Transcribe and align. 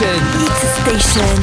Station. 0.00 0.16
Hit 0.40 0.98
Station. 1.02 1.42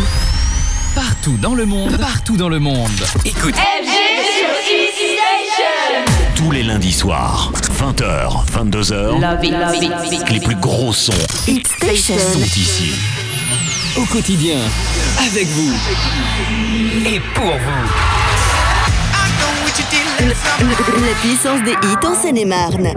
Partout 0.96 1.38
dans 1.40 1.54
le 1.54 1.68
monde, 1.68 1.96
partout 2.00 2.38
dans 2.38 2.50
le 2.50 2.58
monde. 2.58 2.90
Écoute. 3.24 3.54
FG 3.54 3.86
sur 3.86 4.50
Hit 4.74 4.94
Station. 4.96 6.34
Tous 6.36 6.50
les 6.50 6.64
lundis 6.64 6.92
soirs, 6.92 7.52
20h, 7.80 8.48
22h. 8.52 9.20
Love 9.22 9.46
it, 9.46 9.52
love 9.52 9.76
it, 9.76 9.90
love 9.92 10.06
it. 10.12 10.30
Les 10.32 10.40
plus 10.40 10.56
gros 10.56 10.92
sons 10.92 11.14
Hit 11.48 11.68
Station. 11.68 12.18
sont 12.18 12.40
ici. 12.40 12.96
Au 13.96 14.06
quotidien, 14.06 14.58
avec 15.28 15.46
vous 15.50 15.74
et 17.06 17.20
pour 17.36 17.54
vous. 17.54 17.88
La 21.06 21.14
puissance 21.22 21.62
des 21.64 21.74
hits 21.74 22.08
en 22.08 22.16
Seine-et-Marne. 22.20 22.92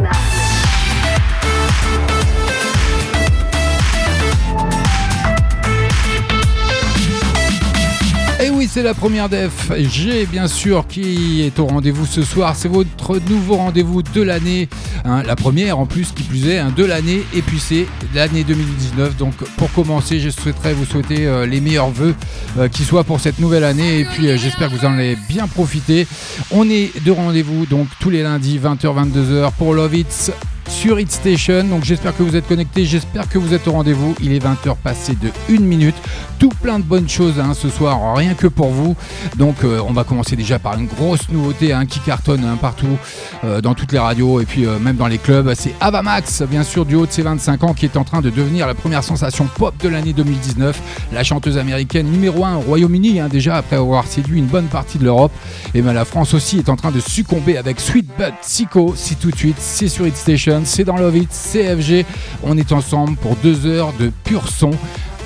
C'est 8.73 8.83
la 8.85 8.95
première 8.95 9.29
def. 9.29 9.73
G, 9.77 10.27
bien 10.31 10.47
sûr, 10.47 10.87
qui 10.87 11.43
est 11.43 11.59
au 11.59 11.67
rendez-vous 11.67 12.07
ce 12.07 12.23
soir. 12.23 12.55
C'est 12.55 12.69
votre 12.69 13.19
nouveau 13.29 13.57
rendez-vous 13.57 14.03
de 14.03 14.23
l'année. 14.23 14.69
hein, 15.05 15.25
la 15.25 15.35
première, 15.35 15.81
en 15.81 15.87
plus, 15.87 16.13
qui 16.13 16.23
plus 16.23 16.47
est, 16.47 16.59
hein, 16.59 16.73
de 16.77 16.85
l'année. 16.85 17.23
Et 17.35 17.43
puis, 17.43 17.59
c'est 17.59 17.87
l'année 18.15 18.45
2019. 18.45 19.17
Donc, 19.17 19.35
pour 19.57 19.73
commencer, 19.73 20.21
je 20.21 20.31
souhaiterais 20.31 20.73
vous 20.73 20.85
souhaiter 20.85 21.27
euh, 21.27 21.47
les 21.47 21.61
meilleurs 21.61 21.91
vœux 21.91 22.15
euh, 22.59 22.69
qui 22.69 22.85
soient 22.85 23.03
pour 23.03 23.19
cette 23.19 23.41
nouvelle 23.41 23.65
année. 23.65 24.01
Et 24.01 24.05
puis, 24.05 24.29
euh, 24.29 24.37
j'espère 24.37 24.71
que 24.71 24.77
vous 24.77 24.87
en 24.87 24.93
avez 24.93 25.17
bien 25.29 25.49
profité. 25.49 26.07
On 26.53 26.71
est 26.71 26.93
de 27.05 27.11
rendez-vous, 27.11 27.67
donc, 27.67 27.89
tous 27.99 28.11
les 28.11 28.23
lundis, 28.23 28.61
20h, 28.61 28.95
22h, 28.95 29.51
pour 29.59 29.75
Love 29.75 29.97
It 29.97 30.33
sur 30.71 31.01
Hit 31.01 31.11
Station. 31.11 31.65
Donc 31.65 31.85
j'espère 31.85 32.17
que 32.17 32.23
vous 32.23 32.37
êtes 32.37 32.47
connectés, 32.47 32.85
j'espère 32.85 33.29
que 33.29 33.39
vous 33.39 33.53
êtes 33.53 33.67
au 33.67 33.73
rendez-vous. 33.73 34.15
Il 34.23 34.33
est 34.33 34.39
20h 34.39 34.77
passé 34.83 35.17
de 35.21 35.31
1 35.55 35.61
minute. 35.61 35.97
Tout 36.39 36.49
plein 36.49 36.79
de 36.79 36.85
bonnes 36.85 37.09
choses 37.09 37.39
hein, 37.39 37.53
ce 37.55 37.69
soir, 37.69 38.17
rien 38.17 38.35
que 38.35 38.47
pour 38.47 38.69
vous. 38.69 38.97
Donc 39.37 39.57
euh, 39.65 39.81
on 39.87 39.93
va 39.93 40.05
commencer 40.05 40.37
déjà 40.37 40.59
par 40.59 40.79
une 40.79 40.87
grosse 40.87 41.29
nouveauté 41.29 41.73
hein, 41.73 41.85
qui 41.85 42.01
cartonne 42.01 42.45
hein, 42.45 42.57
partout, 42.59 42.97
euh, 43.45 43.61
dans 43.61 43.75
toutes 43.75 43.93
les 43.93 43.99
radios 43.99 44.41
et 44.41 44.47
puis 44.47 44.65
euh, 44.65 44.79
même 44.79 44.97
dans 44.97 45.09
les 45.09 45.19
clubs. 45.19 45.53
C'est 45.55 45.75
Avamax, 45.81 46.43
bien 46.43 46.63
sûr, 46.63 46.87
du 46.87 46.95
haut 46.95 47.07
de 47.07 47.13
ses 47.13 47.23
25 47.23 47.65
ans, 47.65 47.75
qui 47.75 47.85
est 47.85 47.97
en 47.97 48.05
train 48.05 48.21
de 48.21 48.31
devenir 48.31 48.67
la 48.67 48.75
première 48.75 49.05
sensation 49.05 49.49
pop 49.55 49.75
de 49.83 49.89
l'année 49.89 50.13
2019. 50.13 50.81
La 51.13 51.25
chanteuse 51.25 51.59
américaine 51.59 52.07
numéro 52.07 52.45
1 52.45 52.57
au 52.57 52.61
Royaume-Uni, 52.61 53.21
hein, 53.21 53.29
déjà 53.29 53.57
après 53.57 53.77
avoir 53.77 54.07
séduit 54.07 54.39
une 54.39 54.47
bonne 54.47 54.67
partie 54.67 54.99
de 54.99 55.05
l'Europe. 55.05 55.33
Et 55.75 55.83
ben 55.83 55.93
la 55.93 56.05
France 56.05 56.33
aussi 56.33 56.59
est 56.59 56.69
en 56.69 56.77
train 56.77 56.91
de 56.91 57.01
succomber 57.01 57.59
avec 57.59 57.81
Sweet 57.81 58.07
But 58.17 58.35
Psycho. 58.43 58.95
C'est 58.97 59.19
tout 59.19 59.31
de 59.31 59.37
suite, 59.37 59.57
c'est 59.59 59.89
sur 59.89 60.07
Hit 60.07 60.17
Station, 60.17 60.60
c'est 60.65 60.85
dans 60.85 60.97
Love 60.97 61.17
It, 61.17 61.29
c'est 61.33 61.77
FG. 61.77 62.05
On 62.43 62.57
est 62.57 62.73
ensemble 62.73 63.17
pour 63.17 63.37
deux 63.37 63.67
heures 63.67 63.93
de 63.99 64.11
pur 64.25 64.49
son. 64.49 64.71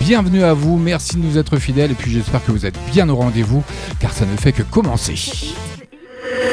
Bienvenue 0.00 0.42
à 0.42 0.54
vous, 0.54 0.76
merci 0.76 1.16
de 1.16 1.22
nous 1.22 1.38
être 1.38 1.56
fidèles 1.56 1.92
et 1.92 1.94
puis 1.94 2.10
j'espère 2.10 2.44
que 2.44 2.52
vous 2.52 2.66
êtes 2.66 2.78
bien 2.92 3.08
au 3.08 3.16
rendez-vous 3.16 3.62
car 4.00 4.12
ça 4.12 4.26
ne 4.26 4.36
fait 4.36 4.52
que 4.52 4.62
commencer. 4.62 5.14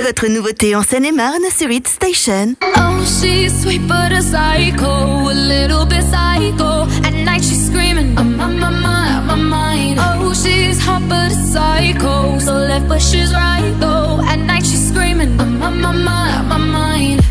Votre 0.06 0.28
nouveauté 0.28 0.76
en 0.76 0.84
Seine-et-Marne 0.84 1.44
sur 1.56 1.70
Hit 1.70 1.88
Station. 1.88 2.56
Oh, 2.78 3.04
she's 3.04 3.62
sweet 3.62 3.82
but 3.88 4.12
a 4.12 4.22
psycho, 4.22 5.30
a 5.30 5.34
little 5.34 5.86
bit 5.86 6.04
psycho. 6.04 6.88
At 7.04 7.14
night 7.14 7.44
she's 7.44 7.68
screaming, 7.68 8.18
I'm 8.18 8.40
on 8.40 8.60
my 8.60 8.70
mind, 8.70 9.28
my 9.28 9.36
mind. 9.36 10.00
Oh, 10.00 10.34
she's 10.34 10.80
hot 10.84 11.02
but 11.08 11.32
a 11.32 11.36
psycho, 11.36 12.40
so 12.40 12.54
left 12.54 12.88
but 12.88 13.02
she's 13.02 13.34
right 13.34 13.74
though. 13.80 14.22
At 14.28 14.40
night 14.40 14.66
she's 14.66 14.88
screaming, 14.90 15.40
I'm 15.40 15.62
on 15.62 15.82
my 15.82 15.92
mind, 15.92 16.50
my 16.50 16.58
mind. 16.58 17.22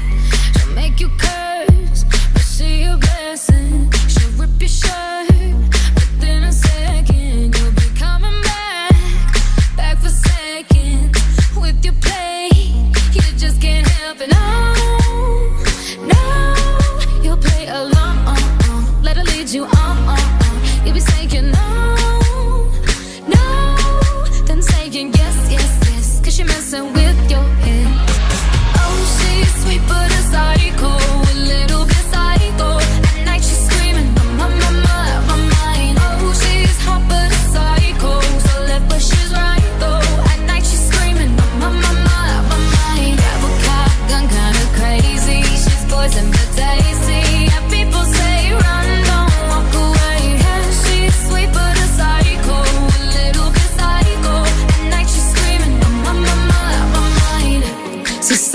Just 13.40 13.60
can't 13.62 13.88
help 13.88 14.20
it. 14.20 14.79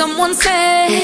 someone 0.08 0.36
say 0.36 0.95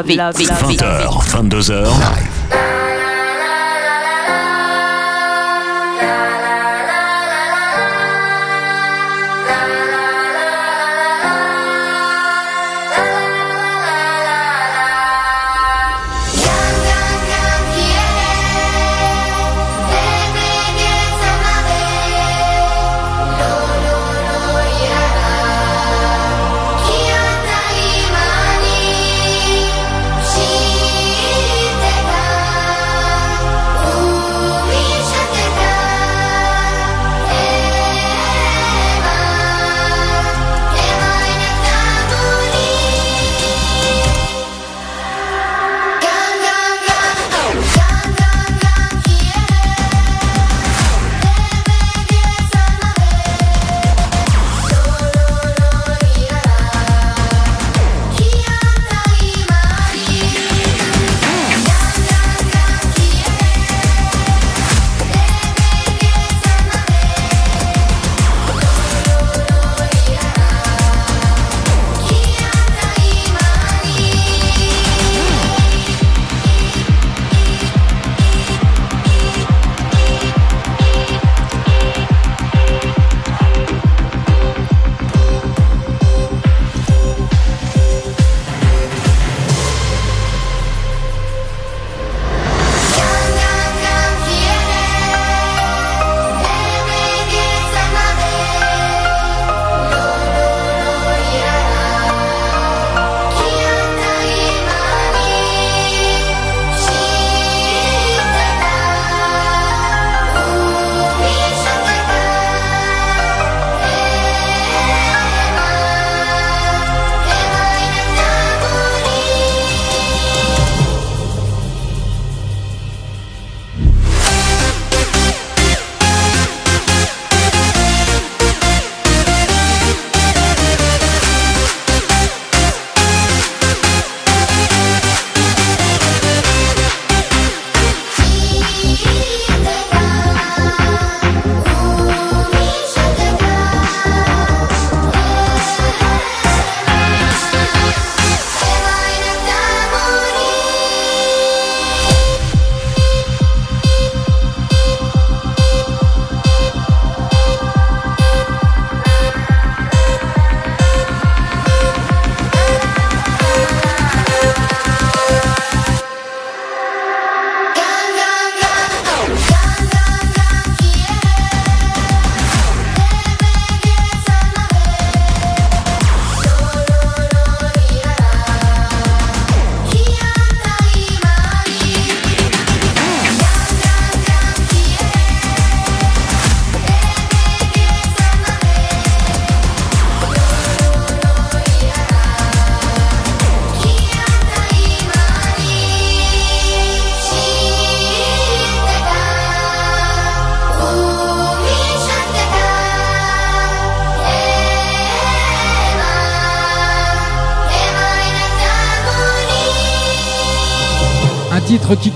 Love 0.00 0.08
it, 0.08 0.16
love 0.16 0.40
it, 0.40 0.48
love 0.48 0.70
it. 0.70 0.80
20h, 0.80 1.28
22h. 1.28 1.99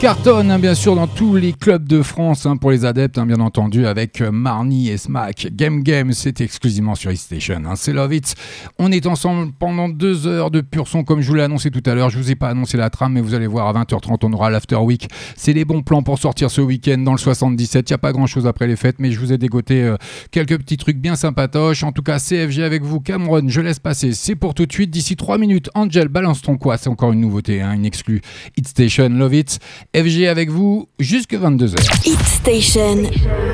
Cartonne, 0.05 0.51
hein, 0.51 0.59
bien 0.59 0.75
sûr, 0.75 0.95
dans 0.95 1.07
tous 1.07 1.37
les 1.37 1.55
clubs 1.55 1.89
de 1.89 2.03
France, 2.03 2.45
hein, 2.45 2.59
pour 2.59 2.71
les 2.71 2.85
adeptes, 2.85 3.17
hein, 3.17 3.25
bien 3.25 3.41
entendu, 3.41 3.87
avec 3.87 4.21
euh, 4.21 4.31
Marnie 4.31 4.91
et 4.91 4.99
Smack. 4.99 5.49
Game 5.53 5.83
Game, 5.83 6.13
c'est 6.13 6.43
exclusivement 6.43 6.95
sur 6.95 7.11
E-Station. 7.11 7.63
c'est 7.77 7.95
Love 7.95 8.13
It. 8.13 8.35
On 8.79 8.93
est 8.93 9.07
ensemble 9.07 9.53
pendant 9.59 9.89
deux 9.89 10.27
heures 10.27 10.51
de 10.51 10.61
pur 10.61 10.89
son, 10.89 11.05
comme 11.05 11.23
je 11.23 11.29
vous 11.29 11.37
l'ai 11.37 11.43
annoncé 11.43 11.71
tout 11.71 11.83
à 11.87 11.95
l'heure. 11.95 12.11
Je 12.11 12.19
vous 12.19 12.31
ai 12.31 12.35
pas 12.35 12.51
annoncé 12.51 12.77
la 12.77 12.91
trame, 12.91 13.15
mais 13.15 13.23
vous 13.23 13.33
allez 13.33 13.47
voir, 13.47 13.67
à 13.67 13.83
20h30, 13.83 14.19
on 14.25 14.33
aura 14.35 14.51
l'After 14.51 14.77
Week. 14.77 15.09
C'est 15.37 15.55
les 15.55 15.65
bons 15.65 15.81
plans 15.81 16.03
pour 16.03 16.19
sortir 16.19 16.51
ce 16.51 16.61
week-end 16.61 16.99
dans 16.99 17.13
le 17.13 17.19
77. 17.19 17.89
Il 17.89 17.93
n'y 17.93 17.95
a 17.95 17.99
pas 17.99 18.13
grand-chose 18.13 18.47
après 18.47 18.67
les 18.67 18.77
fêtes, 18.77 18.97
mais 18.99 19.11
je 19.11 19.19
vous 19.19 19.33
ai 19.33 19.39
dégoté 19.39 19.85
euh, 19.85 19.97
quelques 20.31 20.59
petits 20.59 20.77
trucs 20.77 20.99
bien 20.99 21.17
sympatoches. 21.17 21.83
En 21.83 21.93
tout 21.93 22.03
cas, 22.03 22.19
CFG 22.19 22.63
avec 22.63 22.83
vous. 22.83 23.01
Cameron, 23.01 23.49
je 23.49 23.63
laisse 23.63 23.79
passer. 23.79 24.13
C'est 24.13 24.37
pour 24.37 24.53
tout 24.53 24.67
de 24.67 24.73
suite. 24.73 24.91
D'ici 24.91 25.17
trois 25.17 25.39
minutes, 25.39 25.71
Angel, 25.75 26.09
balance 26.09 26.43
ton 26.43 26.59
quoi 26.59 26.77
C'est 26.77 26.91
encore 26.91 27.13
une 27.13 27.21
nouveauté, 27.21 27.63
une 27.63 27.87
exclue. 27.87 28.21
Hit 28.59 28.69
Station, 28.69 29.09
Love 29.09 29.35
It. 29.35 29.61
FG 29.95 30.27
avec 30.27 30.51
vous 30.51 30.89
jusque 30.99 31.35
22h. 31.35 31.77
Hit 32.05 32.19
Station, 32.27 33.05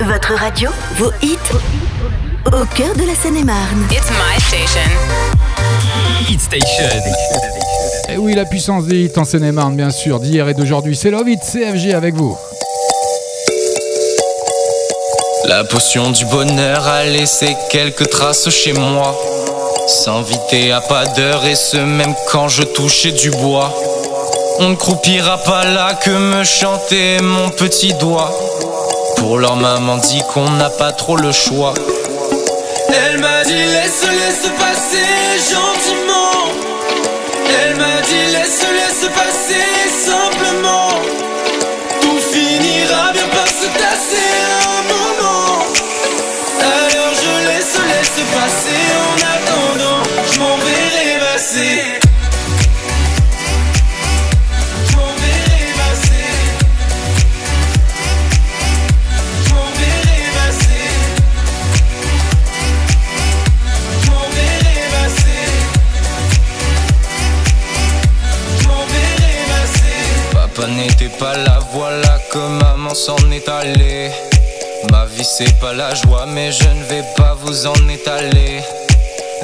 votre 0.01 0.33
radio, 0.33 0.71
vos 0.97 1.11
hits, 1.23 1.37
au 2.47 2.65
cœur 2.75 2.95
de 2.97 3.07
la 3.07 3.15
Seine-et-Marne. 3.15 3.87
It's 3.91 4.09
my 4.09 4.41
station. 4.41 4.91
Hit 6.31 6.41
Station. 6.41 6.89
Et 8.09 8.17
oui, 8.17 8.35
la 8.35 8.47
puissance 8.47 8.87
des 8.87 9.05
hits 9.05 9.19
en 9.19 9.27
Seine-et-Marne, 9.27 9.77
bien 9.77 9.91
sûr, 9.91 10.19
d'hier 10.19 10.49
et 10.49 10.55
d'aujourd'hui. 10.55 10.97
C'est 10.97 11.11
Love 11.11 11.29
It, 11.29 11.41
CFG 11.41 11.93
avec 11.93 12.15
vous. 12.15 12.35
La 15.45 15.65
potion 15.65 16.11
du 16.11 16.25
bonheur 16.25 16.87
a 16.87 17.05
laissé 17.05 17.55
quelques 17.71 18.09
traces 18.09 18.49
chez 18.49 18.73
moi. 18.73 19.15
S'inviter 19.87 20.73
à 20.73 20.81
pas 20.81 21.05
d'heure 21.05 21.45
et 21.45 21.55
ce 21.55 21.77
même 21.77 22.15
quand 22.31 22.49
je 22.49 22.63
touchais 22.63 23.13
du 23.13 23.31
bois. 23.31 23.75
On 24.63 24.69
ne 24.69 24.75
croupira 24.75 25.39
pas 25.39 25.65
là 25.65 25.95
que 25.95 26.11
me 26.11 26.45
chanter 26.45 27.19
mon 27.23 27.49
petit 27.49 27.95
doigt. 27.95 28.31
Pour 29.17 29.39
leur 29.39 29.57
maman 29.57 29.97
dit 29.97 30.21
qu'on 30.35 30.51
n'a 30.51 30.69
pas 30.69 30.93
trop 30.93 31.17
le 31.17 31.33
choix. 31.33 31.73
Elle 32.89 33.21
m'a 33.21 33.43
dit 33.45 33.55
laisse, 33.55 34.03
laisse 34.03 34.51
passer 34.59 35.51
gentiment. 35.51 36.53
Elle 37.63 37.77
m'a 37.77 38.03
dit 38.03 38.33
laisse, 38.33 38.67
pas 71.21 71.37
là, 71.37 71.59
voilà 71.73 72.19
que 72.33 72.39
maman 72.39 72.95
s'en 72.95 73.31
est 73.31 73.47
allée. 73.47 74.11
Ma 74.91 75.05
vie 75.05 75.25
c'est 75.25 75.59
pas 75.61 75.75
la 75.75 75.95
joie, 75.95 76.25
mais 76.27 76.51
je 76.51 76.69
ne 76.69 76.85
vais 76.85 77.05
pas 77.15 77.37
vous 77.43 77.67
en 77.67 77.89
étaler. 77.89 78.63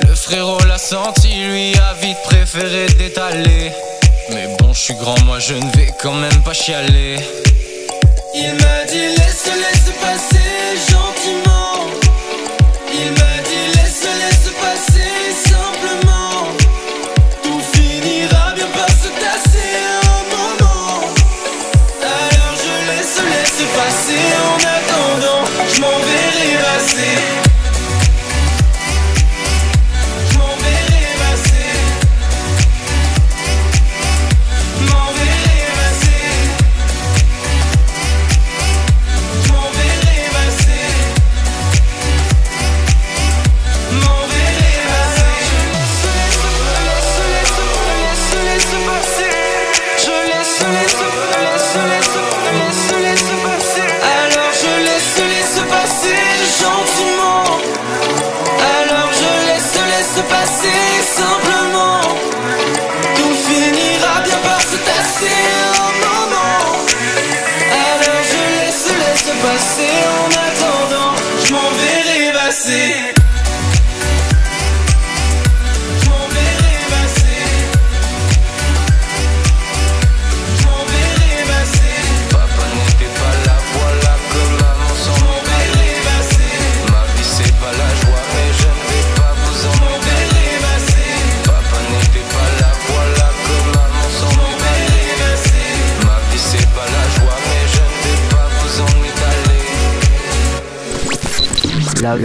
Le 0.08 0.14
frérot 0.14 0.64
l'a 0.66 0.78
senti, 0.78 1.28
lui 1.28 1.74
a 1.76 1.92
vite 2.00 2.16
préféré 2.24 2.86
d'étaler. 2.98 3.70
Mais 4.30 4.48
bon, 4.58 4.72
je 4.72 4.80
suis 4.80 4.94
grand, 4.94 5.20
moi 5.24 5.38
je 5.38 5.52
ne 5.52 5.70
vais 5.76 5.92
quand 6.00 6.14
même 6.14 6.42
pas 6.44 6.54
chialer. 6.54 7.18
Il 8.34 8.56
dit 8.90 9.08
laisse, 9.18 9.50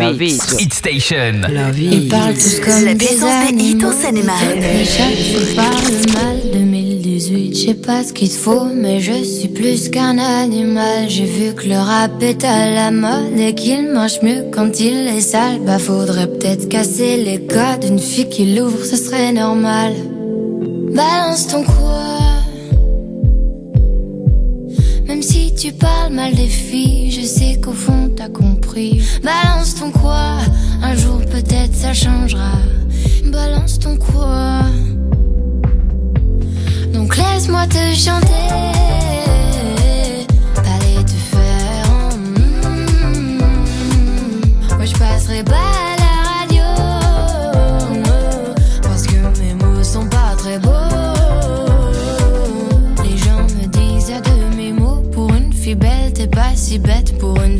La 0.01 0.13
vie. 0.13 0.39
Hit 0.57 0.73
Station. 0.73 1.41
La 1.53 1.69
vie. 1.69 1.89
Ils 1.91 2.07
parlent 2.07 2.33
tous 2.33 2.59
comme 2.59 2.85
La 2.85 2.95
des 2.95 3.23
animaux. 3.23 3.91
chaque 4.01 5.55
parle 5.55 5.93
mal 6.11 6.37
2018 6.53 7.53
Je 7.53 7.65
sais 7.67 7.73
pas 7.75 8.03
ce 8.03 8.11
qu'il 8.11 8.29
te 8.29 8.33
faut 8.33 8.65
mais 8.65 8.99
je 8.99 9.23
suis 9.23 9.47
plus 9.47 9.89
qu'un 9.89 10.17
animal. 10.17 11.07
J'ai 11.07 11.25
vu 11.25 11.53
que 11.53 11.67
le 11.67 11.75
rap 11.75 12.23
est 12.23 12.43
à 12.43 12.71
la 12.71 12.89
mode 12.89 13.37
Et 13.37 13.53
qu'il 13.53 13.89
marche 13.89 14.23
mieux 14.23 14.45
quand 14.51 14.79
il 14.79 15.07
est 15.07 15.21
sale. 15.21 15.59
Bah 15.63 15.77
faudrait 15.77 16.25
peut-être 16.25 16.67
casser 16.67 17.17
les 17.17 17.45
codes. 17.45 17.83
Une 17.87 17.99
fille 17.99 18.27
qui 18.27 18.55
l'ouvre 18.55 18.83
ce 18.83 18.97
serait 18.97 19.31
normal. 19.31 19.93
Balance 20.95 21.45
ton 21.45 21.63
quoi. 21.63 22.07
Même 25.05 25.21
si 25.21 25.53
tu 25.53 25.71
parles 25.73 26.11
mal 26.11 26.33
des 26.33 26.47
filles 26.47 27.11
Je 27.11 27.21
sais 27.23 27.59
qu'au 27.61 27.73
fond 27.73 28.09
t'as 28.15 28.29
compris 28.29 28.60
Balance 28.73 29.75
ton 29.75 29.91
quoi 29.91 30.37
Un 30.81 30.95
jour 30.95 31.19
peut-être 31.29 31.75
ça 31.75 31.93
changera. 31.93 32.53
Balance 33.25 33.79
ton 33.79 33.97
quoi. 33.97 34.61
Donc 36.93 37.17
laisse-moi 37.17 37.67
te 37.67 37.93
chanter 37.93 38.49
Allez 40.55 41.03
te 41.03 41.11
faire 41.11 41.89
en 41.91 42.15
mm. 42.15 43.39
Moi 44.77 44.85
je 44.85 44.93
passerai 44.93 45.43
pas 45.43 45.51
à 45.55 45.95
la 45.99 46.13
radio 46.39 46.63
Parce 48.83 49.03
que 49.05 49.17
mes 49.41 49.53
mots 49.55 49.83
sont 49.83 50.05
pas 50.07 50.33
très 50.37 50.59
beaux. 50.59 50.69
Les 53.03 53.17
gens 53.17 53.43
me 53.59 53.67
disent 53.67 54.11
à 54.11 54.21
de 54.21 54.55
mes 54.55 54.71
mots 54.71 55.03
Pour 55.11 55.33
une 55.33 55.51
fille 55.51 55.75
belle 55.75 56.13
t'es 56.13 56.27
pas 56.27 56.55
si 56.55 56.79
bête 56.79 57.10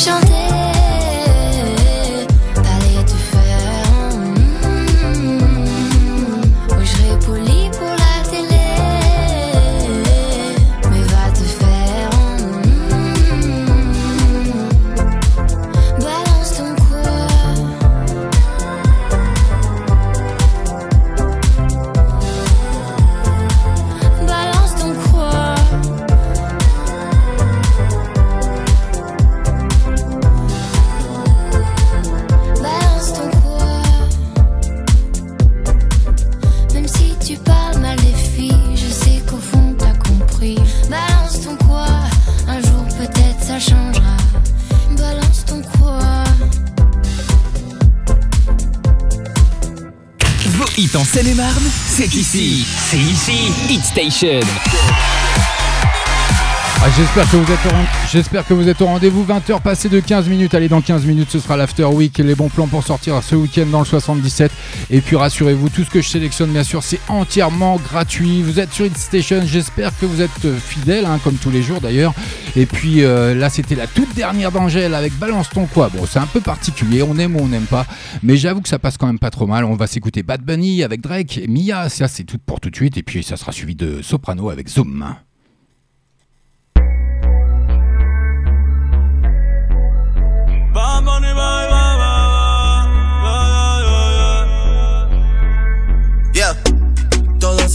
Laisse-moi 0.00 0.39
chanter. 50.88 50.96
en 50.96 51.04
Seine-et-Marne, 51.04 51.70
c'est 51.86 52.14
ici. 52.14 52.66
C'est 52.90 52.98
ici. 52.98 53.52
Hit 53.68 53.84
Station. 53.84 54.40
Ah, 56.82 56.88
j'espère 56.96 57.28
que 58.46 58.54
vous 58.54 58.66
êtes 58.66 58.80
au 58.80 58.86
rendez-vous 58.86 59.22
20h 59.22 59.60
passé 59.60 59.90
de 59.90 60.00
15 60.00 60.30
minutes. 60.30 60.54
Allez 60.54 60.68
dans 60.68 60.80
15 60.80 61.04
minutes 61.04 61.30
ce 61.30 61.38
sera 61.38 61.58
l'after 61.58 61.84
week 61.84 62.16
les 62.16 62.34
bons 62.34 62.48
plans 62.48 62.68
pour 62.68 62.82
sortir 62.82 63.22
ce 63.22 63.34
week-end 63.34 63.66
dans 63.66 63.80
le 63.80 63.84
77 63.84 64.50
et 64.88 65.02
puis 65.02 65.14
rassurez-vous 65.16 65.68
tout 65.68 65.84
ce 65.84 65.90
que 65.90 66.00
je 66.00 66.08
sélectionne 66.08 66.50
bien 66.52 66.64
sûr 66.64 66.82
c'est 66.82 66.98
entièrement 67.08 67.76
gratuit. 67.76 68.40
Vous 68.40 68.60
êtes 68.60 68.72
sur 68.72 68.86
Hit 68.86 68.96
Station, 68.96 69.42
j'espère 69.44 69.92
que 69.98 70.06
vous 70.06 70.22
êtes 70.22 70.58
fidèles 70.58 71.04
hein, 71.04 71.20
comme 71.22 71.34
tous 71.34 71.50
les 71.50 71.62
jours 71.62 71.82
d'ailleurs. 71.82 72.14
Et 72.56 72.64
puis 72.64 73.04
euh, 73.04 73.34
là 73.34 73.50
c'était 73.50 73.74
la 73.74 73.86
toute 73.86 74.14
dernière 74.14 74.50
d'Angèle 74.50 74.94
avec 74.94 75.12
Balance 75.18 75.50
ton 75.50 75.66
quoi. 75.66 75.90
Bon, 75.90 76.06
c'est 76.06 76.18
un 76.18 76.26
peu 76.26 76.40
particulier, 76.40 77.02
on 77.02 77.18
aime 77.18 77.36
ou 77.36 77.40
on 77.40 77.48
n'aime 77.48 77.66
pas, 77.66 77.84
mais 78.22 78.38
j'avoue 78.38 78.62
que 78.62 78.70
ça 78.70 78.78
passe 78.78 78.96
quand 78.96 79.06
même 79.06 79.18
pas 79.18 79.30
trop 79.30 79.46
mal. 79.46 79.66
On 79.66 79.74
va 79.74 79.86
s'écouter 79.86 80.22
Bad 80.22 80.40
Bunny 80.40 80.82
avec 80.82 81.02
Drake, 81.02 81.36
et 81.36 81.46
Mia, 81.46 81.90
ça 81.90 82.08
c'est 82.08 82.24
tout 82.24 82.38
pour 82.38 82.58
tout 82.58 82.70
de 82.70 82.76
suite 82.76 82.96
et 82.96 83.02
puis 83.02 83.22
ça 83.22 83.36
sera 83.36 83.52
suivi 83.52 83.74
de 83.74 84.00
Soprano 84.00 84.48
avec 84.48 84.66
Zoom. 84.66 85.04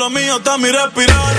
lo 0.00 0.08
mío 0.08 0.36
hasta 0.36 0.56
mi 0.56 0.70
respirar. 0.70 1.34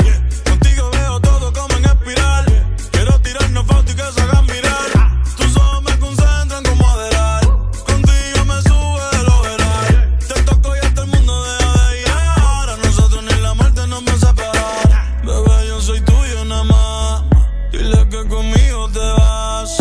Contigo 0.48 0.91
veo 0.91 1.20
todo 1.20 1.51
como 1.51 1.75
en 1.77 1.86
espiral. 1.86 2.46
Quiero 2.91 3.20
tirarnos 3.22 3.65
fotos 3.65 3.91
y 3.91 3.96
que 3.96 4.03
se 4.03 4.22
hagan 4.22 4.46
mirar. 4.46 5.24
Tus 5.36 5.58
ojos 5.58 5.82
me 5.82 5.98
concentran 5.98 6.63
como 6.63 6.88
adelar. 6.88 7.44
Contigo 7.88 8.46
me 8.46 8.62
sube 8.62 9.18
de 9.18 9.24
lo 9.24 9.41
veral. 9.41 10.20
Te 10.27 10.44
toco 10.44 10.75
y 10.75 10.80
hasta 10.80 11.01
el 11.01 11.08
mundo 11.08 11.44
deja 11.44 11.88
de 11.88 11.98
llegar. 11.98 12.70
A 12.70 12.77
nosotros 12.86 13.24
ni 13.24 13.41
la 13.41 13.54
muerte 13.56 13.88
nos 13.88 14.04
va 14.08 14.13
a 14.13 14.17
separar. 14.28 15.24
Bebé, 15.26 15.67
yo 15.67 15.82
soy 15.82 16.02
tuyo 16.02 16.45
nada 16.45 16.63
más. 16.63 17.24
Dile 17.71 18.10
que 18.10 18.28
conmigo 18.28 18.89
te 18.93 19.00
vas. 19.00 19.76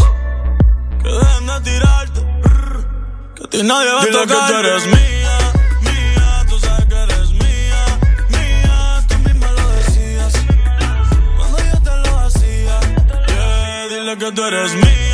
Que 1.03 1.09
dejen 1.11 1.47
de 1.49 1.61
tirarte. 1.71 2.21
Que 3.35 3.45
a 3.45 3.51
ti 3.51 3.62
nadie 3.62 3.93
va 3.93 4.03
a 4.03 4.07
tocar. 4.07 4.27
que 4.27 4.53
tú 4.55 4.59
eres 4.59 4.87
mía. 4.87 5.10
Que 14.16 14.33
tú 14.33 14.42
eres 14.44 14.75
mía. 14.75 15.10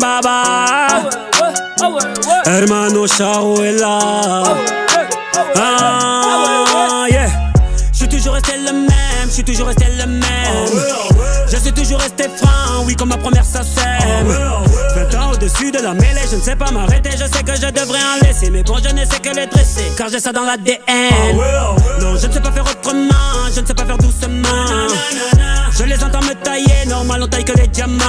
Baba. 0.00 1.08
Hermano 2.44 3.06
Shaouela. 3.06 3.98
Ah, 5.56 7.06
yeah. 7.08 7.28
Je 7.92 7.98
suis 7.98 8.08
toujours 8.08 8.34
resté 8.34 8.52
le 8.58 8.72
même, 8.72 9.26
je 9.26 9.30
suis 9.30 9.44
toujours 9.44 9.68
resté 9.68 9.86
le 9.98 10.06
même. 10.06 10.70
Je 11.50 11.56
suis 11.56 11.72
toujours 11.72 11.98
resté 11.98 12.24
franc, 12.36 12.84
oui, 12.84 12.94
comme 12.94 13.08
ma 13.08 13.16
première. 13.16 13.42
20 13.44 15.14
ans 15.14 15.32
au-dessus 15.32 15.70
de 15.70 15.78
la 15.78 15.94
mêlée, 15.94 16.20
je 16.30 16.36
ne 16.36 16.40
sais 16.40 16.56
pas 16.56 16.70
m'arrêter, 16.70 17.10
je 17.12 17.24
sais 17.24 17.42
que 17.42 17.54
je 17.54 17.70
devrais 17.70 18.00
en 18.00 18.26
laisser. 18.26 18.50
Mais 18.50 18.62
bon, 18.62 18.76
je 18.82 18.94
ne 18.94 19.04
sais 19.04 19.18
que 19.18 19.34
les 19.34 19.46
dresser, 19.46 19.92
car 19.96 20.08
j'ai 20.08 20.20
ça 20.20 20.32
dans 20.32 20.44
l'ADN. 20.44 20.78
Non, 22.00 22.16
je 22.16 22.26
ne 22.26 22.32
sais 22.32 22.40
pas 22.40 22.52
faire 22.52 22.64
autrement, 22.64 23.50
je 23.54 23.60
ne 23.60 23.66
sais 23.66 23.74
pas 23.74 23.84
faire 23.84 23.98
doucement. 23.98 24.65
Taille 27.24 27.44
que 27.44 27.52
les 27.52 27.68
diamants. 27.68 28.02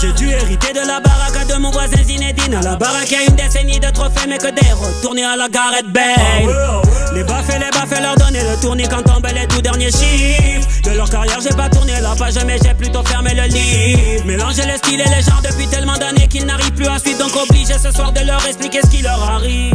J'ai 0.00 0.12
dû 0.12 0.30
hériter 0.30 0.72
de 0.72 0.86
la 0.86 1.00
baraque 1.00 1.46
de 1.46 1.56
mon 1.56 1.70
voisin 1.70 2.02
Zinedine. 2.02 2.54
À 2.54 2.62
la 2.62 2.76
baraque, 2.76 3.10
y 3.10 3.16
a 3.16 3.24
une 3.28 3.36
décennie 3.36 3.78
de 3.78 3.90
trophées, 3.90 4.26
mais 4.28 4.38
que 4.38 4.48
des 4.48 4.72
retournés 4.72 5.24
à 5.24 5.36
la 5.36 5.48
Gareth 5.48 5.92
Bale. 5.92 6.82
Les 7.14 7.24
baffes 7.24 7.50
et 7.50 7.58
les 7.58 7.70
baffes 7.70 8.00
leur 8.00 8.14
donner 8.16 8.40
le 8.42 8.58
tournis 8.62 8.88
quand 8.88 9.02
tombent 9.02 9.26
les 9.34 9.46
tout 9.46 9.60
derniers 9.60 9.90
chiffres. 9.90 10.68
De 10.84 10.90
leur 10.96 11.10
carrière, 11.10 11.40
j'ai 11.42 11.54
pas 11.54 11.68
tourné 11.68 11.92
la 12.00 12.14
page, 12.14 12.38
mais 12.46 12.56
j'ai 12.62 12.72
plutôt 12.72 13.02
fermé 13.04 13.34
le 13.34 13.42
livre. 13.42 14.24
Mélanger 14.24 14.62
les 14.66 14.78
styles 14.78 15.00
et 15.00 15.08
les 15.16 15.22
genres 15.22 15.42
depuis 15.42 15.66
tellement 15.66 15.98
d'années 15.98 16.28
qu'ils 16.28 16.46
n'arrivent 16.46 16.72
plus 16.72 16.86
à 16.86 16.98
suivre, 16.98 17.18
donc 17.18 17.36
obligé 17.36 17.74
ce 17.74 17.90
soir 17.92 18.12
de 18.12 18.20
leur 18.20 18.44
expliquer 18.46 18.80
ce 18.82 18.90
qui 18.90 19.02
leur 19.02 19.22
arrive. 19.22 19.74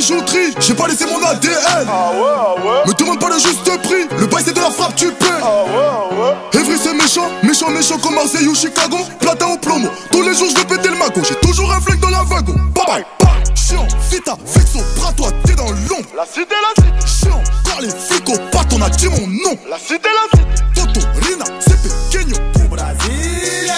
bijouterie, 0.00 0.54
j'ai 0.60 0.74
pas 0.74 0.88
laissé 0.88 1.04
mon 1.06 1.22
ADN. 1.22 1.86
Me 2.86 2.92
demande 2.94 3.20
pas 3.20 3.28
le 3.28 3.34
juste 3.34 3.64
prix, 3.82 4.08
le 4.18 4.26
bail 4.26 4.42
c'est 4.44 4.54
de 4.54 4.60
la 4.60 4.70
frappe, 4.70 4.94
tu 4.96 5.12
paies. 5.12 5.26
Evry 6.54 6.78
c'est 6.82 6.94
méchant, 6.94 7.28
méchant, 7.42 7.70
méchant 7.70 7.98
comme 7.98 8.14
Marseille 8.14 8.48
ou 8.48 8.54
Chicago. 8.54 8.96
Platin 9.20 9.46
au 9.48 9.58
plomo, 9.58 9.88
tous 10.10 10.22
les 10.22 10.34
jours 10.34 10.48
je 10.50 10.56
vais 10.56 10.64
péter 10.64 10.88
le 10.88 10.96
magot. 10.96 11.22
J'ai 11.28 11.34
toujours 11.36 11.70
un 11.72 11.80
flingue 11.80 12.00
dans 12.00 12.10
la 12.10 12.22
wagon. 12.22 12.54
Bye 12.74 12.86
bye, 12.86 13.04
bye. 13.20 13.54
Chiant, 13.54 13.86
vita, 14.10 14.36
vexo, 14.46 14.78
bras 14.96 15.12
toi, 15.12 15.28
t'es 15.44 15.54
dans 15.54 15.70
l'ombre. 15.70 16.08
La 16.16 16.24
cité, 16.24 16.54
la 16.62 16.82
cité. 16.82 17.06
Chiant, 17.06 17.42
car 17.64 17.80
les 17.80 17.90
flics 17.90 18.28
au 18.28 18.76
on 18.76 18.82
a 18.82 18.90
dit 18.90 19.08
mon 19.08 19.26
nom. 19.26 19.58
La 19.68 19.78
cité, 19.78 20.08
la 20.08 20.38
cité. 20.38 20.64
Toto, 20.74 21.06
Rina, 21.26 21.44
c'est 21.60 21.78
pequeño. 21.82 22.36
Pour 22.54 22.68
Brasilia. 22.70 23.74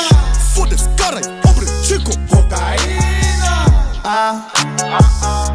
Fodes, 0.55 0.77
caray, 0.97 1.23
chico. 1.83 2.13
Cocaïna. 2.31 3.65
Ah, 4.05 4.35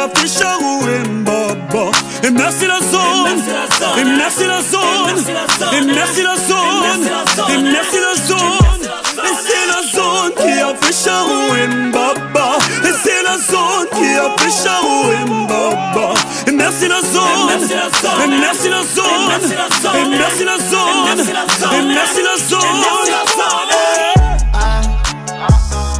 zone 0.00 0.12
qui 0.12 0.18
a 0.18 0.20
fait 0.20 0.38
Charou 0.38 0.80
Mbaba 0.82 1.90
Et 2.22 2.30
merci 2.30 2.66
la 2.66 2.78
zone 2.80 3.42
Et 3.98 4.04
merci 4.04 4.46
la 4.46 4.60
zone 4.62 5.18
Et 5.72 5.80
merci 5.82 6.22
la 6.22 6.36
zone 6.36 7.08
Et 7.48 7.58
merci 7.58 7.96
la 8.00 8.14
zone 8.26 8.38
Et 9.24 9.34
c'est 9.44 9.66
la 9.66 9.82
zone 9.92 10.32
qui 10.36 10.60
a 10.60 10.74
fait 10.80 11.04
Charou 11.04 11.52
Mbaba 11.68 12.58
Et 12.84 12.94
c'est 13.02 13.22
la 13.22 13.36
zone 13.38 13.86
qui 13.92 14.08
a 14.16 14.30
fait 14.38 14.64
Charou 14.64 15.12
Mbaba 15.26 16.14
Et 16.46 16.52
merci 16.52 16.88
la 16.88 17.00
zone 17.00 17.60
Et 18.24 18.28
merci 18.40 18.68
la 18.68 18.82
zone 18.82 19.32
Et 19.94 20.18
merci 20.18 20.44
la 20.44 20.58
zone 20.58 21.20
Et 21.74 21.82
merci 21.82 22.22
la 22.22 22.36
zone 22.48 22.60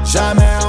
Jamais 0.04 0.59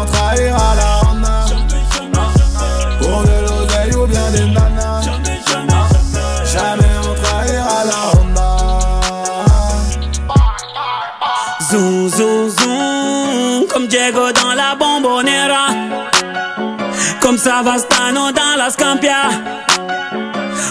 Savastano 17.44 18.32
dans 18.32 18.56
la 18.56 18.70
Scampia. 18.70 19.30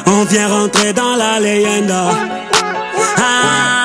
On 0.07 0.25
vient 0.25 0.47
rentrer 0.47 0.93
dans 0.93 1.17
la 1.17 1.41
leyenda. 1.41 2.11
Ah, 3.17 3.80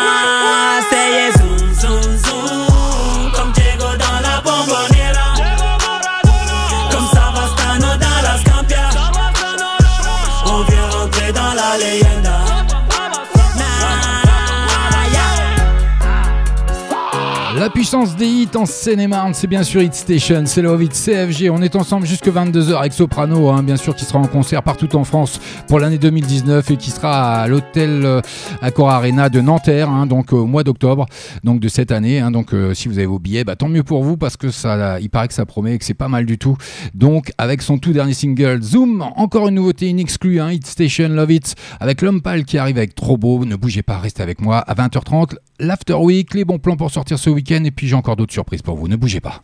puissance 17.75 18.15
des 18.15 18.25
hits 18.25 18.55
en 18.55 18.65
Seine-et-Marne, 18.65 19.33
c'est 19.33 19.47
bien 19.47 19.61
sûr 19.61 19.81
Hit 19.81 19.93
Station, 19.93 20.43
c'est 20.45 20.61
Love 20.61 20.83
It 20.83 20.93
CFG. 20.93 21.49
On 21.49 21.61
est 21.61 21.75
ensemble 21.75 22.07
jusque 22.07 22.27
22h 22.29 22.73
avec 22.77 22.93
Soprano, 22.93 23.49
hein, 23.49 23.63
bien 23.63 23.75
sûr, 23.75 23.93
qui 23.93 24.05
sera 24.05 24.17
en 24.17 24.27
concert 24.27 24.63
partout 24.63 24.95
en 24.95 25.03
France 25.03 25.41
pour 25.67 25.81
l'année 25.81 25.97
2019 25.97 26.71
et 26.71 26.77
qui 26.77 26.89
sera 26.89 27.41
à 27.41 27.47
l'hôtel 27.47 28.05
euh, 28.05 28.21
Accor 28.61 28.89
Arena 28.89 29.27
de 29.27 29.41
Nanterre, 29.41 29.89
hein, 29.89 30.07
donc 30.07 30.31
au 30.31 30.45
mois 30.45 30.63
d'octobre, 30.63 31.05
donc 31.43 31.59
de 31.59 31.67
cette 31.67 31.91
année. 31.91 32.21
hein. 32.21 32.31
donc 32.31 32.53
euh, 32.53 32.73
si 32.73 32.87
vous 32.87 32.97
avez 32.97 33.07
vos 33.07 33.19
billets, 33.19 33.43
bah, 33.43 33.57
tant 33.57 33.67
mieux 33.67 33.83
pour 33.83 34.03
vous 34.03 34.15
parce 34.15 34.37
que 34.37 34.51
ça, 34.51 34.97
il 35.01 35.09
paraît 35.09 35.27
que 35.27 35.33
ça 35.33 35.45
promet 35.45 35.75
et 35.75 35.77
que 35.77 35.83
c'est 35.83 35.93
pas 35.93 36.07
mal 36.07 36.25
du 36.25 36.37
tout. 36.37 36.55
Donc 36.93 37.33
avec 37.37 37.61
son 37.61 37.77
tout 37.77 37.91
dernier 37.91 38.13
single 38.13 38.63
Zoom, 38.63 39.01
encore 39.17 39.49
une 39.49 39.55
nouveauté, 39.55 39.89
une 39.89 39.99
exclue, 39.99 40.39
hein, 40.39 40.49
Hit 40.51 40.65
Station 40.65 41.09
Love 41.09 41.31
It, 41.33 41.55
avec 41.81 42.01
l'homme 42.01 42.21
pâle 42.21 42.45
qui 42.45 42.57
arrive 42.57 42.77
avec 42.77 42.95
Trop 42.95 43.17
Beau. 43.17 43.43
Ne 43.43 43.57
bougez 43.57 43.83
pas, 43.83 43.97
restez 43.97 44.23
avec 44.23 44.39
moi 44.39 44.59
à 44.59 44.73
20h30. 44.75 45.33
L'After 45.59 45.93
Week, 45.93 46.33
les 46.33 46.43
bons 46.43 46.59
plans 46.59 46.75
pour 46.75 46.91
sortir 46.91 47.17
ce 47.17 47.29
week-end 47.29 47.63
et 47.63 47.71
puis 47.71 47.87
j'ai 47.87 47.95
encore 47.95 48.17
d'autres 48.17 48.33
surprises 48.33 48.61
pour 48.61 48.75
vous. 48.75 48.89
Ne 48.89 48.97
bougez 48.97 49.21
pas. 49.21 49.41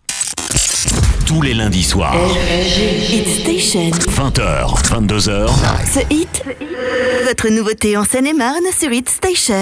Tous 1.26 1.42
les 1.42 1.54
lundis 1.54 1.84
soirs, 1.84 2.18
Hit 3.10 3.28
Station. 3.30 3.92
20h, 3.92 4.76
22h, 4.90 5.50
Ce 5.90 6.00
hit, 6.14 6.44
votre 7.26 7.48
nouveauté 7.48 7.96
en 7.96 8.04
Seine-et-Marne 8.04 8.66
sur 8.78 8.92
Hit 8.92 9.08
Station. 9.08 9.56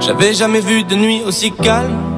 J'avais 0.00 0.32
jamais 0.34 0.60
vu 0.60 0.82
de 0.82 0.96
nuit 0.96 1.22
aussi 1.24 1.52
calme. 1.52 2.17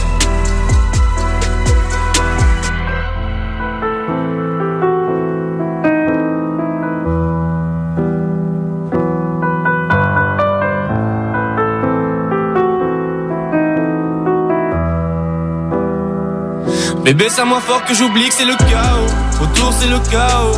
Bébé, 17.03 17.29
ça 17.29 17.45
moins 17.45 17.59
fort 17.59 17.83
que 17.85 17.95
j'oublie 17.95 18.27
que 18.27 18.33
c'est 18.33 18.45
le 18.45 18.55
chaos. 18.55 19.41
Autour, 19.41 19.73
c'est 19.73 19.87
le 19.87 19.99
chaos. 20.11 20.55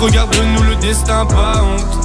Regarde-nous, 0.00 0.62
le 0.62 0.76
destin, 0.76 1.26
pas 1.26 1.62
honte. 1.62 2.04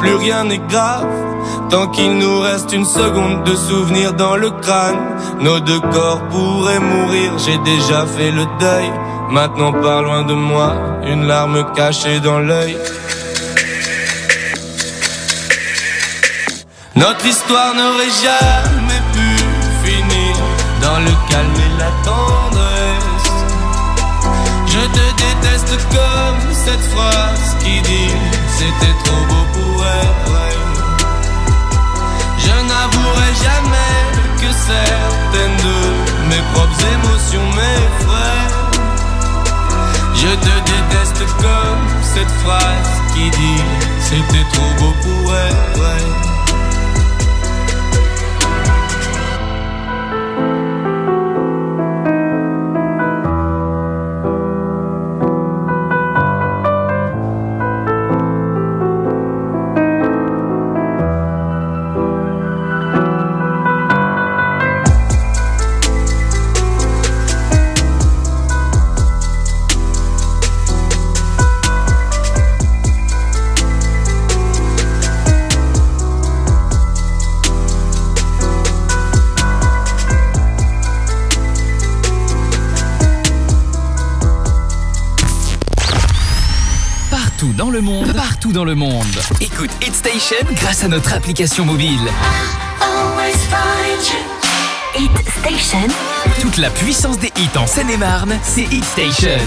Plus 0.00 0.14
rien 0.14 0.44
n'est 0.44 0.58
grave. 0.58 1.06
Tant 1.70 1.86
qu'il 1.88 2.18
nous 2.18 2.40
reste 2.40 2.72
une 2.72 2.84
seconde 2.84 3.44
de 3.44 3.54
souvenir 3.54 4.12
dans 4.14 4.36
le 4.36 4.50
crâne, 4.50 4.98
nos 5.40 5.60
deux 5.60 5.80
corps 5.80 6.22
pourraient 6.30 6.80
mourir. 6.80 7.38
J'ai 7.38 7.58
déjà 7.58 8.06
fait 8.06 8.30
le 8.30 8.44
deuil. 8.58 8.90
Maintenant, 9.30 9.72
pas 9.72 10.00
loin 10.02 10.22
de 10.24 10.34
moi, 10.34 10.74
une 11.04 11.26
larme 11.26 11.64
cachée 11.74 12.18
dans 12.20 12.40
l'œil. 12.40 12.76
Notre 16.96 17.24
histoire 17.24 17.74
n'aurait 17.74 18.14
jamais 18.22 19.02
pu 19.14 19.28
finir 19.84 20.34
dans 20.82 20.98
le 20.98 21.12
calme 21.30 21.60
et 21.66 21.78
la 21.78 21.90
tendresse. 22.04 23.30
Je 24.66 24.82
te 24.96 25.06
déteste 25.22 25.76
comme 25.94 26.52
cette 26.52 26.86
phrase 26.94 27.56
qui 27.62 27.80
dit 27.82 28.14
c'était 28.58 28.96
trop 29.04 29.29
émotions 37.34 37.46
m'effraient. 37.56 38.48
Je 40.14 40.28
te 40.28 40.54
déteste 40.70 41.26
comme 41.38 42.02
cette 42.02 42.30
phrase 42.42 43.00
qui 43.14 43.30
dit 43.30 43.62
c'était 44.00 44.44
trop 44.52 44.72
beau 44.78 44.92
pour 45.02 45.34
être 45.34 45.79
dans 88.60 88.64
le 88.66 88.74
monde. 88.74 89.06
Écoute 89.40 89.70
Hit 89.80 89.94
Station 89.94 90.36
grâce 90.52 90.84
à 90.84 90.88
notre 90.88 91.14
application 91.14 91.64
mobile. 91.64 91.98
Hit 94.98 95.10
Station. 95.40 95.88
Toute 96.42 96.58
la 96.58 96.68
puissance 96.68 97.18
des 97.18 97.32
hits 97.38 97.56
en 97.56 97.66
Seine-et-Marne, 97.66 98.34
c'est 98.42 98.64
Hit 98.64 98.84
Station. 98.84 99.38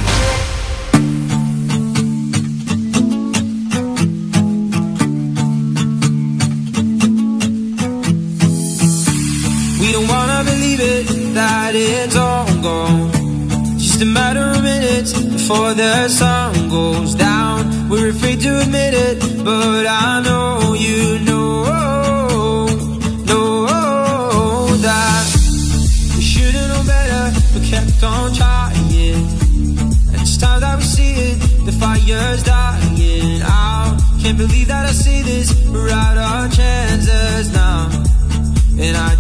We 9.79 9.91
don't 9.91 10.07
wanna 10.07 10.43
believe 10.43 10.79
it, 10.79 11.35
that 11.35 11.75
it's 11.75 12.15
all 12.15 12.45
gone. 12.63 13.11
Just 13.77 14.01
a 14.01 14.05
matter 14.05 14.53
of 14.55 14.63
minutes 14.63 15.13
before 15.13 15.75
the 15.75 16.09
sun 16.09 16.67
goes 16.69 17.13
down. 17.13 17.32
We're 17.93 18.09
afraid 18.09 18.41
to 18.41 18.59
admit 18.59 18.95
it, 18.95 19.19
but 19.45 19.85
I 19.85 20.19
know 20.25 20.73
you 20.73 21.19
know, 21.19 22.65
know 23.29 24.77
that 24.77 25.25
we 26.15 26.21
should've 26.23 26.69
known 26.69 26.87
better, 26.87 27.39
but 27.53 27.63
kept 27.63 28.03
on 28.03 28.33
trying. 28.33 28.73
And 30.09 30.21
it's 30.21 30.37
time 30.37 30.61
that 30.61 30.79
we 30.79 30.83
see 30.83 31.13
it, 31.13 31.65
the 31.67 31.71
fire's 31.71 32.41
dying 32.41 33.43
out. 33.43 34.01
Can't 34.23 34.39
believe 34.39 34.69
that 34.69 34.87
I 34.87 34.91
see 34.91 35.21
this, 35.21 35.53
we're 35.69 35.91
out 35.91 36.17
our 36.17 36.49
chances 36.49 37.53
now. 37.53 37.91
And 38.79 38.97
I 38.97 39.15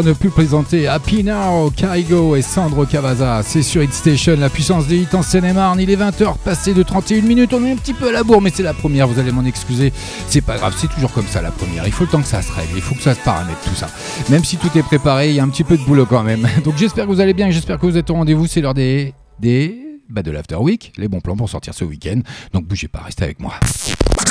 à 0.00 0.02
ne 0.02 0.12
plus 0.14 0.30
présenter 0.30 0.88
Happy 0.88 1.22
Now, 1.22 1.70
Kaigo 1.76 2.34
et 2.34 2.40
Sandro 2.40 2.86
Cavazza. 2.86 3.42
C'est 3.42 3.62
sur 3.62 3.82
Hit 3.82 3.92
Station, 3.92 4.34
la 4.38 4.48
puissance 4.48 4.86
des 4.86 4.96
hits 4.96 5.08
en 5.12 5.22
Seine-et-Marne. 5.22 5.78
Il 5.78 5.90
est 5.90 5.96
20h, 5.96 6.38
passé 6.38 6.72
de 6.72 6.82
31 6.82 7.20
minutes. 7.20 7.52
On 7.52 7.62
est 7.66 7.72
un 7.72 7.76
petit 7.76 7.92
peu 7.92 8.08
à 8.08 8.12
la 8.12 8.22
bourre, 8.22 8.40
mais 8.40 8.50
c'est 8.54 8.62
la 8.62 8.72
première, 8.72 9.06
vous 9.08 9.18
allez 9.18 9.30
m'en 9.30 9.44
excuser. 9.44 9.92
C'est 10.26 10.40
pas 10.40 10.56
grave, 10.56 10.74
c'est 10.78 10.88
toujours 10.88 11.12
comme 11.12 11.26
ça 11.26 11.42
la 11.42 11.50
première. 11.50 11.86
Il 11.86 11.92
faut 11.92 12.04
le 12.04 12.10
temps 12.10 12.22
que 12.22 12.28
ça 12.28 12.40
se 12.40 12.50
règle, 12.50 12.72
il 12.76 12.80
faut 12.80 12.94
que 12.94 13.02
ça 13.02 13.14
se 13.14 13.20
paramètre 13.20 13.60
tout 13.60 13.74
ça. 13.74 13.88
Même 14.30 14.42
si 14.42 14.56
tout 14.56 14.70
est 14.74 14.82
préparé, 14.82 15.30
il 15.30 15.36
y 15.36 15.40
a 15.40 15.42
un 15.42 15.48
petit 15.48 15.64
peu 15.64 15.76
de 15.76 15.82
boulot 15.82 16.06
quand 16.06 16.22
même. 16.22 16.48
Donc 16.64 16.78
j'espère 16.78 17.04
que 17.04 17.10
vous 17.10 17.20
allez 17.20 17.34
bien, 17.34 17.50
j'espère 17.50 17.78
que 17.78 17.84
vous 17.84 17.98
êtes 17.98 18.08
au 18.08 18.14
rendez-vous. 18.14 18.46
C'est 18.46 18.62
l'heure 18.62 18.74
des. 18.74 19.12
des. 19.38 19.76
Bah 20.08 20.22
de 20.22 20.30
l'After 20.30 20.56
Week, 20.56 20.92
les 20.96 21.08
bons 21.08 21.20
plans 21.20 21.36
pour 21.36 21.50
sortir 21.50 21.74
ce 21.74 21.84
week-end. 21.84 22.20
Donc 22.54 22.64
bougez 22.64 22.88
pas, 22.88 23.00
restez 23.04 23.24
avec 23.24 23.38
moi. 23.38 23.54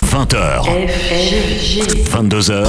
20h. 0.04 0.64
22h. 2.10 2.68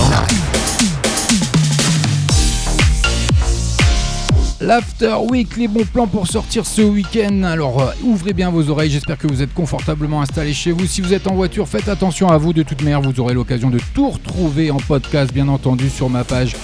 L'After 4.62 5.16
Week, 5.30 5.56
les 5.56 5.68
bons 5.68 5.86
plans 5.86 6.06
pour 6.06 6.26
sortir 6.26 6.66
ce 6.66 6.82
week-end. 6.82 7.44
Alors 7.44 7.80
euh, 7.80 7.92
ouvrez 8.02 8.34
bien 8.34 8.50
vos 8.50 8.68
oreilles, 8.68 8.90
j'espère 8.90 9.16
que 9.16 9.26
vous 9.26 9.40
êtes 9.40 9.54
confortablement 9.54 10.20
installés 10.20 10.52
chez 10.52 10.70
vous. 10.70 10.86
Si 10.86 11.00
vous 11.00 11.14
êtes 11.14 11.26
en 11.26 11.34
voiture, 11.34 11.66
faites 11.66 11.88
attention 11.88 12.28
à 12.28 12.36
vous. 12.36 12.52
De 12.52 12.62
toute 12.62 12.82
manière, 12.82 13.00
vous 13.00 13.18
aurez 13.20 13.32
l'occasion 13.32 13.70
de 13.70 13.78
tout 13.94 14.10
retrouver 14.10 14.70
en 14.70 14.76
podcast, 14.76 15.32
bien 15.32 15.48
entendu, 15.48 15.88
sur 15.88 16.10
ma 16.10 16.24
page 16.24 16.56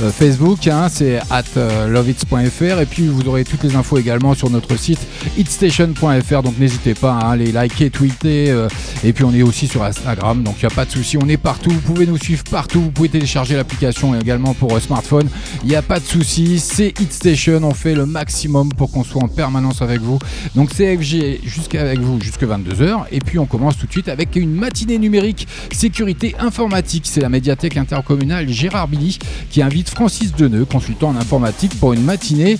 euh, 0.00 0.10
Facebook. 0.10 0.66
hein, 0.66 0.88
c'est 0.90 1.18
at 1.28 1.42
euh, 1.58 1.88
loveit.fr. 1.88 2.80
Et 2.80 2.86
puis 2.86 3.06
vous 3.06 3.28
aurez 3.28 3.44
toutes 3.44 3.64
les 3.64 3.76
infos 3.76 3.98
également 3.98 4.32
sur 4.32 4.48
notre 4.48 4.74
site 4.78 5.06
hitstation.fr. 5.36 6.42
Donc 6.42 6.58
n'hésitez 6.58 6.94
pas 6.94 7.18
à 7.18 7.36
les 7.36 7.52
liker, 7.52 7.90
tweeter. 7.90 8.66
et 9.04 9.12
puis 9.12 9.24
on 9.24 9.34
est 9.34 9.42
aussi 9.42 9.68
sur 9.68 9.82
Instagram, 9.82 10.42
donc 10.42 10.54
il 10.62 10.66
n'y 10.66 10.72
a 10.72 10.74
pas 10.74 10.86
de 10.86 10.90
souci. 10.90 11.18
On 11.18 11.28
est 11.28 11.36
partout. 11.36 11.68
Vous 11.70 11.80
pouvez 11.80 12.06
nous 12.06 12.16
suivre 12.16 12.44
partout. 12.44 12.80
Vous 12.80 12.90
pouvez 12.90 13.10
télécharger 13.10 13.56
l'application 13.56 14.18
également 14.18 14.54
pour 14.54 14.80
smartphone. 14.80 15.28
Il 15.64 15.68
n'y 15.68 15.76
a 15.76 15.82
pas 15.82 16.00
de 16.00 16.06
souci. 16.06 16.58
C'est 16.58 16.98
Hitstation. 16.98 17.41
On 17.48 17.74
fait 17.74 17.96
le 17.96 18.06
maximum 18.06 18.68
pour 18.68 18.92
qu'on 18.92 19.02
soit 19.02 19.24
en 19.24 19.26
permanence 19.26 19.82
avec 19.82 20.00
vous. 20.00 20.18
Donc 20.54 20.70
CFG 20.70 21.40
jusqu'avec 21.42 21.98
vous 21.98 22.20
jusqu'à 22.20 22.46
22h. 22.46 23.06
Et 23.10 23.18
puis 23.18 23.40
on 23.40 23.46
commence 23.46 23.76
tout 23.76 23.86
de 23.86 23.90
suite 23.90 24.08
avec 24.08 24.36
une 24.36 24.52
matinée 24.52 24.96
numérique 24.96 25.48
sécurité 25.72 26.36
informatique. 26.38 27.04
C'est 27.06 27.20
la 27.20 27.28
médiathèque 27.28 27.76
intercommunale 27.76 28.48
Gérard 28.48 28.86
Billy 28.86 29.18
qui 29.50 29.60
invite 29.60 29.90
Francis 29.90 30.32
Deneux, 30.32 30.64
consultant 30.64 31.08
en 31.08 31.16
informatique, 31.16 31.78
pour 31.80 31.92
une 31.92 32.04
matinée 32.04 32.58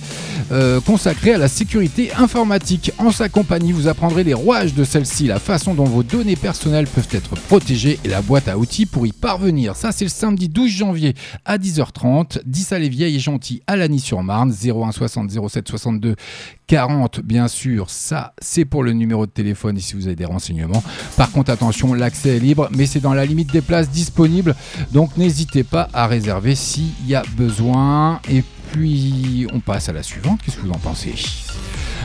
euh, 0.50 0.80
consacrée 0.80 1.34
à 1.34 1.38
la 1.38 1.48
sécurité 1.48 2.12
informatique. 2.14 2.90
En 2.98 3.12
sa 3.12 3.28
compagnie, 3.28 3.70
vous 3.70 3.86
apprendrez 3.86 4.24
les 4.24 4.34
rouages 4.34 4.74
de 4.74 4.82
celle-ci, 4.82 5.28
la 5.28 5.38
façon 5.38 5.74
dont 5.74 5.84
vos 5.84 6.02
données 6.02 6.34
personnelles 6.36 6.88
peuvent 6.88 7.08
être 7.12 7.36
protégées 7.36 8.00
et 8.04 8.08
la 8.08 8.20
boîte 8.20 8.48
à 8.48 8.58
outils 8.58 8.86
pour 8.86 9.06
y 9.06 9.12
parvenir. 9.12 9.76
Ça, 9.76 9.92
c'est 9.92 10.04
le 10.04 10.10
samedi 10.10 10.48
12 10.48 10.70
janvier 10.70 11.14
à 11.44 11.56
10h30. 11.56 12.40
10 12.44 12.72
à 12.72 12.78
les 12.80 12.88
vieilles 12.88 13.16
et 13.16 13.20
gentilles 13.20 13.62
à 13.68 13.76
Lagny-sur-Marne, 13.76 14.52
01 14.72 14.92
60 14.92 15.30
07 15.48 15.68
62 15.68 16.16
40, 16.66 17.20
bien 17.20 17.48
sûr. 17.48 17.90
Ça, 17.90 18.34
c'est 18.40 18.64
pour 18.64 18.82
le 18.82 18.92
numéro 18.92 19.26
de 19.26 19.30
téléphone 19.30 19.78
si 19.78 19.94
vous 19.94 20.06
avez 20.06 20.16
des 20.16 20.24
renseignements. 20.24 20.82
Par 21.16 21.30
contre, 21.30 21.50
attention, 21.50 21.94
l'accès 21.94 22.36
est 22.36 22.40
libre, 22.40 22.68
mais 22.72 22.86
c'est 22.86 23.00
dans 23.00 23.14
la 23.14 23.26
limite 23.26 23.52
des 23.52 23.60
places 23.60 23.90
disponibles. 23.90 24.54
Donc, 24.92 25.16
n'hésitez 25.16 25.64
pas 25.64 25.88
à 25.92 26.06
réserver 26.06 26.54
s'il 26.54 26.92
y 27.06 27.14
a 27.14 27.22
besoin. 27.36 28.20
Et 28.30 28.42
puis, 28.72 29.46
on 29.52 29.60
passe 29.60 29.88
à 29.88 29.92
la 29.92 30.02
suivante. 30.02 30.40
Qu'est-ce 30.42 30.56
que 30.56 30.62
vous 30.62 30.72
en 30.72 30.78
pensez? 30.78 31.14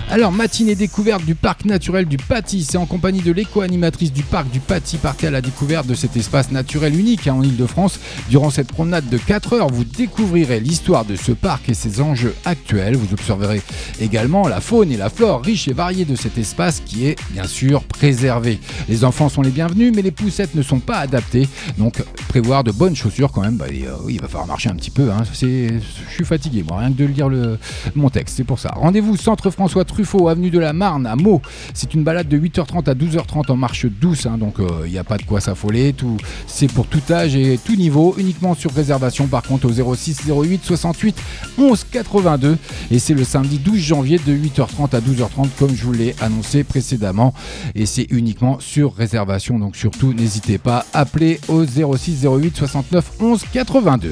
Alors, 0.10 0.32
matinée 0.32 0.76
découverte 0.76 1.26
du 1.26 1.36
parc 1.36 1.66
naturel 1.66 2.06
du 2.06 2.16
Paty. 2.16 2.64
C'est 2.64 2.78
en 2.78 2.86
compagnie 2.86 3.20
de 3.22 3.34
l'éco-animatrice 3.34 4.14
du 4.14 4.24
parc 4.24 4.50
du 4.50 4.62
Paty. 4.62 4.98
Partez 4.98 5.28
à 5.28 5.32
la 5.32 5.42
découverte 5.42 5.86
de 5.86 5.96
cet 5.96 6.16
espace 6.16 6.50
naturel 6.50 6.98
unique 6.98 7.28
hein, 7.28 7.34
en 7.34 7.44
Ile-de-France. 7.44 8.00
Durant 8.30 8.50
cette 8.50 8.70
promenade 8.72 9.10
de 9.10 9.18
4 9.18 9.54
heures, 9.54 9.68
vous 9.68 9.84
découvrirez 9.84 10.62
l'histoire 10.62 11.04
de 11.04 11.18
ce 11.18 11.34
parc 11.34 11.68
et 11.68 11.74
ses 11.74 12.00
enjeux 12.00 12.34
actuels. 12.46 12.96
Vous 12.96 13.12
observerez 13.14 13.62
également 14.00 14.48
la 14.48 14.62
faune 14.62 14.94
et 14.94 14.98
la 14.98 15.10
flore 15.10 15.42
riche 15.44 15.68
et 15.68 15.74
variée 15.74 16.06
de 16.06 16.16
cet 16.16 16.38
espace 16.38 16.82
qui 16.86 17.06
est 17.06 17.18
bien 17.32 17.46
sûr 17.46 17.84
préservé. 17.84 18.62
Les 18.88 19.04
enfants 19.04 19.28
sont 19.28 19.42
les 19.42 19.52
bienvenus, 19.52 19.92
mais 19.94 20.02
les 20.02 20.12
poussettes 20.12 20.56
ne 20.56 20.62
sont 20.62 20.80
pas 20.80 21.00
adaptées. 21.00 21.50
Donc, 21.78 22.02
prévoir 22.30 22.64
de 22.64 22.72
bonnes 22.72 22.96
chaussures 22.96 23.34
quand 23.34 23.42
même. 23.42 23.58
Bah, 23.58 23.66
euh, 23.70 23.96
oui, 24.06 24.14
il 24.16 24.22
va 24.22 24.28
falloir 24.30 24.48
marcher 24.48 24.70
un 24.70 24.76
petit 24.76 24.92
peu. 24.92 25.12
hein. 25.12 25.24
Je 25.34 25.80
suis 26.14 26.26
fatigué, 26.26 26.64
moi, 26.66 26.80
rien 26.80 26.92
que 26.94 26.98
de 26.98 27.06
lire 27.06 27.28
le... 27.28 27.60
mon 27.94 28.10
texte. 28.10 28.38
C'est 28.38 28.46
pour 28.46 28.58
ça. 28.60 28.72
Rendez-vous 28.74 29.18
Centre 29.18 29.50
François 29.50 29.84
Truffaut, 29.98 30.28
avenue 30.28 30.52
de 30.52 30.60
la 30.60 30.74
Marne, 30.74 31.08
à 31.08 31.16
Meaux. 31.16 31.42
C'est 31.74 31.96
une 31.96 32.04
balade 32.04 32.28
de 32.28 32.38
8h30 32.38 32.88
à 32.88 32.94
12h30 32.94 33.52
en 33.52 33.56
marche 33.56 33.88
douce, 33.88 34.28
hein, 34.28 34.38
donc 34.38 34.58
il 34.86 34.92
n'y 34.92 35.00
a 35.00 35.04
pas 35.04 35.18
de 35.18 35.24
quoi 35.24 35.42
s'affoler. 35.42 35.94
Tout, 35.94 36.18
c'est 36.46 36.72
pour 36.72 36.86
tout 36.86 37.02
âge 37.10 37.36
et 37.36 37.58
tout 37.58 37.76
niveau, 37.76 38.14
uniquement 38.20 38.54
sur 38.54 38.72
réservation 38.72 39.26
par 39.26 39.42
contre 39.42 39.66
au 39.66 39.96
06 39.96 40.28
08 40.28 40.62
68 40.64 41.18
11 41.58 41.86
82. 41.92 42.58
Et 42.92 43.00
c'est 43.00 43.16
le 43.16 43.24
samedi 43.24 43.58
12 43.58 43.76
janvier 43.80 44.20
de 44.24 44.34
8h30 44.34 44.96
à 44.96 45.00
12h30, 45.00 45.48
comme 45.58 45.76
je 45.76 45.84
vous 45.84 45.94
l'ai 45.94 46.14
annoncé 46.22 46.64
précédemment. 46.64 47.34
Et 47.74 47.88
c'est 47.88 48.06
uniquement 48.12 48.60
sur 48.60 48.94
réservation, 48.94 49.58
donc 49.58 49.76
surtout 49.76 50.14
n'hésitez 50.14 50.60
pas, 50.60 50.86
appelez 50.94 51.40
au 51.48 51.66
06 51.66 52.24
08 52.24 52.56
69 52.56 53.14
11 53.20 53.46
82. 53.52 54.12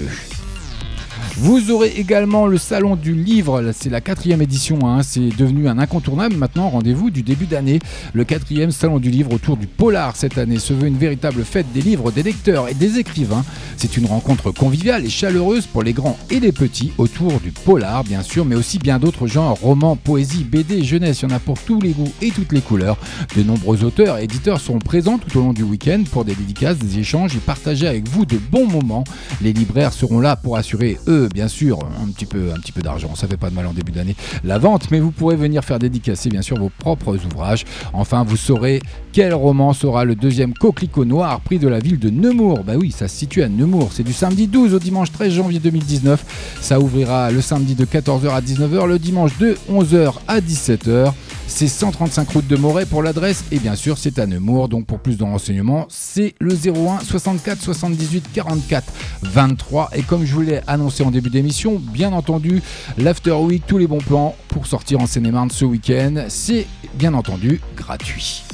Vous 1.38 1.70
aurez 1.70 1.94
également 1.98 2.48
le 2.48 2.58
salon 2.58 2.96
du 2.96 3.14
livre, 3.14 3.74
c'est 3.78 3.90
la 3.90 4.00
quatrième 4.00 4.42
édition, 4.42 4.80
hein. 4.88 5.04
c'est 5.04 5.36
devenu 5.36 5.68
un 5.68 5.78
incontournable 5.78 6.38
maintenant, 6.38 6.70
rendez-vous 6.70 7.10
du 7.10 7.24
début 7.24 7.46
d'année. 7.46 7.80
Le 8.14 8.24
quatrième 8.24 8.72
salon 8.72 9.00
du 9.00 9.12
livre 9.12 9.34
autour 9.34 9.58
du 9.58 9.68
polar 9.68 10.16
cette 10.16 10.38
année 10.38 10.60
se 10.60 10.72
veut 10.72 10.88
une 10.88 10.98
véritable 10.98 11.44
fête 11.44 11.66
des 11.74 11.82
livres, 11.82 12.10
des 12.10 12.24
lecteurs 12.24 12.70
et 12.70 12.74
des 12.74 13.00
écrivains. 13.00 13.44
C'est 13.76 13.98
une 13.98 14.06
rencontre 14.06 14.52
conviviale 14.52 15.06
et 15.06 15.10
chaleureuse 15.10 15.66
pour 15.66 15.84
les 15.84 15.92
grands 15.92 16.18
et 16.30 16.40
les 16.40 16.54
petits 16.54 16.94
autour 16.98 17.42
du 17.42 17.52
polar 17.52 18.06
bien 18.06 18.24
sûr, 18.24 18.46
mais 18.46 18.56
aussi 18.56 18.80
bien 18.80 18.98
d'autres 18.98 19.28
genres, 19.28 19.58
romans, 19.62 19.98
poésie, 19.98 20.46
BD, 20.46 20.86
jeunesse, 20.86 21.22
il 21.22 21.30
y 21.30 21.34
en 21.34 21.36
a 21.36 21.40
pour 21.40 21.60
tous 21.60 21.82
les 21.82 21.92
goûts 21.92 22.14
et 22.22 22.32
toutes 22.32 22.54
les 22.54 22.62
couleurs. 22.62 22.98
De 23.36 23.44
nombreux 23.44 23.84
auteurs 23.84 24.20
et 24.20 24.24
éditeurs 24.24 24.62
seront 24.62 24.80
présents 24.80 25.18
tout 25.18 25.38
au 25.38 25.42
long 25.42 25.54
du 25.54 25.64
week-end 25.64 26.02
pour 26.10 26.24
des 26.24 26.34
dédicaces, 26.34 26.78
des 26.78 27.00
échanges 27.00 27.36
et 27.36 27.40
partager 27.40 27.90
avec 27.90 28.08
vous 28.08 28.26
de 28.26 28.38
bons 28.38 28.68
moments. 28.68 29.04
Les 29.42 29.52
libraires 29.52 29.92
seront 29.92 30.22
là 30.22 30.38
pour 30.38 30.56
assurer, 30.56 30.98
eux, 31.08 31.25
bien 31.34 31.48
sûr, 31.48 31.80
un 32.02 32.08
petit 32.12 32.26
peu, 32.26 32.52
un 32.52 32.60
petit 32.60 32.72
peu 32.72 32.82
d'argent. 32.82 33.16
Ça 33.16 33.28
fait 33.28 33.38
pas 33.38 33.50
de 33.50 33.56
mal 33.56 33.68
en 33.68 33.74
début 33.74 33.92
d'année. 33.92 34.16
La 34.44 34.58
vente, 34.58 34.92
mais 34.92 35.00
vous 35.00 35.12
pourrez 35.12 35.36
venir 35.36 35.64
faire 35.64 35.80
dédicacer, 35.80 36.30
bien 36.30 36.42
sûr, 36.42 36.58
vos 36.58 36.70
propres 36.70 37.18
ouvrages. 37.26 37.66
Enfin, 37.94 38.24
vous 38.24 38.38
saurez 38.38 38.82
quel 39.12 39.34
roman 39.34 39.74
sera 39.74 40.06
le 40.06 40.16
deuxième 40.16 40.54
coquelicot 40.54 41.06
noir 41.06 41.40
prix 41.42 41.60
de 41.60 41.68
la 41.68 41.80
ville 41.80 42.00
de 42.00 42.10
Nemours. 42.10 42.64
Bah 42.64 42.74
oui, 42.78 42.92
ça 42.92 43.08
se 43.08 43.16
situe 43.16 43.44
à 43.44 43.50
Nemours. 43.50 43.92
C'est 43.94 44.04
du 44.04 44.14
samedi 44.14 44.48
12 44.48 44.74
au 44.74 44.80
dimanche 44.80 45.12
13 45.12 45.34
janvier 45.34 45.60
2019. 45.60 46.58
Ça 46.62 46.80
ouvrira 46.80 47.32
le 47.32 47.42
samedi 47.42 47.76
de 47.76 47.86
14h 47.86 48.30
à 48.30 48.42
19h, 48.42 48.88
le 48.88 49.00
dimanche 49.00 49.38
de 49.38 49.58
11h 49.72 50.14
à 50.28 50.40
17h. 50.40 51.14
C'est 51.48 51.68
135 51.68 52.30
route 52.30 52.48
de 52.48 52.56
Moret 52.56 52.86
pour 52.86 53.04
l'adresse 53.04 53.44
et 53.52 53.60
bien 53.60 53.76
sûr 53.76 53.98
c'est 53.98 54.20
à 54.20 54.26
Nemours. 54.26 54.70
Donc 54.70 54.86
pour 54.86 55.00
plus 55.00 55.18
de 55.18 55.24
renseignements, 55.24 55.86
c'est 55.90 56.36
le 56.40 56.54
01 56.54 57.00
64 57.00 57.62
78 57.62 58.26
44 58.34 58.92
23. 59.24 59.90
Et 59.96 60.02
comme 60.02 60.26
je 60.26 60.34
vous 60.34 60.42
l'ai 60.42 60.62
annoncé 60.68 61.04
en 61.04 61.12
début 61.12 61.30
d'émission, 61.30 61.76
bien 61.80 62.14
entendu, 62.14 62.62
l'After 62.98 63.34
Week, 63.34 63.64
tous 63.68 63.78
les 63.78 63.88
bons 63.88 64.00
plans 64.00 64.36
pour 64.48 64.68
sortir 64.68 65.02
en 65.02 65.08
Seine-et-Marne 65.08 65.52
ce 65.52 65.66
week-end, 65.66 66.26
c'est 66.30 66.68
bien 66.96 67.14
entendu 67.14 67.62
gratuit. 67.76 68.45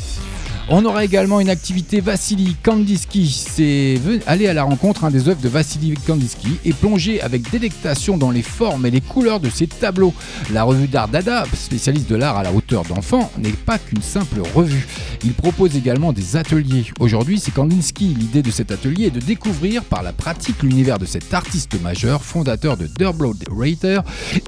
On 0.69 0.85
aura 0.85 1.03
également 1.03 1.39
une 1.39 1.49
activité 1.49 2.01
Vassili 2.01 2.55
Kandinsky. 2.63 3.27
C'est 3.27 3.99
aller 4.27 4.47
à 4.47 4.53
la 4.53 4.63
rencontre 4.63 5.03
hein, 5.03 5.11
des 5.11 5.27
œuvres 5.27 5.41
de 5.41 5.49
Vassili 5.49 5.95
Kandinsky 5.95 6.59
et 6.63 6.71
plonger 6.71 7.21
avec 7.21 7.49
délectation 7.49 8.17
dans 8.17 8.31
les 8.31 8.41
formes 8.41 8.85
et 8.85 8.91
les 8.91 9.01
couleurs 9.01 9.39
de 9.39 9.49
ses 9.49 9.67
tableaux. 9.67 10.13
La 10.53 10.63
revue 10.63 10.87
d'art 10.87 11.07
Dada, 11.07 11.45
spécialiste 11.53 12.09
de 12.09 12.15
l'art 12.15 12.37
à 12.37 12.43
la 12.43 12.53
hauteur 12.53 12.83
d'enfant, 12.83 13.31
n'est 13.37 13.51
pas 13.51 13.79
qu'une 13.79 14.01
simple 14.01 14.41
revue. 14.53 14.87
Il 15.23 15.33
propose 15.33 15.75
également 15.75 16.13
des 16.13 16.35
ateliers. 16.35 16.85
Aujourd'hui, 16.99 17.39
c'est 17.39 17.53
Kandinsky. 17.53 18.15
L'idée 18.17 18.41
de 18.41 18.51
cet 18.51 18.71
atelier 18.71 19.07
est 19.07 19.11
de 19.11 19.19
découvrir 19.19 19.83
par 19.83 20.03
la 20.03 20.13
pratique 20.13 20.63
l'univers 20.63 20.99
de 20.99 21.05
cet 21.05 21.33
artiste 21.33 21.79
majeur, 21.81 22.23
fondateur 22.23 22.77
de 22.77 22.87
Durblow 22.87 23.33
Rater 23.51 24.01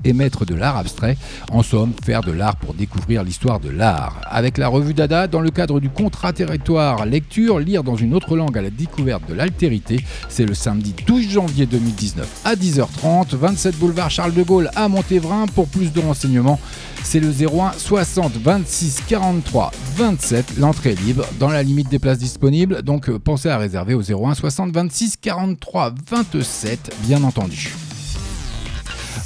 et 0.04 0.14
maître 0.14 0.46
de 0.46 0.56
l'art 0.56 0.78
abstrait. 0.78 1.18
En 1.52 1.64
somme, 1.64 1.94
faire 2.04 2.22
de 2.22 2.32
l'art 2.32 2.56
pour 2.56 2.74
découvrir 2.74 3.24
l'histoire 3.24 3.60
de 3.60 3.70
l'art. 3.70 4.22
Avec 4.26 4.58
la 4.58 4.68
revue 4.68 4.94
Dada, 4.94 5.28
dans 5.28 5.42
le 5.42 5.52
cadre 5.52 5.80
du 5.80 5.90
territoire 6.34 7.06
lecture, 7.06 7.60
lire 7.60 7.84
dans 7.84 7.96
une 7.96 8.14
autre 8.14 8.36
langue 8.36 8.58
à 8.58 8.62
la 8.62 8.70
découverte 8.70 9.28
de 9.28 9.34
l'altérité. 9.34 10.00
C'est 10.30 10.46
le 10.46 10.54
samedi 10.54 10.94
12 11.06 11.30
janvier 11.30 11.66
2019 11.66 12.42
à 12.46 12.56
10h30, 12.56 13.36
27 13.36 13.78
boulevard 13.78 14.10
Charles 14.10 14.34
de 14.34 14.44
Gaulle 14.44 14.70
à 14.76 14.88
Montévrain. 14.88 15.46
Pour 15.48 15.68
plus 15.68 15.92
de 15.92 16.00
renseignements, 16.00 16.60
c'est 17.04 17.20
le 17.20 17.30
01 17.30 17.74
60 17.78 18.34
26 18.34 19.02
43 19.08 19.72
27. 19.96 20.58
L'entrée 20.58 20.92
est 20.92 21.02
libre 21.02 21.26
dans 21.40 21.50
la 21.50 21.64
limite 21.64 21.90
des 21.90 22.00
places 22.00 22.20
disponibles, 22.20 22.82
donc 22.82 23.10
euh, 23.10 23.20
pensez 23.20 23.50
à 23.50 23.58
réserver 23.58 23.94
au 23.94 24.02
01 24.02 24.34
60 24.36 24.72
26 24.72 25.18
43 25.18 25.94
27, 26.10 26.96
bien 27.06 27.24
entendu. 27.24 27.74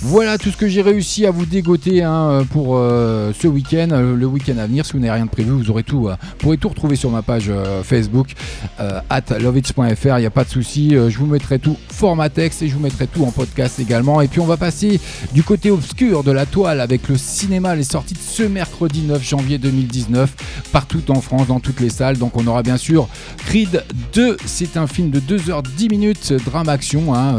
Voilà 0.04 0.38
tout 0.38 0.52
ce 0.52 0.58
que 0.58 0.68
j'ai 0.68 0.84
réussi 0.84 1.26
à 1.26 1.32
vous 1.32 1.48
dégoter 1.48 2.04
hein, 2.04 2.45
pour 2.52 2.78
euh, 2.78 3.34
ce 3.38 3.48
week-end, 3.48 3.88
euh, 3.91 4.16
le 4.16 4.26
week-end 4.28 4.58
à 4.60 4.68
venir. 4.68 4.86
Si 4.86 4.93
vous 4.93 5.00
n'avez 5.00 5.14
rien 5.14 5.26
de 5.26 5.30
prévu, 5.30 5.50
vous 5.50 5.72
aurez 5.72 5.82
tout, 5.82 6.08
euh, 6.08 6.16
pourrez 6.38 6.58
tout 6.58 6.70
retrouver 6.70 6.95
sur 6.95 7.10
ma 7.10 7.24
page 7.24 7.52
Facebook 7.84 8.34
at. 8.78 9.22
Il 9.39 10.20
n'y 10.20 10.26
a 10.26 10.30
pas 10.30 10.43
de 10.43 10.50
souci. 10.50 10.91
je 10.91 11.18
vous 11.18 11.26
mettrai 11.26 11.58
tout 11.58 11.78
format 11.89 12.30
texte 12.30 12.62
et 12.62 12.68
je 12.68 12.76
vous 12.76 12.80
mettrai 12.80 13.08
tout 13.08 13.26
en 13.26 13.32
podcast 13.32 13.80
également. 13.80 14.22
Et 14.22 14.28
puis 14.28 14.39
on 14.39 14.45
va 14.45 14.56
passer 14.58 15.02
du 15.34 15.41
côté 15.41 15.72
obscur 15.72 16.24
de 16.24 16.32
la 16.32 16.45
toile 16.45 16.80
avec 16.80 17.08
le 17.10 17.18
cinéma, 17.18 17.76
les 17.76 17.84
sorties 17.84 18.14
de 18.14 18.20
ce 18.20 18.43
mercredi 18.43 19.02
9 19.02 19.24
janvier 19.24 19.58
2019 19.58 20.32
partout 20.72 21.10
en 21.10 21.22
France, 21.22 21.48
dans 21.48 21.60
toutes 21.60 21.80
les 21.80 21.89
salles. 21.89 22.20
Donc 22.20 22.38
on 22.38 22.45
aura 22.45 22.62
bien 22.62 22.78
sûr 22.78 23.10
Creed 23.48 23.84
2. 24.14 24.38
C'est 24.45 24.78
un 24.78 24.86
film 24.86 25.10
de 25.10 25.20
2h10 25.20 25.89
minutes, 25.89 26.34
drame 26.45 26.70
action. 26.70 27.16
Hein. 27.16 27.38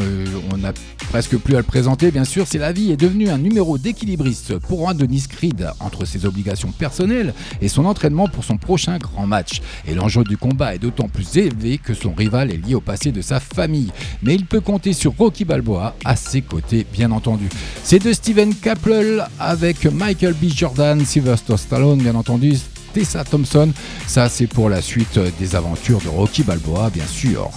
on 0.52 0.56
n'a 0.56 0.72
presque 1.08 1.36
plus 1.36 1.54
à 1.54 1.58
le 1.58 1.64
présenter, 1.64 2.10
bien 2.10 2.24
sûr 2.24 2.47
c'est 2.48 2.58
la 2.58 2.72
vie 2.72 2.92
est 2.92 2.96
devenu 2.96 3.28
un 3.28 3.36
numéro 3.36 3.76
d'équilibriste 3.76 4.56
pour 4.58 4.88
un 4.88 4.94
Denis 4.94 5.26
Creed 5.28 5.68
entre 5.80 6.06
ses 6.06 6.24
obligations 6.24 6.72
personnelles 6.72 7.34
et 7.60 7.68
son 7.68 7.84
entraînement 7.84 8.26
pour 8.26 8.42
son 8.42 8.56
prochain 8.56 8.96
grand 8.96 9.26
match. 9.26 9.60
Et 9.86 9.94
l'enjeu 9.94 10.24
du 10.24 10.38
combat 10.38 10.74
est 10.74 10.78
d'autant 10.78 11.08
plus 11.08 11.36
élevé 11.36 11.76
que 11.76 11.92
son 11.92 12.14
rival 12.14 12.50
est 12.50 12.56
lié 12.56 12.74
au 12.74 12.80
passé 12.80 13.12
de 13.12 13.20
sa 13.20 13.38
famille. 13.38 13.92
Mais 14.22 14.34
il 14.34 14.46
peut 14.46 14.62
compter 14.62 14.94
sur 14.94 15.12
Rocky 15.18 15.44
Balboa 15.44 15.94
à 16.06 16.16
ses 16.16 16.40
côtés, 16.40 16.86
bien 16.90 17.10
entendu. 17.10 17.50
C'est 17.84 18.02
de 18.02 18.14
Steven 18.14 18.54
Caplel 18.54 19.26
avec 19.38 19.84
Michael 19.84 20.32
B. 20.32 20.46
Jordan, 20.46 21.04
Sylvester 21.04 21.58
Stallone, 21.58 21.98
bien 21.98 22.14
entendu. 22.14 22.56
Tessa 22.94 23.24
Thompson, 23.24 23.70
ça 24.06 24.30
c'est 24.30 24.46
pour 24.46 24.70
la 24.70 24.80
suite 24.80 25.20
des 25.38 25.54
aventures 25.54 26.00
de 26.00 26.08
Rocky 26.08 26.44
Balboa, 26.44 26.88
bien 26.88 27.06
sûr. 27.06 27.50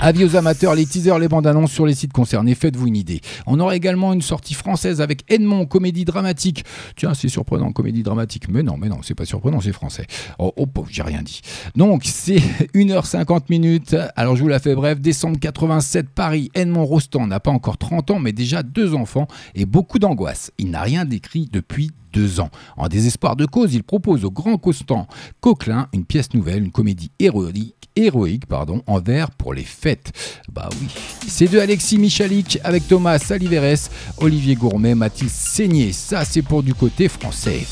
Avis 0.00 0.24
aux 0.24 0.36
amateurs, 0.36 0.74
les 0.74 0.84
teasers, 0.84 1.18
les 1.18 1.28
bandes 1.28 1.46
annonces 1.46 1.72
sur 1.72 1.86
les 1.86 1.94
sites 1.94 2.12
concernés, 2.12 2.54
faites-vous 2.54 2.88
une 2.88 2.96
idée. 2.96 3.20
On 3.46 3.58
aura 3.60 3.74
également 3.76 4.12
une 4.12 4.22
sortie 4.22 4.52
française 4.52 5.00
avec 5.00 5.24
Edmond, 5.32 5.64
comédie 5.66 6.04
dramatique. 6.04 6.64
Tiens, 6.96 7.14
c'est 7.14 7.28
surprenant, 7.28 7.72
comédie 7.72 8.02
dramatique. 8.02 8.48
Mais 8.48 8.62
non, 8.62 8.76
mais 8.76 8.88
non, 8.88 8.98
c'est 9.02 9.14
pas 9.14 9.24
surprenant, 9.24 9.60
c'est 9.60 9.72
français. 9.72 10.06
Oh, 10.38 10.52
oh 10.56 10.66
j'ai 10.90 11.02
rien 11.02 11.22
dit. 11.22 11.40
Donc, 11.74 12.02
c'est 12.04 12.36
1h50 12.74 13.44
minutes. 13.48 13.96
Alors, 14.16 14.36
je 14.36 14.42
vous 14.42 14.48
la 14.48 14.58
fais 14.58 14.74
bref. 14.74 15.00
Décembre 15.00 15.38
87, 15.38 16.10
Paris, 16.10 16.50
Edmond 16.54 16.84
Rostand 16.84 17.26
n'a 17.28 17.40
pas 17.40 17.52
encore 17.52 17.78
30 17.78 18.10
ans, 18.10 18.18
mais 18.18 18.32
déjà 18.32 18.62
deux 18.62 18.94
enfants 18.94 19.28
et 19.54 19.64
beaucoup 19.64 19.98
d'angoisse. 19.98 20.50
Il 20.58 20.70
n'a 20.70 20.82
rien 20.82 21.04
décrit 21.04 21.48
depuis 21.50 21.92
deux 22.14 22.40
ans. 22.40 22.50
En 22.76 22.88
désespoir 22.88 23.36
de 23.36 23.44
cause, 23.44 23.74
il 23.74 23.82
propose 23.82 24.24
au 24.24 24.30
grand 24.30 24.56
Constant 24.56 25.08
Coquelin 25.40 25.88
une 25.92 26.04
pièce 26.04 26.32
nouvelle, 26.32 26.62
une 26.62 26.70
comédie 26.70 27.10
héroïque 27.18 27.73
héroïque 27.96 28.46
pardon, 28.46 28.82
en 28.86 29.00
vers 29.00 29.30
pour 29.30 29.54
les 29.54 29.64
fêtes. 29.64 30.12
Bah 30.52 30.68
oui. 30.80 30.88
C'est 31.26 31.48
de 31.48 31.58
Alexis 31.58 31.98
Michalik 31.98 32.58
avec 32.64 32.86
Thomas 32.88 33.18
Saliveres, 33.18 33.88
Olivier 34.18 34.54
Gourmet, 34.54 34.94
Mathilde 34.94 35.30
Seigné. 35.30 35.92
Ça, 35.92 36.24
c'est 36.24 36.42
pour 36.42 36.62
du 36.62 36.74
côté 36.74 37.08
français. 37.08 37.66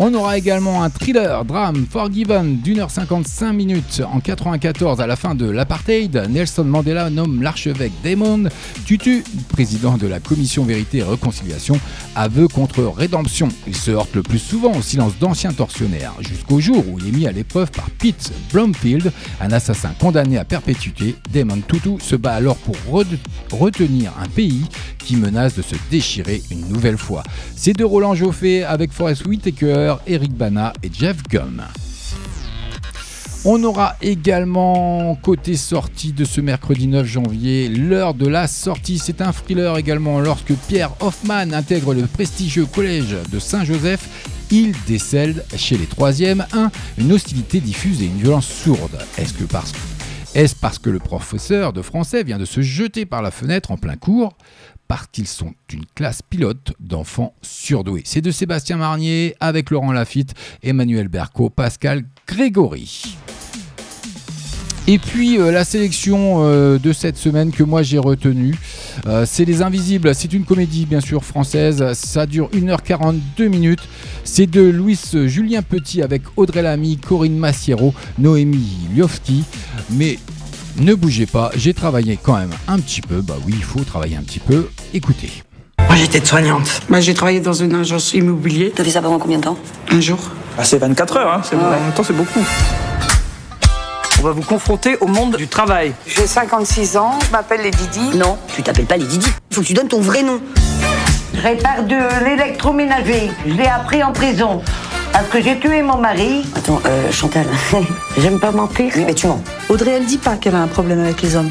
On 0.00 0.14
aura 0.14 0.38
également 0.38 0.84
un 0.84 0.90
thriller, 0.90 1.44
drame, 1.44 1.84
Forgiven 1.90 2.58
d'une 2.58 2.78
heure 2.78 2.90
55 2.92 3.52
minutes 3.52 4.00
en 4.08 4.20
94 4.20 5.00
à 5.00 5.08
la 5.08 5.16
fin 5.16 5.34
de 5.34 5.50
l'apartheid. 5.50 6.24
Nelson 6.30 6.62
Mandela 6.62 7.10
nomme 7.10 7.42
l'archevêque 7.42 7.90
Damon 8.04 8.44
Tutu, 8.86 9.24
président 9.48 9.96
de 9.96 10.06
la 10.06 10.20
commission 10.20 10.62
vérité 10.62 10.98
et 10.98 11.02
réconciliation, 11.02 11.80
aveu 12.14 12.46
contre 12.46 12.84
rédemption. 12.84 13.48
Il 13.66 13.74
se 13.74 13.90
heurte 13.90 14.14
le 14.14 14.22
plus 14.22 14.38
souvent 14.38 14.72
au 14.72 14.82
silence 14.82 15.18
d'anciens 15.18 15.52
tortionnaires, 15.52 16.14
jusqu'au 16.20 16.60
jour 16.60 16.84
où 16.88 17.00
il 17.00 17.08
est 17.08 17.18
mis 17.18 17.26
à 17.26 17.32
l'épreuve 17.32 17.72
par 17.72 17.90
Pete 17.90 18.32
Blomfield, 18.52 19.10
un 19.40 19.50
assassin 19.50 19.90
condamné 19.98 20.38
à 20.38 20.44
perpétuité. 20.44 21.16
Damon 21.32 21.60
Tutu 21.66 21.98
se 22.00 22.14
bat 22.14 22.34
alors 22.34 22.56
pour 22.58 22.76
retenir 23.50 24.12
un 24.22 24.28
pays 24.28 24.64
qui 25.08 25.16
menace 25.16 25.56
de 25.56 25.62
se 25.62 25.74
déchirer 25.90 26.42
une 26.50 26.68
nouvelle 26.68 26.98
fois. 26.98 27.22
C'est 27.56 27.72
de 27.72 27.82
Roland 27.82 28.14
Joffé 28.14 28.62
avec 28.62 28.92
Forrest 28.92 29.26
Whitaker, 29.26 29.87
Eric 30.06 30.32
Bana 30.32 30.72
et 30.82 30.90
Jeff 30.92 31.22
Gum. 31.30 31.62
On 33.44 33.62
aura 33.62 33.96
également 34.02 35.14
côté 35.22 35.56
sortie 35.56 36.12
de 36.12 36.24
ce 36.24 36.40
mercredi 36.40 36.86
9 36.88 37.06
janvier 37.06 37.68
l'heure 37.68 38.14
de 38.14 38.26
la 38.26 38.46
sortie. 38.46 38.98
C'est 38.98 39.22
un 39.22 39.32
thriller 39.32 39.78
également 39.78 40.20
lorsque 40.20 40.52
Pierre 40.68 40.92
Hoffman 41.00 41.52
intègre 41.52 41.94
le 41.94 42.02
prestigieux 42.06 42.66
collège 42.66 43.16
de 43.30 43.38
Saint-Joseph. 43.38 44.34
Il 44.50 44.74
décèle 44.86 45.44
chez 45.56 45.78
les 45.78 45.86
troisièmes 45.86 46.46
1 46.52 46.70
une 46.98 47.12
hostilité 47.12 47.60
diffuse 47.60 48.02
et 48.02 48.06
une 48.06 48.18
violence 48.18 48.46
sourde. 48.46 48.98
Est-ce 49.16 49.34
que 49.34 49.44
est-ce 50.34 50.54
parce 50.54 50.78
que 50.78 50.90
le 50.90 50.98
professeur 50.98 51.72
de 51.72 51.80
français 51.80 52.22
vient 52.22 52.38
de 52.38 52.44
se 52.44 52.60
jeter 52.60 53.06
par 53.06 53.22
la 53.22 53.30
fenêtre 53.30 53.70
en 53.70 53.76
plein 53.76 53.96
cours? 53.96 54.36
Parce 54.88 55.06
qu'ils 55.12 55.28
sont 55.28 55.54
une 55.72 55.84
classe 55.94 56.22
pilote 56.22 56.72
d'enfants 56.80 57.34
surdoués. 57.42 58.02
C'est 58.04 58.22
de 58.22 58.30
Sébastien 58.30 58.78
Marnier 58.78 59.36
avec 59.38 59.70
Laurent 59.70 59.92
Lafitte, 59.92 60.34
Emmanuel 60.62 61.08
Berco, 61.08 61.50
Pascal 61.50 62.04
Grégory. 62.26 63.16
Et 64.90 64.98
puis 64.98 65.38
euh, 65.38 65.52
la 65.52 65.66
sélection 65.66 66.38
euh, 66.38 66.78
de 66.78 66.94
cette 66.94 67.18
semaine 67.18 67.50
que 67.50 67.62
moi 67.62 67.82
j'ai 67.82 67.98
retenue, 67.98 68.54
euh, 69.06 69.26
c'est 69.26 69.44
Les 69.44 69.60
Invisibles. 69.60 70.14
C'est 70.14 70.32
une 70.32 70.46
comédie 70.46 70.86
bien 70.86 71.00
sûr 71.00 71.22
française. 71.26 71.92
Ça 71.92 72.24
dure 72.24 72.48
1h42 72.54 73.48
minutes. 73.48 73.86
C'est 74.24 74.46
de 74.46 74.62
Louis 74.62 74.98
Julien 75.26 75.60
Petit 75.60 76.00
avec 76.00 76.22
Audrey 76.36 76.62
Lamy, 76.62 76.96
Corinne 76.96 77.36
Massiero, 77.36 77.92
Noémie 78.18 78.88
Liofsky. 78.94 79.44
Mais 79.90 80.18
ne 80.78 80.94
bougez 80.94 81.26
pas, 81.26 81.50
j'ai 81.56 81.74
travaillé 81.74 82.18
quand 82.22 82.36
même 82.36 82.52
un 82.66 82.78
petit 82.78 83.00
peu. 83.00 83.20
Bah 83.20 83.36
oui, 83.46 83.54
il 83.56 83.64
faut 83.64 83.80
travailler 83.80 84.16
un 84.16 84.22
petit 84.22 84.38
peu. 84.38 84.68
Écoutez. 84.94 85.30
Moi 85.78 85.96
j'étais 85.96 86.24
soignante. 86.24 86.82
Moi 86.88 87.00
j'ai 87.00 87.14
travaillé 87.14 87.40
dans 87.40 87.52
une 87.52 87.74
agence 87.74 88.14
immobilier. 88.14 88.72
T'as 88.74 88.84
fait 88.84 88.90
ça 88.90 89.02
pendant 89.02 89.18
combien 89.18 89.38
de 89.38 89.44
temps 89.44 89.58
Un 89.90 90.00
jour. 90.00 90.18
Ah, 90.58 90.64
c'est 90.64 90.78
24 90.78 91.16
heures, 91.16 91.32
hein. 91.32 91.40
c'est 91.42 91.56
ah 91.56 91.66
en 91.66 91.70
même 91.70 91.92
temps 91.94 92.04
c'est 92.04 92.16
beaucoup. 92.16 92.44
On 94.20 94.22
va 94.22 94.32
vous 94.32 94.42
confronter 94.42 94.96
au 95.00 95.06
monde 95.06 95.36
du 95.36 95.46
travail. 95.46 95.92
J'ai 96.06 96.26
56 96.26 96.96
ans, 96.96 97.18
je 97.24 97.30
m'appelle 97.30 97.62
les 97.62 97.70
Didi. 97.70 98.16
Non, 98.16 98.36
tu 98.54 98.62
t'appelles 98.62 98.86
pas 98.86 98.96
les 98.96 99.06
Didi. 99.06 99.28
Faut 99.52 99.60
que 99.60 99.66
tu 99.66 99.74
donnes 99.74 99.88
ton 99.88 100.00
vrai 100.00 100.22
nom. 100.22 100.40
Je 101.34 101.40
répare 101.40 101.84
de 101.84 102.24
l'électroménager. 102.24 103.30
Je 103.46 103.52
l'ai 103.52 103.66
appris 103.66 104.02
en 104.02 104.12
prison. 104.12 104.60
Parce 105.18 105.30
que 105.30 105.42
j'ai 105.42 105.58
tué 105.58 105.82
mon 105.82 105.98
mari. 105.98 106.46
Attends, 106.54 106.80
euh, 106.86 107.10
Chantal. 107.10 107.44
J'aime 108.18 108.38
pas 108.38 108.52
mentir. 108.52 108.92
Oui, 108.94 109.02
mais 109.04 109.14
tu 109.14 109.26
mens. 109.26 109.42
Audrey, 109.68 109.90
elle 109.90 110.06
dit 110.06 110.16
pas 110.16 110.36
qu'elle 110.36 110.54
a 110.54 110.60
un 110.60 110.68
problème 110.68 111.00
avec 111.00 111.20
les 111.22 111.34
hommes. 111.34 111.50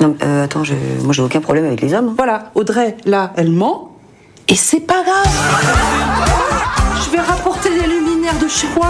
Non, 0.00 0.16
euh, 0.24 0.42
attends, 0.42 0.64
je... 0.64 0.74
moi 1.04 1.12
j'ai 1.12 1.22
aucun 1.22 1.40
problème 1.40 1.64
avec 1.64 1.80
les 1.80 1.94
hommes. 1.94 2.14
Voilà, 2.16 2.50
Audrey, 2.56 2.96
là, 3.04 3.32
elle 3.36 3.52
ment. 3.52 3.92
Et 4.48 4.56
c'est 4.56 4.80
pas 4.80 5.04
grave. 5.04 5.28
Je 7.04 7.10
vais 7.12 7.20
rapporter 7.20 7.70
des 7.70 7.86
luminaires 7.86 8.36
de 8.42 8.48
chez 8.48 8.66
moi. 8.74 8.88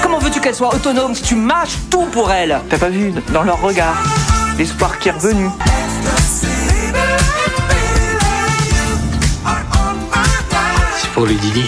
Comment 0.00 0.20
veux-tu 0.20 0.38
qu'elle 0.40 0.54
soit 0.54 0.72
autonome 0.72 1.16
si 1.16 1.24
tu 1.24 1.34
mâches 1.34 1.76
tout 1.90 2.06
pour 2.12 2.30
elle? 2.30 2.56
T'as 2.68 2.78
pas 2.78 2.88
vu 2.88 3.12
dans 3.32 3.42
leur 3.42 3.60
regard 3.60 3.96
l'espoir 4.58 4.96
qui 5.00 5.08
est 5.08 5.12
revenu. 5.12 5.48
C'est 11.00 11.10
pour 11.12 11.26
le 11.26 11.34
Didi. 11.34 11.64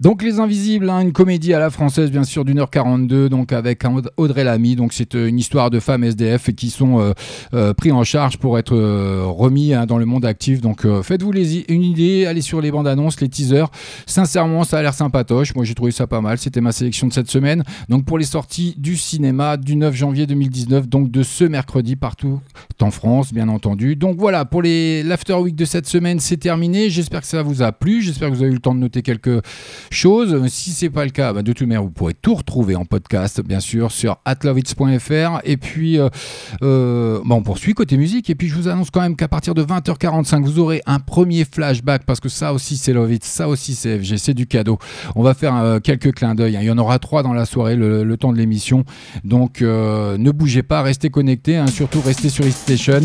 Donc 0.00 0.22
Les 0.22 0.40
Invisibles, 0.40 0.88
hein, 0.88 1.00
une 1.00 1.12
comédie 1.12 1.52
à 1.52 1.58
la 1.58 1.68
française 1.68 2.10
bien 2.10 2.24
sûr 2.24 2.46
d'une 2.46 2.58
heure 2.58 2.70
42, 2.70 3.28
donc 3.28 3.52
avec 3.52 3.82
Audrey 4.16 4.44
Lamy. 4.44 4.74
Donc 4.74 4.94
c'est 4.94 5.14
euh, 5.14 5.28
une 5.28 5.38
histoire 5.38 5.68
de 5.68 5.78
femmes 5.78 6.04
SDF 6.04 6.54
qui 6.54 6.70
sont 6.70 7.00
euh, 7.00 7.12
euh, 7.52 7.74
pris 7.74 7.92
en 7.92 8.02
charge 8.02 8.38
pour 8.38 8.58
être 8.58 8.74
remis 8.74 9.74
hein, 9.74 9.84
dans 9.84 9.98
le 9.98 10.06
monde 10.06 10.24
actif. 10.24 10.62
Donc 10.62 10.86
faites-vous 11.02 11.32
une 11.68 11.82
idée, 11.82 12.24
allez 12.24 12.40
sur 12.40 12.62
les 12.62 12.70
bandes 12.70 12.88
annonces, 12.88 13.20
les 13.20 13.28
teasers. 13.28 13.66
Sincèrement, 14.06 14.64
ça 14.64 14.78
a 14.78 14.82
l'air 14.82 14.94
sympatoche. 14.94 15.54
Moi 15.54 15.66
j'ai 15.66 15.74
trouvé 15.74 15.92
ça 15.92 16.06
pas 16.06 16.22
mal. 16.22 16.38
C'était 16.38 16.62
ma 16.62 16.72
sélection 16.72 17.06
de 17.06 17.12
cette 17.12 17.30
semaine. 17.30 17.62
Donc 17.90 18.06
pour 18.06 18.16
les 18.16 18.24
sorties 18.24 18.74
du 18.78 18.96
cinéma 18.96 19.58
du 19.58 19.76
9 19.76 19.94
janvier 19.94 20.26
2019, 20.26 20.88
donc 20.88 21.10
de 21.10 21.22
ce 21.22 21.44
mercredi 21.44 21.96
partout 21.96 22.40
en 22.80 22.90
France, 22.90 23.34
bien 23.34 23.50
entendu. 23.50 23.96
Donc 23.96 24.16
voilà 24.16 24.46
pour 24.46 24.62
les 24.62 25.02
l'after 25.02 25.34
week 25.34 25.56
de 25.56 25.66
cette 25.66 25.86
semaine, 25.86 26.20
c'est 26.20 26.38
terminé. 26.38 26.88
J'espère 26.88 27.20
que 27.20 27.26
ça 27.26 27.42
vous 27.42 27.60
a 27.60 27.72
plu. 27.72 28.00
J'espère 28.00 28.30
que 28.30 28.34
vous 28.34 28.42
avez 28.42 28.50
eu 28.50 28.54
le 28.54 28.60
temps 28.60 28.74
de 28.74 28.80
noter 28.80 29.02
quelques 29.02 29.42
chose. 29.90 30.46
Si 30.48 30.70
c'est 30.70 30.90
pas 30.90 31.04
le 31.04 31.10
cas, 31.10 31.32
bah, 31.32 31.42
de 31.42 31.52
toute 31.52 31.66
manière, 31.66 31.82
vous 31.82 31.90
pourrez 31.90 32.14
tout 32.14 32.34
retrouver 32.34 32.76
en 32.76 32.84
podcast, 32.84 33.40
bien 33.42 33.60
sûr, 33.60 33.90
sur 33.90 34.18
atlovitz.fr. 34.24 35.40
Et 35.44 35.56
puis, 35.56 35.98
euh, 35.98 36.08
euh, 36.62 37.20
on 37.28 37.42
poursuit 37.42 37.74
côté 37.74 37.96
musique. 37.96 38.30
Et 38.30 38.34
puis, 38.34 38.48
je 38.48 38.54
vous 38.54 38.68
annonce 38.68 38.90
quand 38.90 39.00
même 39.00 39.16
qu'à 39.16 39.28
partir 39.28 39.54
de 39.54 39.62
20h45, 39.62 40.44
vous 40.44 40.58
aurez 40.58 40.82
un 40.86 40.98
premier 40.98 41.44
flashback 41.44 42.04
parce 42.04 42.20
que 42.20 42.28
ça 42.28 42.52
aussi, 42.52 42.76
c'est 42.76 42.92
Lovitz, 42.92 43.26
ça 43.26 43.48
aussi, 43.48 43.74
c'est 43.74 43.98
FG, 43.98 44.16
c'est 44.16 44.34
du 44.34 44.46
cadeau. 44.46 44.78
On 45.16 45.22
va 45.22 45.34
faire 45.34 45.56
euh, 45.56 45.80
quelques 45.80 46.14
clins 46.14 46.34
d'œil. 46.34 46.56
Hein. 46.56 46.60
Il 46.62 46.66
y 46.66 46.70
en 46.70 46.78
aura 46.78 46.98
trois 46.98 47.22
dans 47.22 47.32
la 47.32 47.44
soirée, 47.44 47.76
le, 47.76 48.16
temps 48.16 48.32
de 48.32 48.38
l'émission. 48.38 48.84
Donc, 49.24 49.62
ne 49.62 50.30
bougez 50.30 50.62
pas, 50.62 50.82
restez 50.82 51.08
connectés, 51.08 51.56
hein. 51.56 51.66
surtout 51.68 52.02
restez 52.04 52.28
sur 52.28 52.44
eStation. 52.44 53.00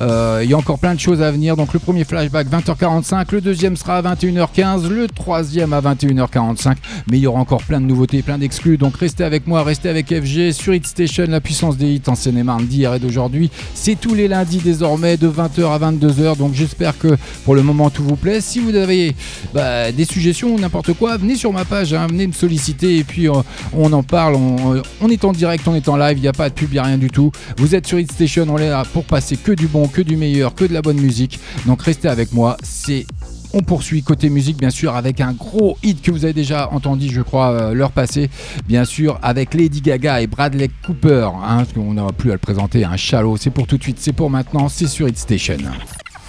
Il 0.00 0.48
y 0.48 0.54
a 0.54 0.56
encore 0.56 0.78
plein 0.78 0.94
de 0.94 1.00
choses 1.00 1.20
à 1.20 1.30
venir. 1.30 1.56
Donc, 1.56 1.72
le 1.72 1.80
premier 1.80 2.04
flashback, 2.04 2.48
20h45. 2.48 3.32
Le 3.32 3.40
deuxième 3.40 3.76
sera 3.76 3.96
à 3.96 4.02
21h15. 4.02 4.88
Le 4.88 5.08
troisième 5.08 5.72
à 5.72 5.80
21h. 5.80 6.21
45 6.30 6.78
Mais 7.10 7.18
il 7.18 7.22
y 7.22 7.26
aura 7.26 7.40
encore 7.40 7.62
plein 7.62 7.80
de 7.80 7.86
nouveautés, 7.86 8.22
plein 8.22 8.38
d'exclus. 8.38 8.78
Donc 8.78 8.96
restez 8.96 9.24
avec 9.24 9.46
moi, 9.46 9.62
restez 9.62 9.88
avec 9.88 10.08
FG 10.08 10.52
sur 10.52 10.74
Hit 10.74 10.86
Station, 10.86 11.26
la 11.28 11.40
puissance 11.40 11.76
des 11.76 11.94
hits 11.94 12.02
en 12.06 12.14
Seine-et-Marne 12.14 12.66
d'hier 12.66 12.94
et 12.94 12.98
d'aujourd'hui. 12.98 13.50
C'est 13.74 13.98
tous 13.98 14.14
les 14.14 14.28
lundis 14.28 14.58
désormais 14.58 15.16
de 15.16 15.28
20h 15.28 15.70
à 15.70 15.78
22h. 15.78 16.36
Donc 16.36 16.54
j'espère 16.54 16.98
que 16.98 17.16
pour 17.44 17.54
le 17.54 17.62
moment 17.62 17.90
tout 17.90 18.04
vous 18.04 18.16
plaît. 18.16 18.40
Si 18.40 18.60
vous 18.60 18.74
avez 18.74 19.14
bah, 19.54 19.92
des 19.92 20.04
suggestions 20.04 20.54
ou 20.54 20.58
n'importe 20.58 20.92
quoi, 20.94 21.16
venez 21.16 21.36
sur 21.36 21.52
ma 21.52 21.64
page, 21.64 21.94
hein, 21.94 22.06
venez 22.06 22.26
me 22.26 22.32
solliciter 22.32 22.98
et 22.98 23.04
puis 23.04 23.28
euh, 23.28 23.34
on 23.72 23.92
en 23.92 24.02
parle. 24.02 24.36
On, 24.36 25.08
est 25.08 25.24
en 25.24 25.32
direct, 25.32 25.66
on 25.68 25.74
est 25.74 25.88
en 25.88 25.96
live, 25.96 26.18
il 26.18 26.22
n'y 26.22 26.28
a 26.28 26.32
pas 26.32 26.48
de 26.48 26.54
pub, 26.54 26.70
il 26.70 26.74
n'y 26.74 26.78
a 26.78 26.84
rien 26.84 26.98
du 26.98 27.10
tout. 27.10 27.32
Vous 27.58 27.74
êtes 27.74 27.86
sur 27.86 27.98
Hit 27.98 28.12
Station, 28.12 28.46
on 28.48 28.58
est 28.58 28.68
là 28.68 28.84
pour 28.92 29.04
passer 29.04 29.36
que 29.36 29.52
du 29.52 29.66
bon, 29.66 29.88
que 29.88 30.02
du 30.02 30.16
meilleur, 30.16 30.54
que 30.54 30.64
de 30.64 30.72
la 30.72 30.82
bonne 30.82 31.00
musique. 31.00 31.38
Donc 31.66 31.82
restez 31.82 32.08
avec 32.08 32.32
moi, 32.32 32.56
c'est 32.62 33.06
on 33.54 33.62
poursuit 33.62 34.02
côté 34.02 34.28
musique, 34.28 34.58
bien 34.58 34.70
sûr, 34.70 34.96
avec 34.96 35.20
un 35.20 35.32
gros 35.32 35.76
hit 35.82 36.02
que 36.02 36.10
vous 36.10 36.24
avez 36.24 36.32
déjà 36.32 36.70
entendu, 36.70 37.08
je 37.10 37.22
crois, 37.22 37.50
euh, 37.50 37.74
l'heure 37.74 37.92
passée. 37.92 38.30
Bien 38.66 38.84
sûr, 38.84 39.18
avec 39.22 39.54
Lady 39.54 39.80
Gaga 39.80 40.20
et 40.20 40.26
Bradley 40.26 40.70
Cooper. 40.84 41.28
Hein, 41.44 41.64
on 41.76 41.94
n'aura 41.94 42.12
plus 42.12 42.30
à 42.30 42.34
le 42.34 42.38
présenter. 42.38 42.84
Un 42.84 42.96
shallow, 42.96 43.36
c'est 43.36 43.50
pour 43.50 43.66
tout 43.66 43.78
de 43.78 43.82
suite, 43.82 43.98
c'est 44.00 44.12
pour 44.12 44.30
maintenant, 44.30 44.68
c'est 44.68 44.86
sur 44.86 45.08
Hit 45.08 45.18
Station. 45.18 45.58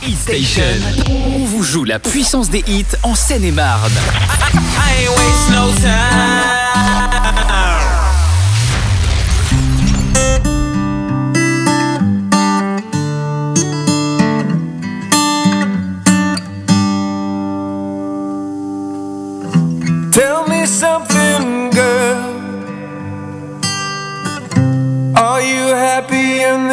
Hit 0.05 0.17
Station, 0.17 0.63
on 1.09 1.45
vous 1.45 1.63
joue 1.63 1.83
la 1.83 1.99
puissance 1.99 2.49
des 2.49 2.63
hits 2.67 2.85
en 3.03 3.15
Seine-et-Marne. 3.15 3.91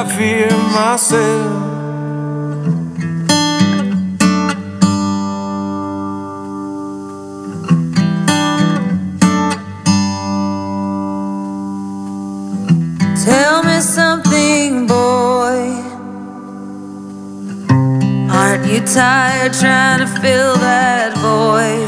I 0.00 0.04
fear 0.16 0.48
myself. 0.78 1.64
Tell 13.24 13.64
me 13.64 13.80
something, 13.80 14.86
boy. 14.86 15.66
Aren't 18.30 18.66
you 18.70 18.80
tired 18.86 19.52
trying 19.54 19.98
to 19.98 20.06
fill 20.20 20.54
that 20.58 21.16
void? 21.16 21.87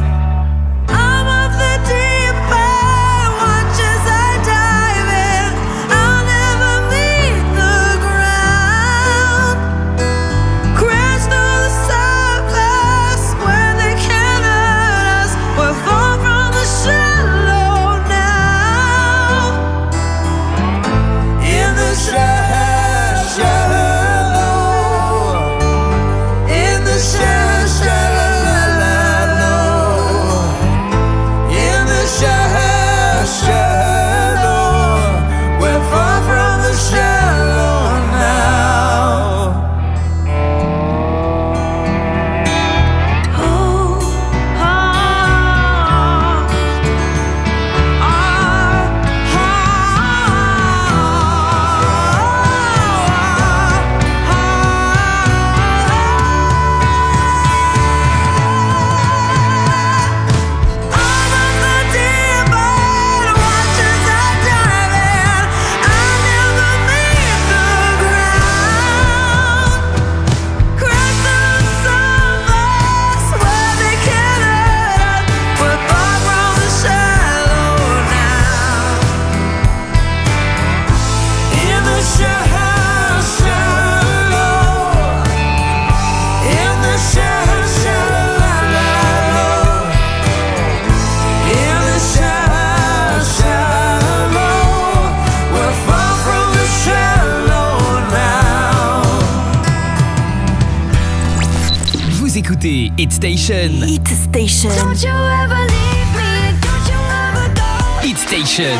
Station. 103.21 103.83
Hit 103.83 104.07
Station. 104.07 104.71
Don't 104.77 105.03
you 105.03 105.11
ever 105.11 105.61
leave 105.69 106.11
me. 106.17 106.57
Don't 106.59 106.87
you 106.89 106.97
ever 107.29 107.53
go. 107.53 107.69
Hit 108.01 108.17
Station. 108.17 108.73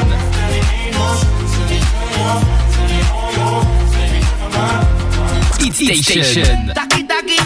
Hit 5.59 5.75
Station. 5.75 6.41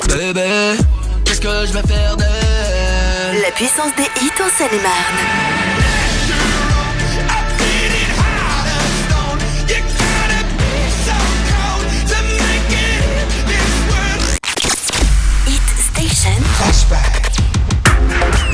Bébé, 0.08 0.78
qu'est-ce 1.26 1.42
que 1.42 1.66
je 1.68 1.74
vais 1.74 1.86
faire 1.86 2.16
de 2.16 3.42
La 3.42 3.52
puissance 3.52 3.94
des 3.98 4.04
hits 4.24 4.42
en 4.42 4.50
Seine-et-Marne. 4.58 5.85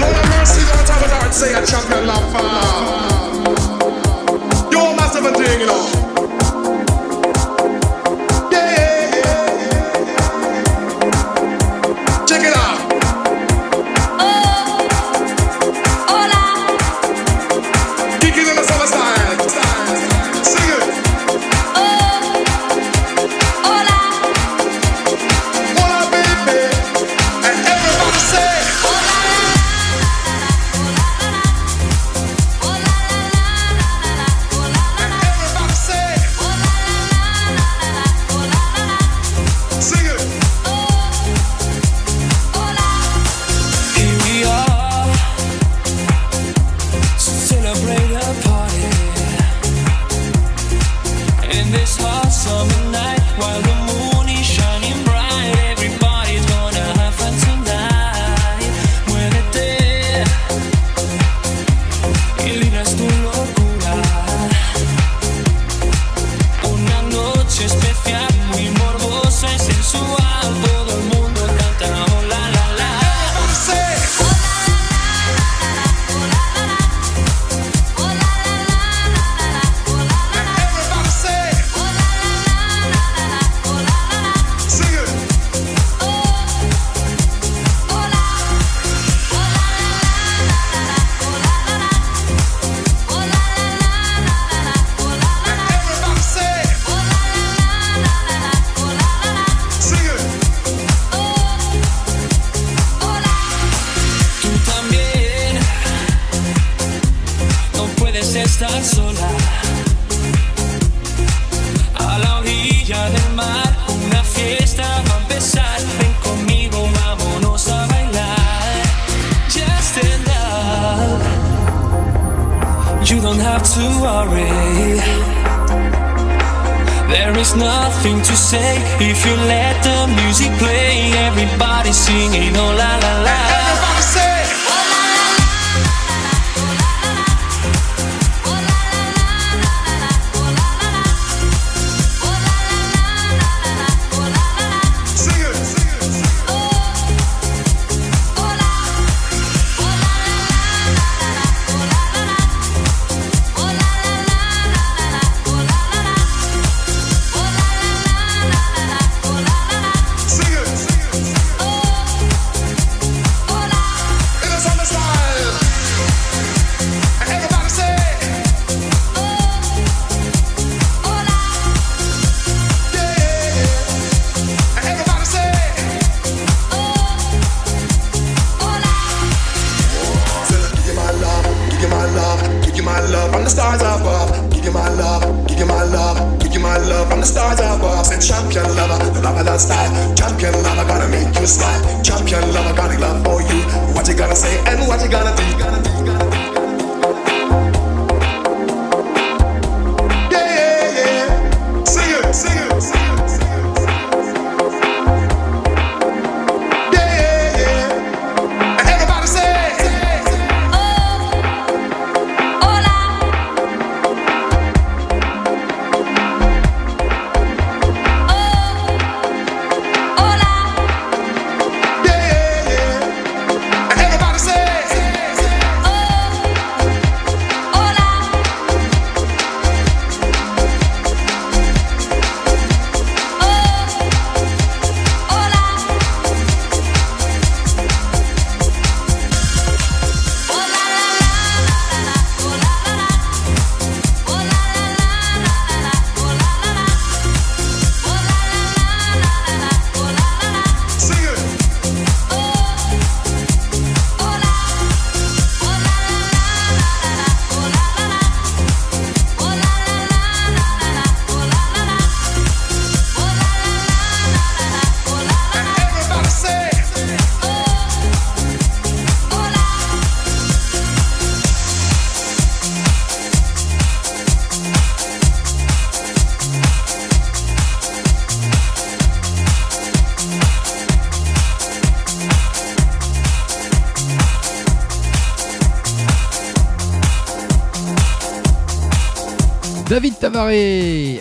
Lord 0.02 0.26
mercy, 0.34 0.64
that 0.66 0.90
I 0.90 0.98
was 1.02 1.12
out 1.14 1.34
say 1.34 1.54
a 1.54 1.62
champion 1.66 2.08
love 2.08 2.26
for 2.34 2.44
love. 2.44 3.72
You're 4.72 4.96
massive 4.96 5.26
and 5.26 5.38
thing, 5.38 5.60
you 5.62 5.68
know. 5.68 6.01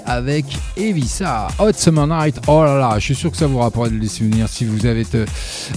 Avec 0.06 0.46
Evissa, 0.78 1.48
Hot 1.58 1.72
Summer 1.74 2.06
Night. 2.06 2.40
Oh 2.46 2.64
là 2.64 2.78
là, 2.78 2.94
je 2.98 3.04
suis 3.04 3.14
sûr 3.14 3.30
que 3.30 3.36
ça 3.36 3.46
vous 3.46 3.58
rappelle 3.58 3.98
des 4.00 4.08
souvenirs 4.08 4.48
si 4.48 4.64
vous 4.64 4.86
avez 4.86 5.02
été 5.02 5.24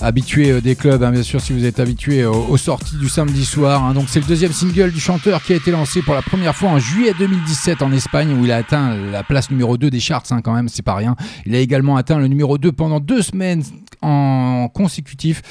habitué 0.01 0.51
euh, 0.51 0.61
des 0.61 0.75
clubs, 0.75 1.03
hein, 1.03 1.11
bien 1.11 1.23
sûr, 1.23 1.41
si 1.41 1.51
vous 1.51 1.65
êtes 1.65 1.79
habitué 1.81 2.25
aux, 2.25 2.45
aux 2.49 2.55
sorties 2.57 2.95
du 2.95 3.09
samedi 3.09 3.43
soir. 3.43 3.83
hein. 3.83 3.93
Donc, 3.93 4.05
c'est 4.07 4.21
le 4.21 4.25
deuxième 4.25 4.53
single 4.53 4.91
du 4.91 4.99
chanteur 5.01 5.43
qui 5.43 5.51
a 5.51 5.57
été 5.57 5.71
lancé 5.71 6.01
pour 6.01 6.13
la 6.13 6.21
première 6.21 6.55
fois 6.55 6.69
en 6.69 6.79
juillet 6.79 7.13
2017 7.19 7.81
en 7.81 7.91
Espagne, 7.91 8.31
où 8.33 8.45
il 8.45 8.51
a 8.51 8.57
atteint 8.57 8.95
la 8.95 9.23
place 9.23 9.51
numéro 9.51 9.77
2 9.77 9.89
des 9.89 9.99
charts, 9.99 10.23
hein, 10.31 10.39
quand 10.41 10.53
même, 10.53 10.69
c'est 10.69 10.81
pas 10.81 10.95
rien. 10.95 11.17
Il 11.45 11.53
a 11.53 11.59
également 11.59 11.97
atteint 11.97 12.19
le 12.19 12.27
numéro 12.29 12.57
2 12.57 12.71
pendant 12.71 13.01
deux 13.01 13.21
semaines 13.21 13.61
en 14.03 14.67
consécutif 14.67 15.41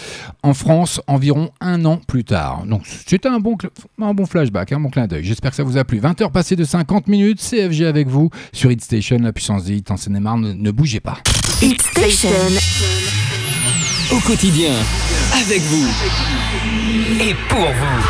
en 0.42 0.55
France 0.55 1.00
environ 1.07 1.50
un 1.61 1.84
an 1.84 1.98
plus 2.07 2.24
tard. 2.24 2.64
Donc 2.66 2.82
c'était 2.86 3.28
un 3.28 3.40
bon, 3.40 3.57
un 4.00 4.14
bon 4.14 4.26
flashback, 4.26 4.72
un 4.72 4.80
bon 4.80 4.90
clin 4.90 5.07
d'œil. 5.07 5.24
J'espère 5.24 5.50
que 5.50 5.57
ça 5.57 5.64
vous 5.64 5.78
a 5.78 5.84
plu. 5.84 6.00
20h 6.00 6.30
passées 6.30 6.57
de 6.57 6.64
50 6.64 7.09
minutes, 7.09 7.40
CFG 7.40 7.84
avec 7.84 8.09
vous 8.09 8.30
sur 8.53 8.70
Hit 8.70 8.82
Station, 8.82 9.18
la 9.18 9.32
puissance 9.32 9.64
des 9.64 9.76
hits 9.76 9.84
en 9.88 9.96
Seine-et-Marne. 9.96 10.42
Ne, 10.42 10.53
ne 10.53 10.70
bougez 10.70 11.00
pas. 11.00 11.18
Hit 11.62 11.82
Station. 11.82 12.28
Au 14.12 14.20
quotidien, 14.20 14.72
avec 15.40 15.61
vous 15.62 15.88
et 17.20 17.34
pour 17.48 17.61
vous. 17.61 18.03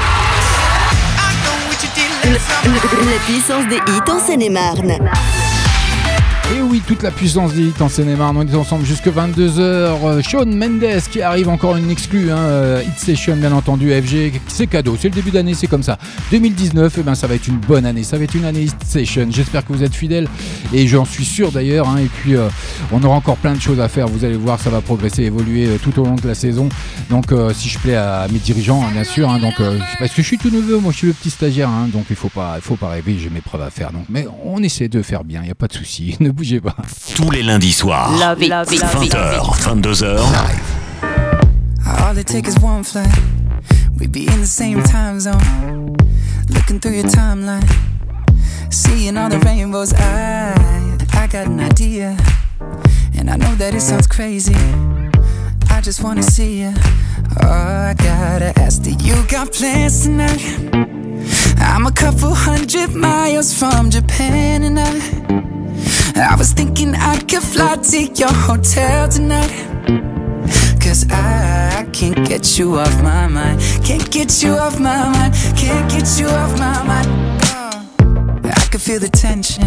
La 2.24 3.18
puissance 3.26 3.68
des 3.68 3.76
hits 3.76 4.11
en 4.11 4.18
Seine-et-Marne. 4.18 4.99
Et 6.55 6.61
oui, 6.61 6.82
toute 6.86 7.03
la 7.03 7.11
puissance 7.11 7.55
des 7.55 7.72
en 7.80 7.88
Seine-et-Marne. 7.88 8.36
On 8.36 8.42
est 8.46 8.55
ensemble 8.55 8.84
jusque 8.84 9.07
22h. 9.09 10.22
Sean 10.22 10.44
Mendes 10.44 11.00
qui 11.11 11.22
arrive 11.22 11.48
encore 11.48 11.76
une 11.78 11.88
exclue. 11.90 12.30
Hein, 12.30 12.36
euh, 12.36 12.82
Hit 12.86 12.98
Session, 12.98 13.36
bien 13.36 13.53
entendu. 13.53 13.90
FG, 13.90 14.32
c'est 14.48 14.66
cadeau. 14.66 14.96
C'est 15.00 15.09
le 15.09 15.14
début 15.14 15.30
d'année, 15.30 15.55
c'est 15.55 15.66
comme 15.66 15.82
ça. 15.82 15.98
2019, 16.30 16.96
eh 16.98 17.03
ben, 17.03 17.14
ça 17.14 17.26
va 17.26 17.36
être 17.36 17.48
une 17.48 17.57
bonne 17.57 17.86
année. 17.86 18.03
Ça 18.03 18.18
va 18.18 18.24
être 18.24 18.34
une 18.34 18.44
année 18.44 18.64
Hit 18.64 18.76
Session. 18.86 19.26
J'espère 19.30 19.64
que 19.64 19.72
vous 19.72 19.82
êtes 19.82 19.94
fidèles. 19.94 20.28
Et 20.74 20.86
j'en 20.86 21.07
suis 21.07 21.24
sûr 21.24 21.53
d'ailleurs. 21.53 21.88
hein. 21.88 21.96
Et 21.98 22.09
puis, 22.20 22.36
euh, 22.36 22.48
on 22.92 23.03
aura 23.03 23.16
encore 23.16 23.38
plein 23.38 23.55
de 23.55 23.61
choses 23.61 23.80
à 23.80 23.88
faire. 23.88 24.07
Vous 24.09 24.24
allez 24.26 24.36
voir, 24.36 24.61
ça 24.61 24.68
va 24.68 24.82
progresser, 24.82 25.22
évoluer 25.22 25.66
euh, 25.68 25.78
tout 25.82 25.98
au 26.00 26.05
long 26.05 26.16
de 26.16 26.28
la 26.28 26.34
saison. 26.34 26.68
Donc, 27.09 27.32
euh, 27.32 27.53
si 27.55 27.70
je 27.70 27.78
plais 27.78 27.96
à 27.96 28.26
mes 28.30 28.38
dirigeants, 28.40 28.82
hein, 28.84 28.90
bien 28.92 29.05
sûr. 29.05 29.30
hein, 29.30 29.38
donc, 29.38 29.55
euh, 29.61 29.78
parce 29.98 30.12
que 30.12 30.20
je 30.20 30.26
suis 30.26 30.38
tout 30.38 30.50
nouveau. 30.50 30.80
Moi, 30.80 30.92
je 30.92 30.98
suis 30.98 31.07
le 31.07 31.14
petit 31.14 31.30
stagiaire. 31.30 31.70
donc, 31.90 32.05
il 32.11 32.16
faut 32.16 32.28
pas, 32.28 32.59
faut 32.61 32.76
pas 32.76 32.90
rêver. 32.90 33.16
J'ai 33.18 33.30
mes 33.30 33.40
preuves 33.40 33.62
à 33.62 33.70
faire. 33.70 33.90
Donc, 33.92 34.05
mais 34.11 34.26
on 34.44 34.62
essaie 34.62 34.88
de 34.88 35.00
faire 35.00 35.24
bien. 35.24 35.40
Il 35.42 35.46
n'y 35.46 35.50
a 35.50 35.55
pas 35.55 35.66
de 35.68 35.72
souci. 35.72 36.16
Ne 36.22 36.30
bougez 36.43 36.61
pas. 36.61 36.74
Tous 37.14 37.30
les 37.30 37.43
lundis 37.43 37.72
soirs. 37.72 38.11
Love 38.18 38.43
it, 38.43 38.49
love 38.49 38.72
it, 38.72 38.80
love 38.82 39.05
it. 39.05 39.12
20h, 39.12 39.62
22h. 39.62 40.18
All 42.01 42.18
it 42.18 42.26
takes 42.26 42.49
is 42.49 42.59
one 42.59 42.82
flight. 42.82 43.07
We'd 43.99 44.11
be 44.11 44.26
in 44.26 44.40
the 44.40 44.47
same 44.47 44.82
time 44.82 45.20
zone. 45.20 45.97
Looking 46.49 46.80
through 46.80 46.95
your 46.95 47.05
timeline. 47.05 47.64
Seeing 48.70 49.16
all 49.16 49.28
the 49.30 49.38
rainbows. 49.38 49.93
I, 49.95 50.99
I 51.12 51.28
got 51.28 51.47
an 51.47 51.61
idea. 51.61 52.16
And 53.16 53.30
I 53.30 53.36
know 53.36 53.55
that 53.55 53.74
it 53.74 53.80
sounds 53.80 54.09
crazy. 54.09 54.57
Just 55.83 56.05
wanna 56.05 56.22
see 56.22 56.61
you. 56.61 56.72
Oh, 57.43 57.49
I 57.49 57.95
gotta 57.99 58.53
ask, 58.57 58.83
do 58.83 58.93
you 58.93 59.16
got 59.26 59.53
plans 59.53 60.05
tonight? 60.05 60.41
I'm 61.59 61.87
a 61.87 61.91
couple 61.91 62.33
hundred 62.33 62.95
miles 62.95 63.53
from 63.53 63.91
Japan 63.91 64.62
and 64.62 64.78
I. 64.78 66.33
I 66.33 66.37
was 66.37 66.53
thinking 66.53 66.95
I 66.95 67.18
could 67.22 67.43
fly 67.43 67.74
to 67.74 68.03
your 68.05 68.33
hotel 68.33 69.09
tonight. 69.09 69.51
Cause 70.80 71.05
I, 71.11 71.80
I 71.80 71.91
can't 71.93 72.28
get 72.28 72.61
you 72.61 72.78
off 72.78 73.03
my 73.03 73.26
mind. 73.26 73.61
Can't 73.85 74.09
get 74.09 74.41
you 74.41 74.53
off 74.53 74.78
my 74.78 75.09
mind. 75.11 75.35
Can't 75.57 75.91
get 75.91 76.16
you 76.16 76.28
off 76.28 76.57
my 76.61 76.80
mind. 76.85 77.09
Oh. 77.43 78.41
I 78.45 78.68
could 78.70 78.80
feel 78.80 79.01
the 79.01 79.09
tension. 79.09 79.66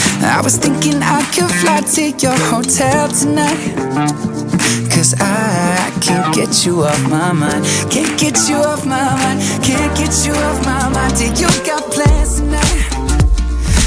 I 0.23 0.41
was 0.43 0.57
thinking 0.57 1.01
I 1.01 1.23
could 1.33 1.49
fly 1.49 1.81
to 1.81 2.09
your 2.11 2.37
hotel 2.49 3.07
tonight. 3.09 3.75
Cause 4.93 5.15
I, 5.19 5.91
can't 6.01 6.35
get 6.35 6.65
you 6.65 6.83
off 6.83 7.01
my 7.09 7.31
mind. 7.31 7.65
Can't 7.89 8.19
get 8.19 8.37
you 8.47 8.57
off 8.57 8.85
my 8.85 9.01
mind. 9.21 9.41
Can't 9.63 9.95
get 9.97 10.13
you 10.25 10.33
off 10.33 10.63
my 10.65 10.89
mind. 10.89 11.15
Do 11.17 11.25
you 11.25 11.49
got 11.65 11.83
plans 11.91 12.39
tonight? 12.39 13.01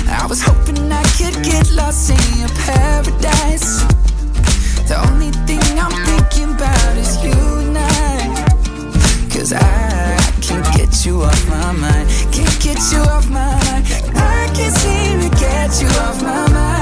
I 0.08 0.26
was 0.28 0.42
hoping 0.42 0.90
I 0.90 1.02
could 1.18 1.42
get 1.44 1.70
lost 1.72 2.10
in 2.10 2.40
your 2.40 2.48
paradise. 2.66 3.82
The 4.88 4.96
only 5.08 5.30
thing 5.46 5.62
I'm 5.78 5.92
thinking 6.04 6.54
about 6.54 6.96
is 6.96 7.22
you 7.22 7.32
and 7.32 7.78
I. 7.78 9.28
Cause 9.30 9.52
I, 9.52 9.83
get 11.04 11.12
you 11.12 11.22
off 11.22 11.48
my 11.50 11.72
mind. 11.72 12.08
Can't 12.32 12.60
get 12.62 12.78
you 12.90 12.98
off 13.00 13.28
my 13.28 13.52
mind. 13.64 13.86
I 14.16 14.50
can't 14.54 14.74
seem 14.74 15.20
to 15.20 15.36
get 15.38 15.78
you 15.82 15.88
off 16.00 16.22
my 16.22 16.48
mind. 16.48 16.73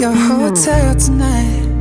Your 0.00 0.12
hotel 0.12 0.94
tonight 0.94 1.74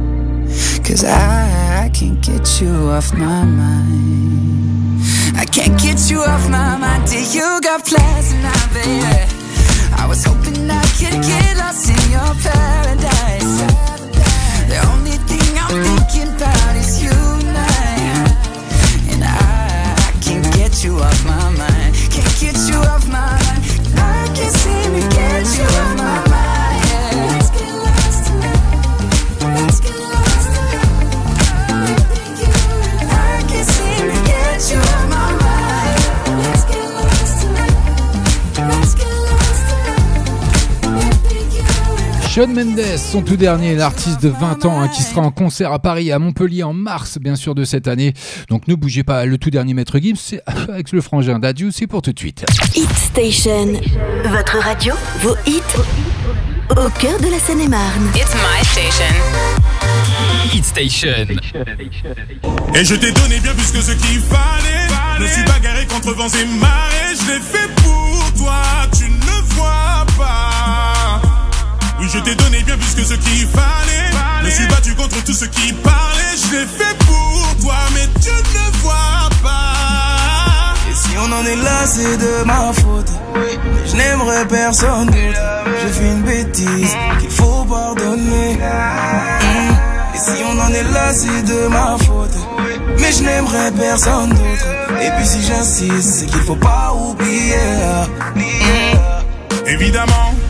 Cause 0.84 1.04
I, 1.06 1.86
I 1.86 1.90
can't 1.90 2.22
get 2.22 2.62
you 2.62 2.70
off 2.92 3.14
my 3.14 3.46
mind. 3.46 5.02
I 5.36 5.46
can't 5.46 5.80
get 5.82 6.12
you 6.12 6.20
off 6.20 6.48
my 6.50 6.78
mind. 6.78 7.10
Do 7.10 7.18
you 7.18 7.60
got 7.62 7.86
plans 7.86 8.32
tonight, 8.32 8.70
baby? 8.74 9.02
I 9.98 10.06
was 10.08 10.24
hoping 10.26 10.70
I 10.70 10.84
could 11.00 11.24
get 11.24 11.58
lost 11.58 11.90
in 11.90 12.12
your 12.12 12.34
paradise. 12.46 13.54
The 14.70 14.78
only 14.92 15.18
thing 15.26 15.58
I'm 15.58 15.82
thinking 15.82 16.13
Shawn 42.34 42.52
Mendes, 42.52 42.98
son 42.98 43.22
tout 43.22 43.38
dernier, 43.38 43.76
l'artiste 43.76 44.24
de 44.24 44.30
20 44.30 44.66
ans 44.66 44.82
hein, 44.82 44.88
qui 44.88 45.04
sera 45.04 45.22
en 45.22 45.30
concert 45.30 45.72
à 45.72 45.78
Paris, 45.78 46.12
à 46.12 46.18
Montpellier 46.18 46.64
en 46.64 46.74
mars, 46.74 47.20
bien 47.20 47.36
sûr, 47.36 47.54
de 47.54 47.64
cette 47.64 47.88
année. 47.88 48.16
Donc 48.50 48.68
ne 48.68 48.74
bougez 48.74 49.04
pas, 49.04 49.26
le 49.26 49.38
tout 49.38 49.52
dernier 49.52 49.76
Maître 49.76 50.00
Gims, 50.00 50.16
c'est 50.18 50.42
avec 50.48 50.92
le 50.94 51.02
frangin 51.02 51.38
d'Adieu, 51.38 51.70
c'est 51.70 51.86
pour 51.86 52.02
tout 52.02 52.12
de 52.12 52.18
suite. 52.18 52.44
Hit 52.76 52.90
Station. 52.96 53.74
Votre 54.26 54.58
radio, 54.58 54.96
vos 55.20 55.36
hits, 55.46 55.62
au 56.72 56.90
cœur 57.00 57.20
de 57.20 57.30
la 57.30 57.38
Seine-et-Marne. 57.38 58.10
It's 58.16 58.34
my 58.34 58.66
station. 58.66 59.14
Hit 60.52 60.66
Station. 60.66 61.28
Et 62.74 62.84
je 62.84 62.96
t'ai 62.96 63.12
donné 63.12 63.42
bien 63.42 63.54
plus 63.54 63.72
que 63.72 63.80
ce 63.80 63.92
qu'il 63.92 64.20
fallait. 64.22 64.88
Je 65.18 65.22
me 65.22 65.28
suis 65.28 65.44
bagarré 65.44 65.86
contre 65.86 66.16
vents 66.16 66.30
et 66.30 66.46
marées. 66.60 67.14
Je 67.14 67.32
l'ai 67.32 67.40
fait 67.40 67.70
pour 67.84 68.34
toi, 68.40 68.64
tu 68.98 69.04
ne 69.04 69.54
vois 69.54 70.04
pas. 70.18 70.63
Oui, 72.04 72.10
je 72.14 72.20
t'ai 72.20 72.36
donné 72.36 72.62
bien 72.64 72.78
plus 72.78 72.96
que 72.96 73.04
ce 73.06 73.14
qu'il 73.14 73.48
fallait. 73.48 74.12
Je 74.42 74.46
me 74.46 74.52
suis 74.52 74.68
battu 74.68 74.94
contre 74.94 75.24
tout 75.24 75.32
ce 75.32 75.46
qui 75.46 75.72
parlait. 75.72 76.36
Je 76.36 76.52
l'ai 76.52 76.66
fait 76.66 76.98
pour 77.06 77.56
toi, 77.62 77.78
mais 77.94 78.10
tu 78.22 78.30
ne 78.30 78.78
vois 78.82 79.30
pas. 79.42 80.74
Et 80.92 80.94
si 80.94 81.12
on 81.18 81.32
en 81.32 81.46
est 81.46 81.56
là, 81.56 81.86
c'est 81.86 82.18
de 82.18 82.44
ma 82.44 82.74
faute. 82.74 83.10
Mais 83.36 83.58
je 83.86 83.96
n'aimerais 83.96 84.46
personne 84.48 85.06
d'autre. 85.06 85.42
J'ai 85.82 85.94
fait 85.94 86.12
une 86.12 86.24
bêtise 86.24 86.94
qu'il 87.22 87.30
faut 87.30 87.64
pardonner. 87.64 88.58
en 90.64 90.74
est 90.74 90.84
là, 90.84 91.14
c'est 91.14 91.44
de 91.44 91.68
ma 91.68 91.98
faute. 92.00 92.38
Mais 93.00 93.12
je 93.12 93.24
n'aimerais 93.24 93.72
personne 93.72 94.30
d'autre. 94.30 94.68
Et 95.02 95.10
puis 95.16 95.26
si 95.26 95.42
j'insiste, 95.42 96.20
c'est 96.20 96.26
qu'il 96.26 96.42
faut 96.42 96.56
pas 96.56 96.94
oublier. 96.94 97.56
Évidemment, 99.66 100.34
on 100.34 100.43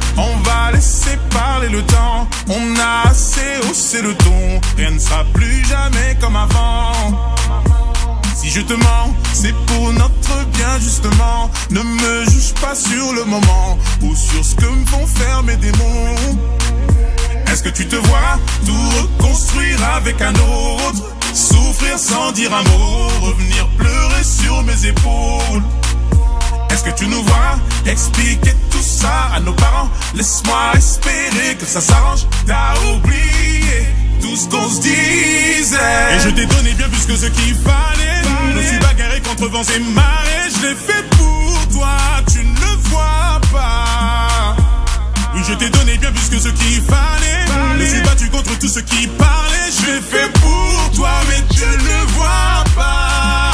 parler 1.33 1.69
le 1.69 1.81
temps. 1.83 2.27
On 2.49 2.75
a 2.79 3.09
assez 3.09 3.67
haussé 3.69 4.01
le 4.01 4.13
ton. 4.15 4.61
Rien 4.77 4.91
ne 4.91 4.99
sera 4.99 5.23
plus 5.33 5.65
jamais 5.65 6.15
comme 6.21 6.35
avant. 6.35 6.93
Si 8.35 8.49
je 8.49 8.61
te 8.61 8.73
mens, 8.73 9.13
c'est 9.33 9.55
pour 9.65 9.93
notre 9.93 10.45
bien 10.57 10.79
justement. 10.79 11.49
Ne 11.69 11.81
me 11.81 12.25
juge 12.25 12.53
pas 12.61 12.75
sur 12.75 13.13
le 13.13 13.23
moment 13.25 13.77
ou 14.01 14.15
sur 14.15 14.43
ce 14.43 14.55
que 14.55 14.65
me 14.65 14.85
font 14.85 15.07
faire 15.07 15.43
mes 15.43 15.55
démons. 15.55 16.15
Est-ce 17.47 17.63
que 17.63 17.69
tu 17.69 17.87
te 17.87 17.95
vois 17.95 18.39
tout 18.65 18.89
reconstruire 19.01 19.79
avec 19.95 20.21
un 20.21 20.33
autre? 20.33 21.03
Souffrir 21.33 21.97
sans 21.97 22.31
dire 22.31 22.53
un 22.53 22.63
mot, 22.63 23.07
revenir 23.21 23.67
pleurer 23.77 24.23
sur 24.23 24.61
mes 24.63 24.85
épaules. 24.85 25.63
Est-ce 26.73 26.83
que 26.85 26.89
tu 26.89 27.05
nous 27.05 27.21
vois 27.21 27.59
expliquer 27.85 28.55
tout 28.71 28.81
ça 28.81 29.29
à 29.35 29.39
nos 29.39 29.53
parents? 29.53 29.91
Laisse-moi 30.15 30.57
espérer 30.75 31.55
que 31.59 31.67
ça 31.67 31.79
s'arrange. 31.79 32.21
T'as 32.47 32.73
oublié 32.91 33.85
tout 34.19 34.35
ce 34.35 34.49
qu'on 34.49 34.67
se 34.67 34.81
disait. 34.81 35.77
Et 36.15 36.19
je 36.19 36.29
t'ai 36.29 36.47
donné 36.47 36.73
bien 36.73 36.89
plus 36.89 37.05
que 37.05 37.15
ce 37.15 37.27
qu'il 37.27 37.53
fallait. 37.53 38.23
Je 38.23 38.57
me 38.57 38.63
suis 38.63 38.79
bagarré 38.79 39.21
contre 39.21 39.47
vents 39.49 39.61
et 39.61 39.79
marées. 39.93 40.49
Je 40.55 40.67
l'ai 40.67 40.75
fait 40.75 41.07
pour 41.11 41.67
toi, 41.73 41.95
tu 42.31 42.39
ne 42.39 42.59
le 42.59 42.75
vois 42.89 43.39
pas. 43.51 44.55
Oui, 45.35 45.41
je 45.47 45.53
t'ai 45.53 45.69
donné 45.69 45.97
bien 45.99 46.11
plus 46.11 46.29
que 46.35 46.39
ce 46.39 46.49
qu'il 46.49 46.81
fallait. 46.81 47.45
Je 47.77 47.83
me 47.83 47.87
suis 47.87 48.01
battu 48.01 48.29
contre 48.31 48.57
tout 48.57 48.67
ce 48.67 48.79
qui 48.79 49.05
parlait. 49.05 49.69
Je 49.79 49.85
l'ai 49.91 50.01
fait 50.01 50.31
pour 50.41 50.91
toi, 50.95 51.11
mais 51.29 51.43
tu 51.55 51.65
ne 51.65 51.83
le 51.83 52.05
vois 52.13 52.63
pas. 52.75 53.52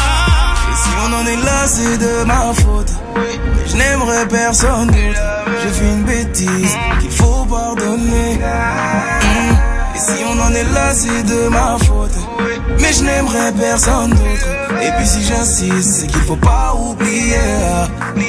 On 1.01 1.13
en 1.13 1.25
est 1.25 1.35
là, 1.37 1.65
c'est 1.65 1.97
de 1.97 2.23
ma 2.25 2.53
faute. 2.53 2.91
Mais 3.15 3.67
je 3.67 3.77
n'aimerais 3.77 4.27
personne 4.27 4.87
d'autre. 4.87 5.21
J'ai 5.63 5.69
fait 5.69 5.85
une 5.85 6.03
bêtise 6.03 6.77
qu'il 6.99 7.11
faut 7.11 7.45
pardonner. 7.45 8.35
Mm. 8.35 9.95
Et 9.95 9.99
si 9.99 10.23
on 10.25 10.39
en 10.41 10.53
est 10.53 10.63
là, 10.73 10.93
c'est 10.93 11.23
de 11.23 11.47
ma 11.49 11.77
faute. 11.79 12.15
Mais 12.79 12.91
je 12.91 13.03
n'aimerais 13.03 13.51
personne 13.53 14.11
d'autre. 14.11 14.81
Et 14.81 14.91
puis 14.97 15.07
si 15.07 15.23
j'insiste, 15.23 15.89
c'est 16.01 16.07
qu'il 16.07 16.21
faut 16.21 16.35
pas 16.35 16.75
oublier. 16.75 17.37
Mm. 18.15 18.21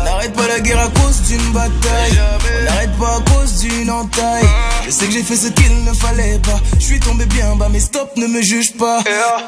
On 0.00 0.04
n'arrête 0.04 0.32
pas 0.34 0.48
la 0.48 0.60
guerre 0.60 0.80
à 0.80 0.88
cause 0.88 1.05
d'une 1.28 1.52
bataille. 1.52 2.20
On 2.60 2.64
n'arrête 2.64 2.96
pas 2.98 3.16
à 3.16 3.20
cause 3.30 3.58
d'une 3.60 3.90
entaille. 3.90 4.48
Je 4.84 4.90
sais 4.90 5.06
que 5.06 5.12
j'ai 5.12 5.22
fait 5.22 5.36
ce 5.36 5.48
qu'il 5.48 5.84
ne 5.84 5.92
fallait 5.92 6.38
pas. 6.38 6.60
Je 6.78 6.84
suis 6.84 7.00
tombé 7.00 7.26
bien 7.26 7.54
bas, 7.56 7.68
mais 7.70 7.80
stop, 7.80 8.10
ne 8.16 8.26
me 8.26 8.42
juge 8.42 8.74
pas. 8.74 9.02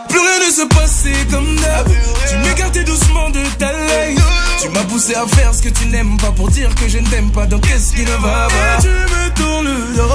Plus 0.08 0.18
rien 0.18 0.46
ne 0.46 0.52
se 0.52 0.66
passait 0.74 1.26
comme 1.30 1.56
d'hab. 1.56 1.88
Tu 2.28 2.36
m'écartais 2.38 2.84
doucement 2.84 3.30
de 3.30 3.42
ta 3.58 3.72
life. 3.72 4.20
Tu 4.60 4.68
m'as 4.70 4.84
poussé 4.84 5.14
à 5.14 5.26
faire 5.26 5.54
ce 5.54 5.62
que 5.62 5.68
tu 5.68 5.86
n'aimes 5.86 6.16
pas 6.16 6.32
pour 6.32 6.48
dire 6.48 6.74
que 6.74 6.88
je 6.88 6.98
ne 6.98 7.06
t'aime 7.06 7.30
pas. 7.30 7.46
Donc 7.46 7.62
qu'est-ce 7.66 7.92
qui 7.94 8.02
ne 8.02 8.16
va 8.16 8.48
pas? 8.48 8.82
Tu 8.82 8.88
me 8.88 9.34
tournes 9.34 9.68
le 9.68 9.96
dos 9.96 10.08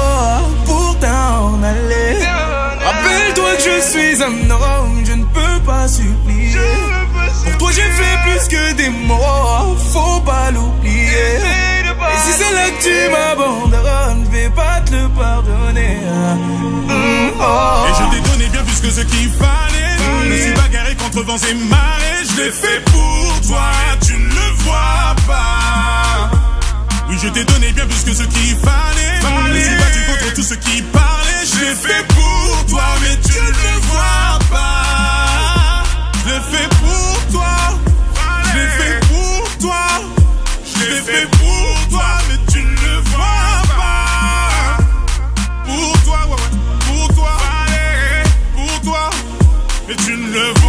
pour 0.66 0.98
t'en 1.00 1.62
aller. 1.64 2.20
Rappelle-toi 2.84 3.56
que 3.56 3.64
je 3.64 3.82
suis 3.82 4.24
un 4.24 4.50
homme, 4.50 5.04
je 5.06 5.14
ne 5.14 5.24
peux 5.26 5.60
pas 5.66 5.88
supplier. 5.88 6.60
Pour 7.44 7.58
toi 7.58 7.72
j'ai 7.72 7.82
fait 7.82 8.18
plus 8.24 8.48
que 8.48 8.74
des 8.74 8.90
mots, 8.90 9.76
faut 9.92 10.22
pas 10.22 10.52
l'oublier. 10.52 11.40
Et 12.12 12.18
si 12.18 12.32
c'est 12.38 12.54
là 12.54 12.70
que 12.70 12.84
tu 12.84 13.12
m'abandonnes, 13.12 14.26
je 14.26 14.32
vais 14.38 14.50
pas 14.50 14.82
te 14.82 14.94
le 14.94 15.10
pardonner. 15.10 15.98
Mm, 16.88 17.32
oh. 17.40 17.86
Et 17.88 17.94
je 17.94 18.04
t'ai 18.16 18.30
donné 18.30 18.50
bien 18.50 18.64
plus 18.64 18.80
que 18.82 18.90
ce 18.90 19.02
qu'il 19.02 19.30
fallait. 19.30 19.98
Je 20.24 20.30
me 20.30 20.38
suis 20.38 20.54
bagarré 20.54 20.96
contre 20.96 21.24
vents 21.24 21.38
et 21.38 21.54
marées. 21.54 22.24
Je 22.30 22.42
l'ai 22.42 22.52
fait 22.52 22.84
pour 22.86 23.42
toi, 23.48 23.72
tu 24.06 24.14
ne 24.14 24.28
le 24.28 24.52
vois 24.64 25.16
pas. 25.28 26.32
Oui, 27.10 27.18
je 27.22 27.28
t'ai 27.30 27.46
donné 27.46 27.72
bien 27.72 27.86
plus 27.86 28.04
que 28.04 28.14
ce 28.14 28.24
qu'il 28.24 28.56
fallait. 28.58 29.20
Je 29.22 29.54
me 29.54 29.60
suis 29.60 29.76
battu 29.78 30.00
contre 30.08 30.34
tout 30.34 30.44
ce 30.44 30.54
qui 30.56 30.82
parlait. 30.82 31.46
Je 31.46 31.60
l'ai 31.66 31.76
fait 31.76 32.06
pour 32.08 32.66
toi, 32.70 32.84
mais 33.02 33.18
tu 33.22 33.40
ne 33.40 33.48
le 33.48 33.80
vois 33.92 34.40
pas. 34.52 35.84
Je 36.26 36.30
l'ai 36.34 36.58
fait 36.58 36.70
pour 36.82 37.13
fait 41.04 41.28
pour 41.38 41.88
toi, 41.90 42.06
mais 42.30 42.38
tu 42.52 42.60
ne 42.60 42.70
le 42.70 43.00
vois 43.12 43.62
pas. 43.76 44.78
Pour 45.66 46.04
toi, 46.04 46.20
ouais, 46.30 46.50
pour 46.88 47.16
toi, 47.16 47.38
pour 48.56 48.82
toi, 48.82 49.10
mais 49.88 49.96
tu 49.96 50.12
ne 50.12 50.28
le 50.28 50.40
vois 50.40 50.62
pas. 50.62 50.63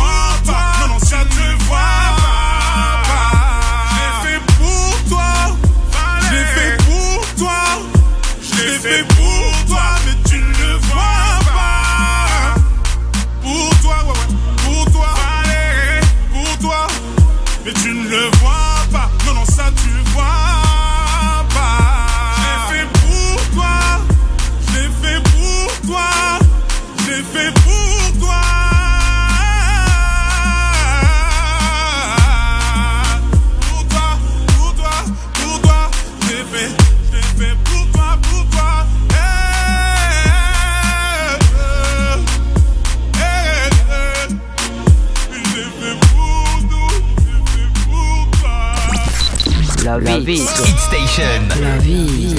Toi. 50.25 50.45
La. 50.45 50.67
Hit 50.67 50.79
Station. 50.79 51.23
La 51.61 51.79
vie. 51.79 52.35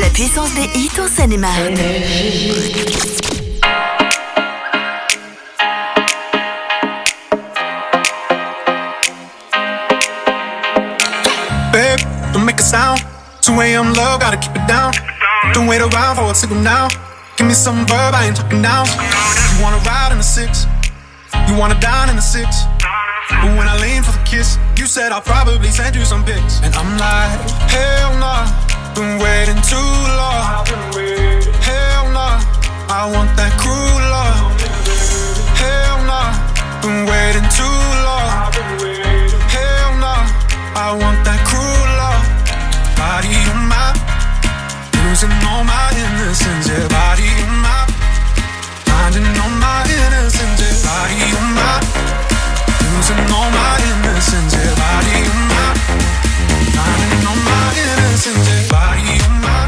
La 0.00 0.08
puissance 0.10 0.54
des 0.54 0.68
hits 0.78 1.00
en 1.00 1.08
Seine-et-Marne. 1.08 1.74
Babe, 11.72 12.00
don't 12.32 12.44
make 12.44 12.60
a 12.60 12.62
sound. 12.62 13.00
2 13.40 13.52
a.m. 13.60 13.92
love, 13.94 14.20
gotta 14.20 14.36
keep 14.36 14.54
it 14.54 14.66
down. 14.68 14.92
Don't 15.52 15.66
wait 15.66 15.80
around 15.80 16.16
for 16.16 16.30
a 16.30 16.34
signal 16.34 16.60
now. 16.60 16.88
Give 17.36 17.46
me 17.46 17.54
some 17.54 17.86
verb, 17.86 18.14
I 18.14 18.26
ain't 18.26 18.36
talking 18.36 18.60
now. 18.60 18.84
You 18.84 19.62
wanna 19.62 19.78
ride 19.78 20.12
in 20.12 20.18
the 20.18 20.24
six, 20.24 20.66
you 21.48 21.56
wanna 21.56 21.78
dine 21.80 22.08
in 22.10 22.16
the 22.16 22.22
six. 22.22 22.64
But 23.28 23.56
when 23.56 23.66
I 23.66 23.76
lean 23.80 24.02
for 24.02 24.12
the 24.12 24.22
kiss, 24.24 24.58
you 24.82 24.88
said 24.88 25.12
I'll 25.12 25.22
probably 25.22 25.70
send 25.70 25.94
you 25.94 26.04
some 26.04 26.24
pics. 26.24 26.58
And 26.64 26.74
I'm 26.74 26.98
like, 26.98 27.38
hell 27.70 28.18
nah, 28.18 28.50
been 28.98 29.14
waiting 29.22 29.62
too 29.62 29.92
long. 30.18 30.66
Hell 31.62 32.10
nah, 32.10 32.42
I 32.90 33.06
want 33.14 33.30
that 33.38 33.54
cruel 33.62 34.02
love. 34.10 34.58
Hell 35.54 36.02
nah, 36.10 36.34
been 36.82 37.06
waiting 37.06 37.46
too 37.54 37.78
long. 38.02 38.26
Hell 39.54 39.92
nah, 40.02 40.26
I 40.74 40.98
want 40.98 41.22
that 41.30 41.40
cruel 41.46 41.88
love. 42.02 42.26
Body 42.98 43.38
on 43.54 43.62
my, 43.70 43.94
losing 45.06 45.30
all 45.46 45.62
my 45.62 45.94
innocence. 45.94 46.66
Yeah, 46.66 46.90
body 46.90 47.30
on 47.46 47.54
my, 47.61 47.61
losing 53.02 53.34
all 53.34 53.50
my 53.50 53.78
innocence. 53.90 54.54
Yeah, 54.54 54.74
body 54.76 55.26
on 55.26 55.42
my, 55.50 55.74
finding 56.70 57.26
all 57.26 57.36
my 57.36 57.74
innocence. 57.82 58.48
Yeah, 58.48 58.68
body 58.70 59.18
on 59.26 59.40
my, 59.42 59.61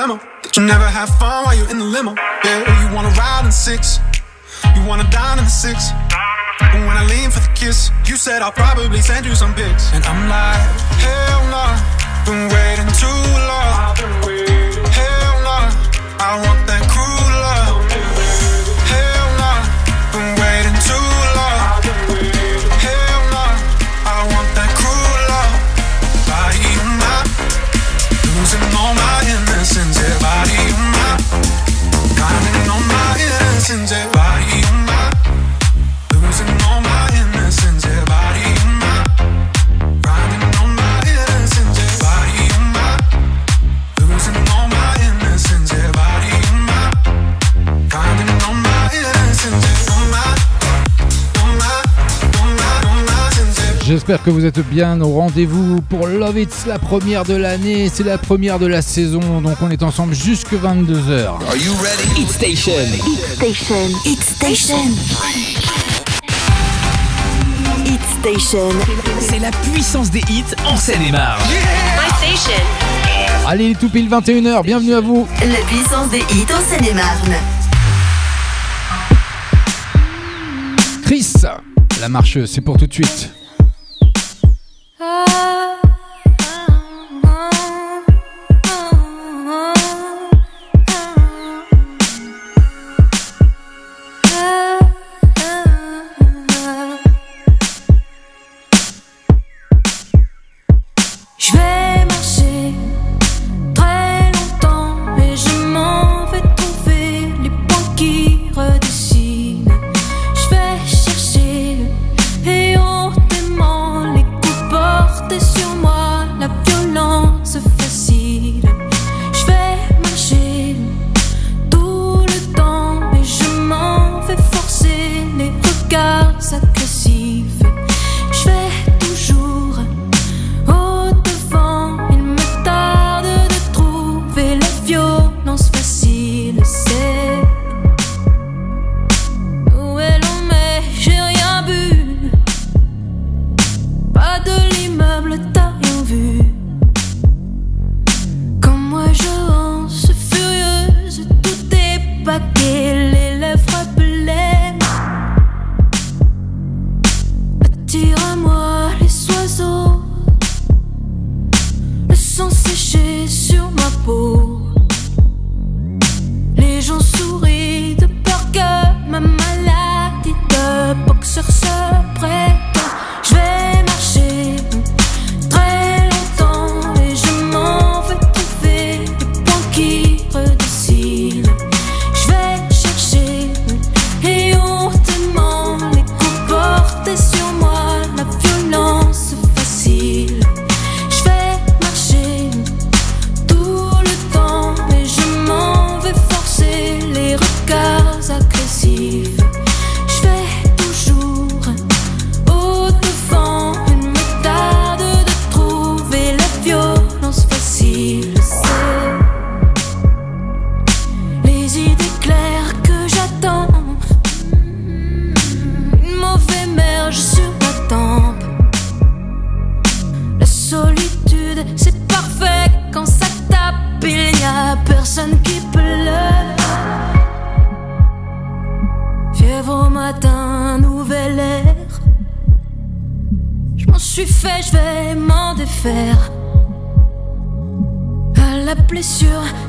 memo 0.00 0.16
that 0.42 0.56
you 0.56 0.64
never 0.64 0.88
have 0.88 1.10
fun 1.20 1.44
while 1.44 1.54
you're 1.54 1.68
in 1.68 1.78
the 1.78 1.84
limo. 1.84 2.16
Yeah, 2.44 2.64
oh, 2.64 2.76
you 2.80 2.88
wanna 2.96 3.12
ride 3.20 3.44
in 3.44 3.52
six, 3.52 4.00
you 4.74 4.82
wanna 4.88 5.04
dine 5.10 5.38
in 5.38 5.44
the 5.44 5.50
six. 5.50 5.92
And 6.72 6.86
when 6.86 6.96
I 6.96 7.04
lean 7.04 7.28
for 7.30 7.40
the 7.40 7.52
kiss, 7.52 7.90
you 8.08 8.16
said 8.16 8.40
I'll 8.40 8.58
probably 8.64 9.02
send 9.02 9.26
you 9.26 9.34
some 9.34 9.52
pics, 9.52 9.92
and 9.92 10.02
I'm 10.06 10.22
like, 10.28 10.64
hell 11.04 11.42
nah, 11.52 11.76
been 12.24 12.48
waiting. 12.48 12.69
j'espère 54.00 54.22
que 54.22 54.30
vous 54.30 54.46
êtes 54.46 54.66
bien 54.66 54.98
au 55.02 55.12
rendez-vous 55.12 55.82
pour 55.82 56.06
Love 56.06 56.38
It's, 56.38 56.64
la 56.64 56.78
première 56.78 57.24
de 57.24 57.34
l'année, 57.34 57.90
c'est 57.92 58.02
la 58.02 58.16
première 58.16 58.58
de 58.58 58.64
la 58.64 58.80
saison, 58.80 59.42
donc 59.42 59.56
on 59.60 59.70
est 59.70 59.82
ensemble 59.82 60.14
jusque 60.14 60.54
22h. 60.54 61.26
Are 61.26 61.56
you 61.56 61.74
ready? 61.82 62.22
It's 62.22 62.32
Station. 62.32 62.72
It's 63.06 63.34
Station. 63.34 63.90
It's 64.06 64.24
Station. 64.24 64.76
It's 67.84 68.08
Station. 68.20 68.70
C'est 69.20 69.38
la 69.38 69.50
puissance 69.50 70.10
des 70.10 70.20
hits 70.30 70.44
en 70.64 70.78
Seine-et-Marne. 70.78 71.42
Yeah! 71.50 71.60
My 72.00 72.34
Station. 72.34 72.64
Allez, 73.46 73.74
tout 73.78 73.90
pile 73.90 74.08
21h, 74.08 74.62
bienvenue 74.62 74.94
à 74.94 75.02
vous. 75.02 75.28
La 75.40 75.60
puissance 75.66 76.08
des 76.08 76.20
hits 76.20 76.46
en 76.54 76.74
Seine-et-Marne. 76.74 77.34
Chris, 81.04 81.34
la 82.00 82.08
marche, 82.08 82.38
c'est 82.46 82.62
pour 82.62 82.78
tout 82.78 82.86
de 82.86 82.94
suite. 82.94 83.30
Ah. 85.02 85.59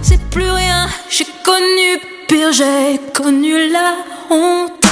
c'est 0.01 0.19
plus 0.29 0.49
rien. 0.49 0.87
J'ai 1.09 1.25
connu 1.43 1.99
pire, 2.27 2.51
j'ai 2.51 2.99
connu 3.13 3.69
la 3.69 3.95
honte. 4.29 4.85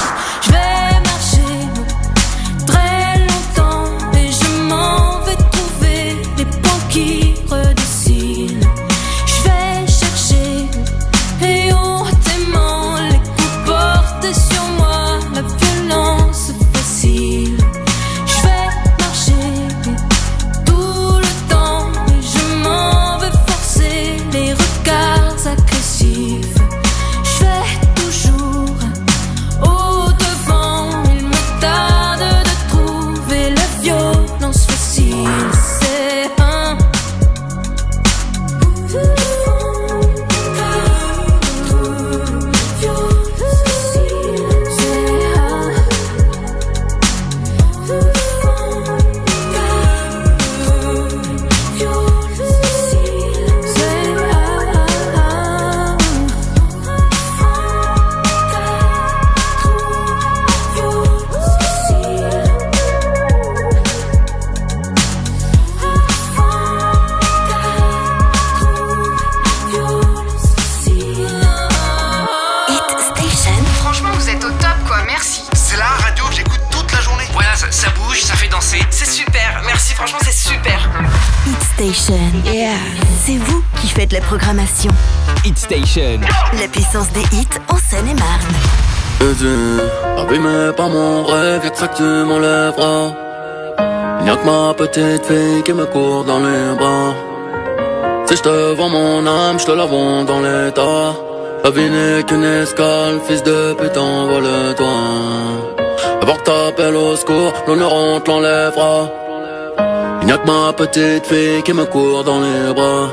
Faites 84.10 84.20
la 84.20 84.26
programmation. 84.26 84.90
Hit 85.44 85.58
Station. 85.58 86.20
La 86.60 86.68
puissance 86.68 87.10
des 87.12 87.22
hits 87.32 87.48
en 87.68 87.76
Seine-et-Marne. 87.76 88.54
Abîmé 90.18 90.72
par 90.76 90.88
mon 90.88 91.24
rêve, 91.24 91.62
y'a 91.64 91.70
que 91.70 91.78
ça 91.78 91.88
que 91.88 91.96
tu 91.96 92.02
m'enlèveras. 92.02 93.12
Il 94.20 94.24
n'y 94.24 94.30
a 94.30 94.36
que 94.36 94.46
ma 94.46 94.74
petite 94.74 95.26
fille 95.26 95.62
qui 95.64 95.72
me 95.72 95.86
court 95.86 96.24
dans 96.24 96.40
les 96.40 96.76
bras. 96.76 97.14
Si 98.26 98.36
je 98.36 98.42
te 98.42 98.74
vends 98.74 98.88
mon 98.88 99.26
âme, 99.26 99.58
je 99.58 99.66
te 99.66 99.72
la 99.72 99.86
vends 99.86 100.24
dans 100.24 100.40
l'état. 100.40 101.14
La 101.64 101.70
vie 101.70 101.90
n'est 101.90 102.22
qu'une 102.22 102.44
escale, 102.44 103.20
fils 103.26 103.42
de 103.42 103.74
putain, 103.74 104.26
vole-toi. 104.26 104.86
Avant 106.22 106.36
que 106.36 106.44
t'appelles 106.44 106.96
au 106.96 107.16
secours, 107.16 107.52
l'honneur 107.66 107.92
on 107.92 108.20
te 108.20 108.30
l'enlèvera. 108.30 109.08
Il 110.22 110.26
n'y 110.26 110.32
a 110.32 110.38
que 110.38 110.46
ma 110.46 110.72
petite 110.72 111.26
fille 111.26 111.62
qui 111.62 111.72
me 111.72 111.84
court 111.84 112.24
dans 112.24 112.40
les 112.40 112.72
bras. 112.74 113.08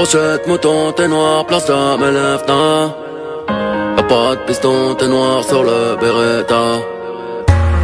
Brochette, 0.00 0.46
mouton, 0.46 0.92
t'es 0.96 1.08
noir, 1.08 1.44
place 1.44 1.66
jamais 1.66 2.10
lève 2.10 2.42
Y'a 2.48 4.02
pas 4.08 4.34
de 4.34 4.40
piston, 4.46 4.94
t'es 4.94 5.06
noir 5.06 5.44
sur 5.44 5.62
le 5.62 5.94
Beretta. 6.00 6.64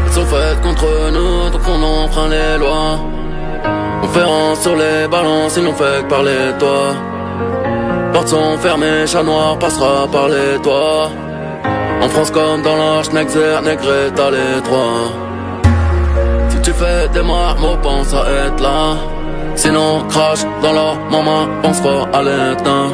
Elles 0.06 0.12
sont 0.12 0.24
faites 0.24 0.62
contre 0.62 0.86
nous, 1.12 1.50
donc 1.50 1.60
on 1.68 1.82
enfreint 1.82 2.30
les 2.30 2.56
lois. 2.58 2.98
Conférence 4.00 4.60
sur 4.62 4.76
les 4.76 5.06
balances, 5.08 5.58
ils 5.58 5.64
n'ont 5.64 5.74
fait 5.74 6.04
que 6.04 6.08
parler 6.08 6.52
de 6.54 6.58
toi. 6.58 6.94
Portes 8.14 8.28
sont 8.28 8.56
fermées, 8.62 9.06
chat 9.06 9.22
noir 9.22 9.58
passera 9.58 10.06
par 10.10 10.28
les 10.28 10.58
toits. 10.62 11.10
En 12.00 12.08
France 12.08 12.30
comme 12.30 12.62
dans 12.62 12.76
l'Arche, 12.78 13.12
Nexer, 13.12 13.60
Negreta, 13.62 14.30
les 14.30 14.62
trois. 14.62 15.12
Si 16.48 16.62
tu 16.62 16.72
fais 16.72 17.08
des 17.12 17.20
marmots, 17.20 17.76
pense 17.82 18.14
à 18.14 18.24
être 18.46 18.62
là. 18.62 19.15
Sinon, 19.56 20.04
crache 20.08 20.44
dans 20.62 20.72
la 20.72 20.94
maman, 21.10 21.48
pense 21.62 21.80
fort 21.80 22.08
à 22.12 22.22
l'éteint. 22.22 22.90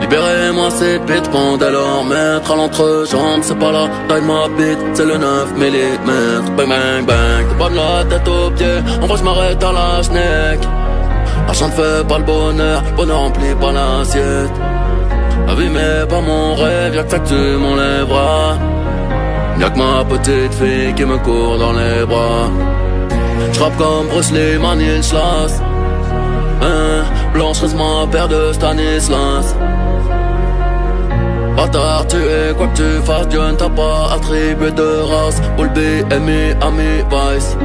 Libérez-moi 0.00 0.70
ces 0.70 0.98
bêtes, 1.00 1.28
pendant 1.30 1.70
leur 1.70 2.04
mettre 2.04 2.52
à 2.52 2.56
l'entrejambe. 2.56 3.42
C'est 3.42 3.58
pas 3.58 3.72
la 3.72 3.88
taille 4.08 4.22
de 4.22 4.26
ma 4.26 4.48
bite, 4.56 4.78
c'est 4.94 5.04
le 5.04 5.16
9 5.16 5.54
mm. 5.56 6.56
Bang 6.56 6.68
bang 6.68 7.06
bang, 7.06 7.46
pas 7.58 7.68
de 7.68 7.76
la 7.76 8.04
tête 8.08 8.28
aux 8.28 8.50
pieds. 8.50 8.80
En 9.02 9.06
vrai, 9.06 9.16
je 9.18 9.24
m'arrête 9.24 9.62
à 9.62 9.72
la 9.72 10.02
schneck. 10.02 10.60
L'argent 11.46 11.66
ne 11.66 11.72
fait 11.72 12.06
pas 12.06 12.18
le 12.18 12.24
bonheur, 12.24 12.82
le 12.84 12.96
bonheur 12.96 13.18
remplit 13.20 13.54
pas 13.60 13.72
l'assiette. 13.72 14.52
La 15.46 15.54
vie 15.54 15.68
mais 15.68 16.06
pas 16.08 16.20
mon 16.20 16.54
rêve, 16.54 16.94
y'a 16.94 17.02
que 17.02 17.10
ça 17.10 17.18
que 17.18 17.28
tu 17.28 17.56
m'enlèveras. 17.58 18.56
Y'a 19.58 19.70
que 19.70 19.78
ma 19.78 20.04
petite 20.04 20.54
fille 20.54 20.94
qui 20.94 21.04
me 21.04 21.18
court 21.18 21.58
dans 21.58 21.72
les 21.72 22.06
bras. 22.06 22.48
J'rappe 23.52 23.76
comme 23.76 24.06
Bruce 24.08 24.30
Lee, 24.32 24.58
Schloss. 25.02 25.60
Hein, 26.62 27.04
blanche 27.34 27.62
ma 27.74 28.06
paire 28.10 28.28
de 28.28 28.52
Stanislas. 28.52 29.54
Bâtard, 31.56 32.06
tu 32.06 32.16
es 32.16 32.54
quoi 32.56 32.66
que 32.68 32.76
tu 32.76 33.02
fasses, 33.04 33.28
Dieu 33.28 33.40
ne 33.40 33.52
t'a 33.52 33.68
pas 33.68 34.12
attribué 34.14 34.70
de 34.70 35.02
race. 35.02 35.40
Bull 35.56 35.68
B, 35.68 35.78
Ami, 36.12 36.54
Ami, 36.60 37.02
Vice. 37.10 37.56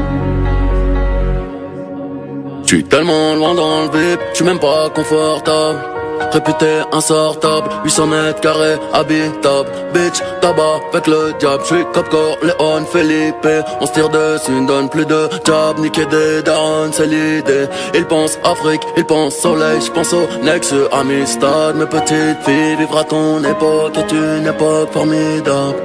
J'suis 2.66 2.84
tellement 2.84 3.36
loin 3.36 3.56
dans 3.56 3.84
le 3.84 3.98
vip, 3.98 4.20
j'suis 4.34 4.44
même 4.44 4.60
pas 4.60 4.90
confortable. 4.94 5.97
Réputé 6.32 6.82
insortable, 6.92 7.70
800 7.84 8.08
mètres 8.08 8.42
carrés, 8.42 8.78
habitable. 8.94 9.70
Bitch, 9.94 10.22
tabac, 10.42 10.82
avec 10.92 11.08
le 11.08 11.34
diable. 11.40 11.64
J'suis 11.66 11.86
Cop 11.94 12.08
Léon, 12.44 12.86
Felipe. 12.92 13.48
On 13.82 13.86
se 13.86 13.94
tire 13.94 14.10
dessus, 14.10 14.52
ne 14.52 14.68
donne 14.68 14.90
plus 14.90 15.06
de 15.06 15.30
job. 15.46 15.80
Niquer 15.80 16.06
des 16.06 16.42
darons, 16.44 16.92
c'est 16.92 17.08
l'idée. 17.08 17.68
Ils 17.94 18.06
pensent 18.06 18.38
Afrique, 18.44 18.82
ils 18.98 19.06
pensent 19.06 19.38
soleil. 19.38 19.80
J'pense 19.82 20.14
au 20.14 20.28
Nexus, 20.44 20.88
Amistad. 20.92 21.76
Mes 21.76 21.86
petites 21.86 22.44
filles, 22.46 22.76
vivre 22.78 23.04
ton 23.04 23.44
époque 23.44 23.98
est 23.98 24.12
une 24.12 24.48
époque 24.48 24.92
formidable. 24.92 25.76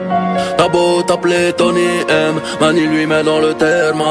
T'as 0.56 0.68
beau 0.68 1.02
t'appeler 1.02 1.52
Tony 1.52 1.86
M, 2.08 2.40
Mani 2.60 2.86
lui 2.86 3.06
met 3.06 3.22
dans 3.22 3.38
le 3.38 3.54
terme. 3.54 4.02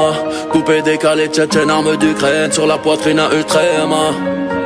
Coupé, 0.50 0.82
décalé, 0.82 1.28
tchétchène, 1.28 1.70
arme 1.70 1.96
d'Ukraine 1.96 2.52
sur 2.52 2.66
la 2.66 2.78
poitrine 2.78 3.18
à 3.18 3.28
Utrema. 3.34 4.61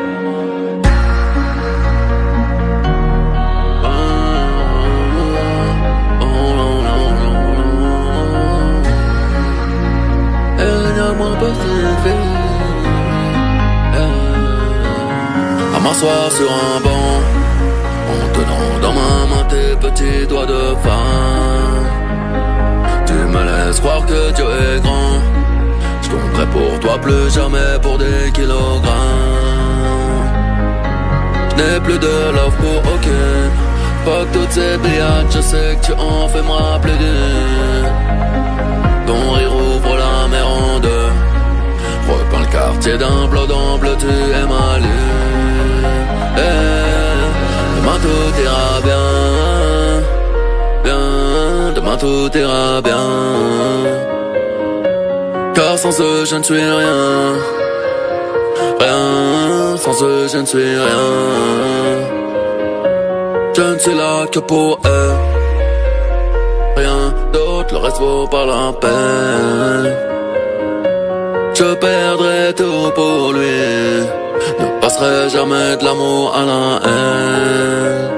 M'asseoir 15.96 16.30
sur 16.30 16.50
un 16.50 16.80
banc 16.80 17.20
En 18.12 18.28
tenant 18.34 18.80
dans 18.82 18.92
ma 18.92 19.26
main 19.30 19.44
tes 19.48 19.76
petits 19.76 20.26
doigts 20.28 20.46
de 20.46 20.74
femme. 20.82 21.86
Tu 23.06 23.12
me 23.12 23.42
laisses 23.44 23.80
croire 23.80 24.04
que 24.04 24.32
Dieu 24.32 24.44
est 24.44 24.80
grand. 24.80 25.20
Je 26.02 26.08
compterai 26.10 26.46
pour 26.46 26.80
toi 26.80 26.98
plus 27.00 27.30
jamais 27.32 27.78
pour 27.82 27.98
des 27.98 28.30
kilogrammes. 28.32 28.82
Je 31.50 31.54
n'ai 31.56 31.80
plus 31.80 31.98
de 31.98 32.16
love 32.36 32.56
pour 32.56 32.92
aucune. 32.94 33.50
Fuck 34.04 34.32
toutes 34.32 34.52
ces 34.52 34.76
brillades, 34.76 35.30
je 35.30 35.40
sais 35.40 35.76
que 35.80 35.86
tu 35.86 35.92
en 35.92 36.28
fais 36.28 36.42
me 36.42 36.50
rappeler 36.50 36.92
Ton 39.06 39.32
rire 39.32 39.52
ouvre 39.52 39.96
la 39.96 40.28
mer 40.28 40.46
en 40.46 40.78
deux. 40.78 41.10
Repeins 42.08 42.40
le 42.40 42.52
quartier 42.52 42.98
d'un 42.98 43.26
bleu 43.28 43.46
dans 43.48 43.78
bleu, 43.78 43.96
tu 43.98 44.06
es 44.06 44.46
ma 44.46 44.78
lune. 44.78 45.25
Eh, 46.36 47.16
demain 47.76 47.98
tout 48.04 48.42
ira 48.44 48.80
bien, 48.88 49.06
bien, 50.84 51.72
demain 51.74 51.96
tout 51.96 52.30
ira 52.38 52.80
bien. 52.82 53.06
Car 55.54 55.78
sans 55.78 56.00
eux 56.00 56.24
je 56.24 56.36
ne 56.36 56.42
suis 56.42 56.54
rien, 56.82 57.32
rien, 58.80 59.76
sans 59.76 60.02
eux 60.04 60.28
je 60.32 60.38
ne 60.38 60.46
suis 60.46 60.76
rien. 60.88 61.06
Je 63.56 63.62
ne 63.62 63.78
suis 63.78 63.94
là 63.94 64.26
que 64.30 64.38
pour 64.40 64.78
eux, 64.84 65.12
rien 66.76 67.14
d'autre, 67.32 67.72
le 67.72 67.78
reste 67.78 67.98
vaut 67.98 68.26
pas 68.26 68.44
la 68.44 68.72
peine. 68.82 69.94
Je 71.54 71.74
perdrai 71.74 72.52
tout 72.54 72.90
pour 72.94 73.32
lui 73.32 74.25
passerai 74.88 75.28
jamais 75.28 75.76
de 75.76 75.84
l'amour 75.84 76.32
à 76.32 76.44
la 76.44 76.80
haine 76.86 78.08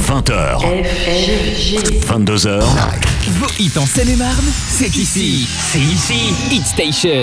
20h 0.00 0.58
22h 2.08 2.60
Vos 3.38 3.46
hits 3.60 3.78
en 3.78 3.86
Seine-et-Marne, 3.86 4.44
c'est 4.68 4.96
ici. 4.96 5.46
C'est 5.48 5.78
ici. 5.78 6.34
Hit 6.50 6.66
Station. 6.66 7.22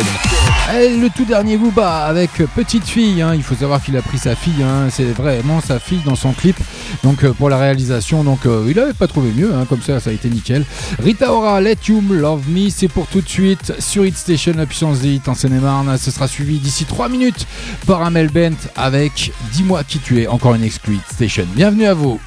Et 0.74 0.90
le 0.96 1.10
tout 1.10 1.26
dernier 1.26 1.58
Booba 1.58 2.06
avec 2.06 2.32
Petite 2.56 2.88
Fille. 2.88 3.22
hein. 3.22 3.34
Il 3.36 3.44
faut 3.44 3.56
savoir 3.56 3.84
qu'il 3.84 3.98
a 3.98 4.02
pris 4.02 4.18
sa 4.18 4.34
fille. 4.36 4.64
hein. 4.64 4.88
C'est 4.90 5.12
vraiment 5.12 5.60
sa 5.60 5.80
fille 5.80 6.02
dans 6.06 6.16
son 6.16 6.32
clip. 6.32 6.56
Donc 7.04 7.24
euh, 7.24 7.32
pour 7.34 7.50
la 7.50 7.58
réalisation, 7.58 8.24
donc 8.24 8.46
euh, 8.46 8.66
il 8.70 8.78
avait 8.80 8.94
pas 8.94 9.08
trouvé 9.08 9.32
mieux. 9.32 9.54
hein. 9.54 9.66
Comme 9.70 9.82
ça, 9.82 10.00
ça 10.00 10.10
a 10.10 10.14
été 10.14 10.30
nickel. 10.30 10.66
Rita 11.02 11.32
Ora, 11.34 11.62
Let 11.62 11.78
You 11.88 12.02
Love 12.12 12.50
Me, 12.50 12.70
c'est 12.70 12.88
pour 12.90 13.08
tout 13.08 13.22
de 13.22 13.30
suite 13.30 13.74
sur 13.80 14.06
Hit 14.06 14.18
Station, 14.18 14.54
la 14.56 14.66
puissance 14.66 15.00
des 15.00 15.20
en 15.28 15.34
Seine-et-Marne. 15.34 15.98
Ce 15.98 16.12
sera 16.12 16.28
suivi 16.28 16.60
d'ici 16.60 16.86
3 16.86 17.08
minutes 17.10 17.48
par 17.88 18.02
Amel 18.02 18.30
Bent 18.30 18.56
avec 18.76 19.32
Dis-moi 19.54 19.84
qui 19.84 20.00
tu 20.00 20.22
es. 20.22 20.28
Encore 20.28 20.56
une 20.56 20.64
exclu 20.64 20.96
Hit 20.96 21.14
Station. 21.14 21.46
Bienvenue 21.56 21.86
à 21.86 21.94
vous. 21.94 22.20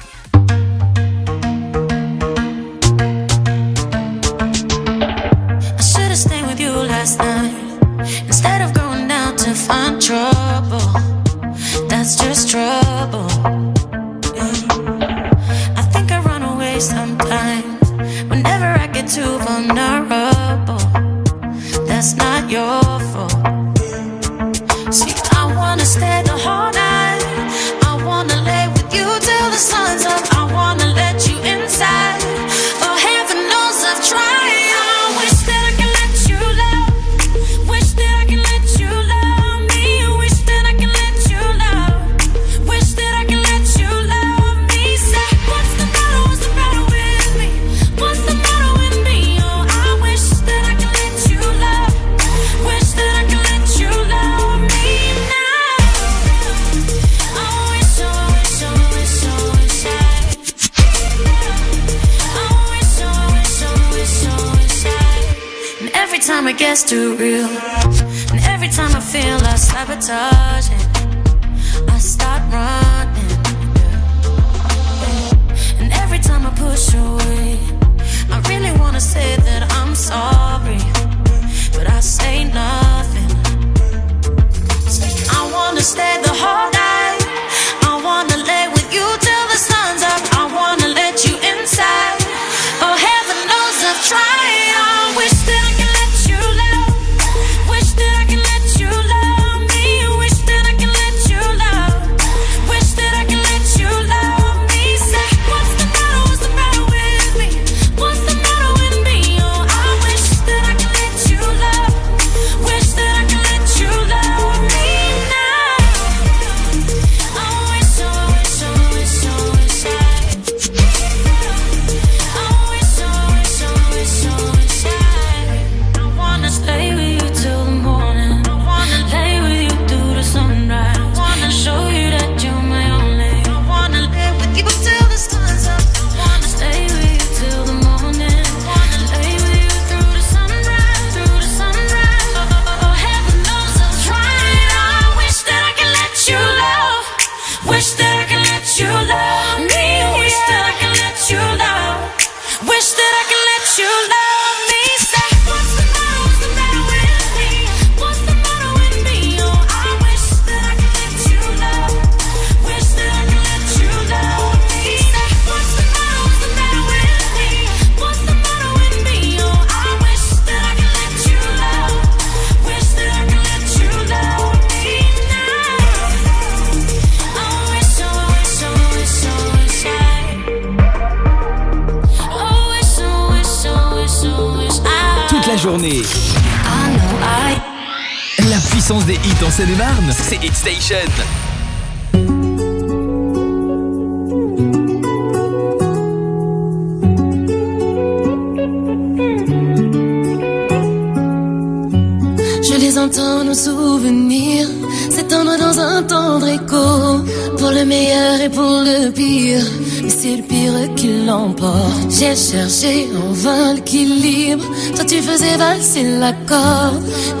Chercher 212.35 213.09
en 213.15 213.31
vain 213.31 213.75
l'équilibre. 213.75 214.65
Toi, 214.95 215.05
tu 215.05 215.21
faisais 215.21 215.55
valser 215.55 216.03
l'accord. 216.17 216.93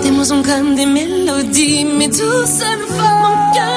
Tes 0.03 0.11
mots 0.11 0.23
sont 0.23 0.43
comme 0.43 0.75
des 0.75 0.85
mélodies, 0.85 1.83
mais 1.83 2.09
tout 2.09 2.45
seul, 2.45 2.79
mon 2.91 3.53
cœur. 3.53 3.72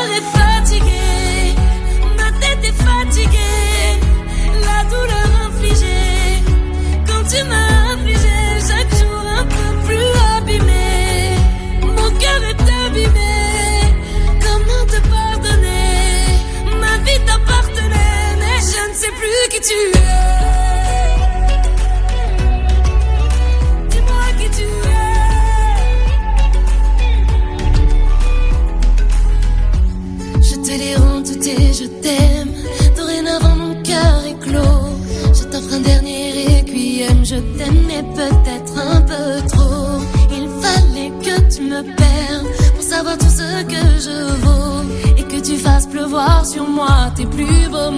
tu 46.56 46.62
moi 46.62 47.10
t'es 47.14 47.26
plus 47.26 47.68
beau 47.68 47.90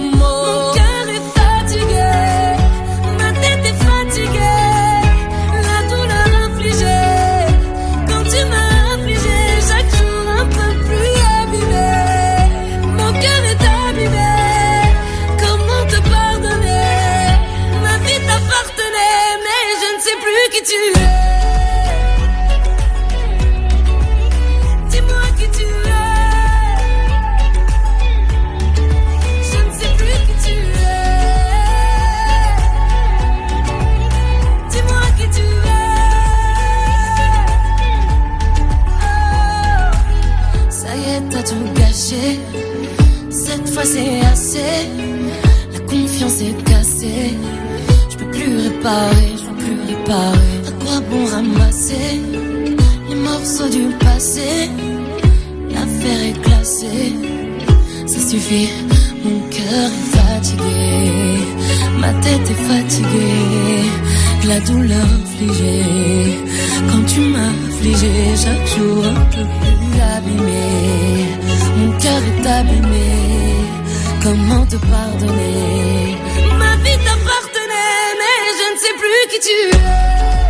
Mon 58.51 59.41
cœur 59.51 59.91
est 59.99 60.17
fatigué, 60.17 61.37
ma 61.99 62.11
tête 62.13 62.49
est 62.49 62.63
fatiguée. 62.67 63.85
La 64.47 64.59
douleur 64.61 65.05
infligée, 65.05 66.39
quand 66.89 67.05
tu 67.05 67.19
m'as 67.19 67.53
affligé, 67.67 68.09
chaque 68.35 68.67
jour 68.75 69.05
un 69.05 69.25
peu 69.25 69.45
plus 69.59 70.01
abîmé. 70.17 71.27
Mon 71.77 71.91
cœur 71.99 72.21
est 72.31 72.47
abîmé, 72.47 73.11
comment 74.23 74.65
te 74.65 74.77
pardonner? 74.77 76.17
Ma 76.57 76.75
vie 76.77 76.97
t'appartenait, 77.05 78.09
mais 78.19 78.39
je 78.57 78.65
ne 78.73 78.77
sais 78.79 78.95
plus 78.97 79.21
qui 79.29 79.39
tu 79.47 79.77
es. 79.77 80.48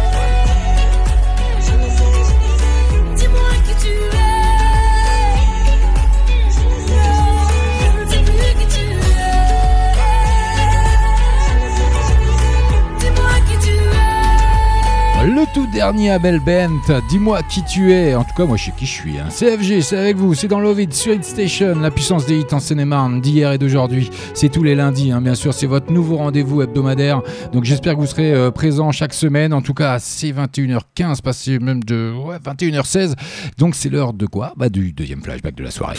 Tout 15.53 15.67
dernier 15.67 16.11
Abel 16.11 16.39
Bent. 16.39 17.01
Dis-moi 17.09 17.41
qui 17.43 17.63
tu 17.63 17.93
es. 17.93 18.15
En 18.15 18.23
tout 18.23 18.34
cas, 18.35 18.45
moi 18.45 18.57
je 18.57 18.65
sais 18.65 18.73
qui 18.76 18.85
je 18.85 18.91
suis. 18.91 19.17
Hein. 19.17 19.30
CFG, 19.30 19.81
c'est 19.81 19.97
avec 19.97 20.17
vous. 20.17 20.34
C'est 20.34 20.47
dans 20.47 20.59
l'Ovid 20.59 20.93
sur 20.93 21.13
Hit 21.13 21.23
Station, 21.23 21.80
la 21.80 21.91
puissance 21.91 22.26
des 22.26 22.39
hits 22.39 22.53
en 22.53 22.59
Seine-et-Marne 22.59 23.21
d'hier 23.21 23.51
et 23.51 23.57
d'aujourd'hui. 23.57 24.09
C'est 24.34 24.49
tous 24.49 24.63
les 24.63 24.76
lundis, 24.76 25.11
hein, 25.11 25.21
bien 25.21 25.35
sûr. 25.35 25.53
C'est 25.53 25.67
votre 25.67 25.91
nouveau 25.91 26.17
rendez-vous 26.17 26.61
hebdomadaire. 26.61 27.21
Donc 27.53 27.63
j'espère 27.63 27.95
que 27.95 27.99
vous 27.99 28.07
serez 28.07 28.34
euh, 28.34 28.51
présents 28.51 28.91
chaque 28.91 29.13
semaine. 29.13 29.53
En 29.53 29.61
tout 29.61 29.73
cas, 29.73 29.99
c'est 29.99 30.31
21h15, 30.31 31.21
passé 31.21 31.59
même 31.59 31.84
de 31.84 32.13
21h16. 32.45 33.13
Donc 33.57 33.76
c'est 33.76 33.89
l'heure 33.89 34.13
de 34.13 34.26
quoi? 34.26 34.53
Bah 34.57 34.69
du 34.69 34.93
deuxième 34.93 35.21
flashback 35.21 35.55
de 35.55 35.63
la 35.63 35.71
soirée. 35.71 35.97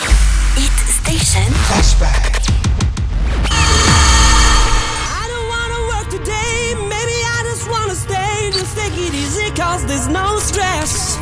Hit 0.59 0.73
Station. 0.87 1.41
Flashback. 1.53 2.60
Cause 9.71 9.87
there's 9.87 10.09
no 10.09 10.27
stress. 10.41 11.17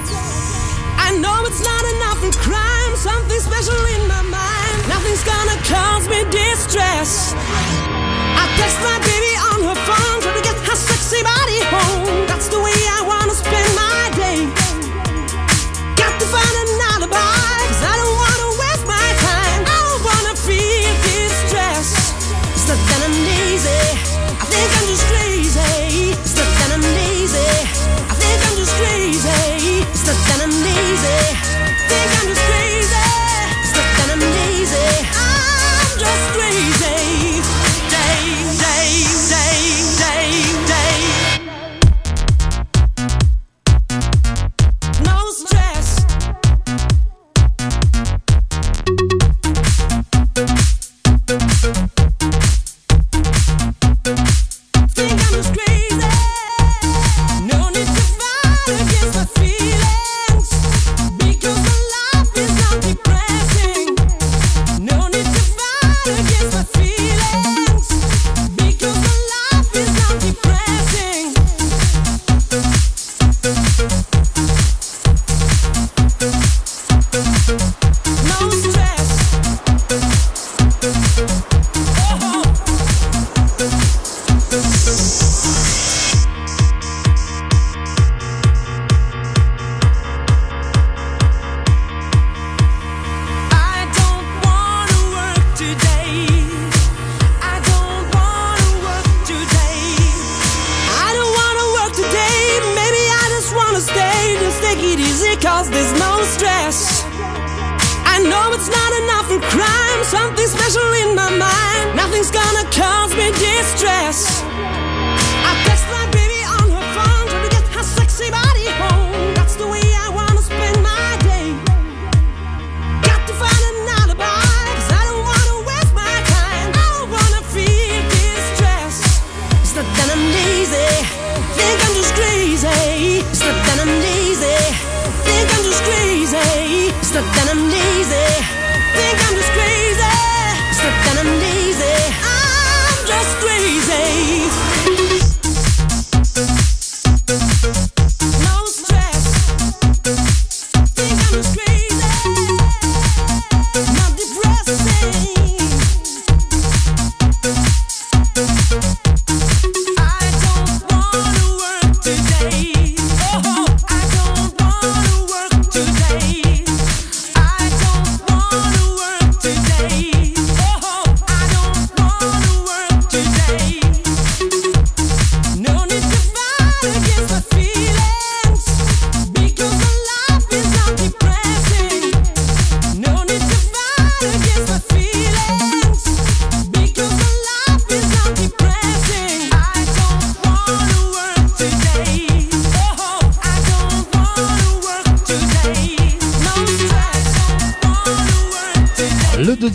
I 0.96 1.12
know 1.20 1.36
it's 1.44 1.60
not 1.60 1.84
enough 1.94 2.20
in 2.24 2.32
crime, 2.32 2.92
something 2.96 3.40
special 3.40 3.80
in 3.96 4.08
my 4.08 4.22
mind. 4.24 4.78
Nothing's 4.88 5.24
gonna 5.32 5.58
cause 5.68 6.08
me 6.08 6.24
distress. 6.32 7.34
I 8.40 8.44
text 8.56 8.78
my 8.80 8.98
baby 9.04 9.32
on 9.52 9.58
her 9.68 9.78
phone, 9.88 10.18
trying 10.24 10.40
to 10.40 10.44
get 10.48 10.56
her 10.64 10.76
sexy 10.76 11.20
body 11.32 11.60
home. 11.74 12.24
That's 12.30 12.48
the 12.48 12.60
way 12.66 12.78
I 12.96 13.00
wanna 13.10 13.36
spend 13.36 13.67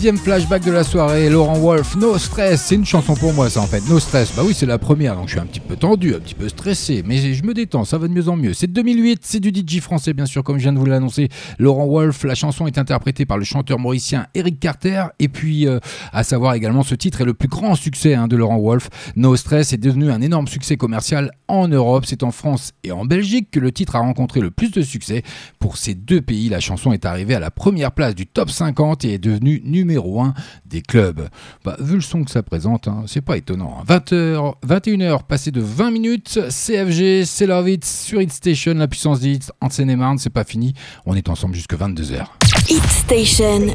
deuxième 0.04 0.22
flashback 0.22 0.62
de 0.62 0.70
la 0.70 0.84
soirée, 0.84 1.30
Laurent 1.30 1.58
Wolf, 1.58 1.96
No 1.96 2.18
Stress, 2.18 2.64
c'est 2.66 2.74
une 2.74 2.84
chanson 2.84 3.14
pour 3.14 3.32
moi 3.32 3.48
ça 3.48 3.62
en 3.62 3.66
fait, 3.66 3.80
No 3.88 3.98
Stress, 3.98 4.34
bah 4.36 4.42
oui 4.44 4.52
c'est 4.52 4.66
la 4.66 4.76
première 4.76 5.16
donc 5.16 5.28
je 5.28 5.32
suis 5.32 5.40
un 5.40 5.46
petit 5.46 5.60
peu 5.60 5.76
tendu, 5.76 6.14
un 6.14 6.18
petit 6.18 6.34
peu 6.34 6.46
stressé, 6.50 7.02
mais 7.06 7.32
je 7.32 7.42
me 7.42 7.54
détends, 7.54 7.86
ça 7.86 7.96
va 7.96 8.06
de 8.06 8.12
mieux 8.12 8.28
en 8.28 8.36
mieux. 8.36 8.52
C'est 8.52 8.66
2008, 8.66 9.20
c'est 9.22 9.40
du 9.40 9.48
DJ 9.48 9.80
français 9.80 10.12
bien 10.12 10.26
sûr 10.26 10.44
comme 10.44 10.58
je 10.58 10.64
viens 10.64 10.74
de 10.74 10.78
vous 10.78 10.84
l'annoncer, 10.84 11.30
Laurent 11.58 11.86
Wolf, 11.86 12.22
la 12.24 12.34
chanson 12.34 12.66
est 12.66 12.76
interprétée 12.76 13.24
par 13.24 13.38
le 13.38 13.44
chanteur 13.44 13.78
mauricien 13.78 14.26
Eric 14.34 14.60
Carter. 14.60 15.04
Et 15.20 15.28
puis 15.28 15.66
euh, 15.66 15.80
à 16.12 16.22
savoir 16.22 16.52
également 16.52 16.82
ce 16.82 16.94
titre 16.94 17.22
est 17.22 17.24
le 17.24 17.32
plus 17.32 17.48
grand 17.48 17.74
succès 17.74 18.12
hein, 18.12 18.28
de 18.28 18.36
Laurent 18.36 18.58
Wolf, 18.58 18.90
No 19.16 19.36
Stress 19.36 19.72
est 19.72 19.78
devenu 19.78 20.10
un 20.10 20.20
énorme 20.20 20.48
succès 20.48 20.76
commercial 20.76 21.30
en 21.48 21.66
Europe, 21.66 22.04
c'est 22.06 22.24
en 22.24 22.30
France 22.30 22.72
et 22.82 22.92
en 22.92 23.06
Belgique 23.06 23.48
que 23.50 23.60
le 23.60 23.72
titre 23.72 23.96
a 23.96 24.00
rencontré 24.00 24.40
le 24.42 24.50
plus 24.50 24.70
de 24.70 24.82
succès. 24.82 25.22
Pour 25.58 25.78
ces 25.78 25.94
deux 25.94 26.20
pays, 26.20 26.50
la 26.50 26.60
chanson 26.60 26.92
est 26.92 27.06
arrivée 27.06 27.34
à 27.34 27.40
la 27.40 27.50
première 27.50 27.92
place 27.92 28.14
du 28.14 28.26
top 28.26 28.50
50 28.50 29.06
et 29.06 29.14
est 29.14 29.18
devenue 29.18 29.62
numéro 29.64 29.93
1 29.98 30.34
des 30.66 30.82
clubs. 30.82 31.28
Bah, 31.64 31.76
vu 31.78 31.94
le 31.94 32.00
son 32.00 32.24
que 32.24 32.30
ça 32.30 32.42
présente, 32.42 32.88
hein, 32.88 33.04
c'est 33.06 33.20
pas 33.20 33.36
étonnant. 33.36 33.82
20h, 33.86 34.54
21h, 34.66 35.24
passé 35.24 35.50
de 35.50 35.60
20 35.60 35.90
minutes, 35.90 36.40
CFG, 36.48 37.24
c'est 37.24 37.46
Love 37.46 37.68
It 37.68 37.84
sur 37.84 38.20
Hit 38.20 38.32
Station, 38.32 38.74
la 38.74 38.88
puissance 38.88 39.20
des 39.20 39.32
hits 39.32 39.48
en 39.60 39.70
Seine-et-Marne, 39.70 40.18
c'est 40.18 40.30
pas 40.30 40.44
fini, 40.44 40.74
on 41.06 41.14
est 41.14 41.28
ensemble 41.28 41.54
jusque 41.54 41.74
22h. 41.74 42.24
Hit 42.68 42.84
Station, 42.84 43.66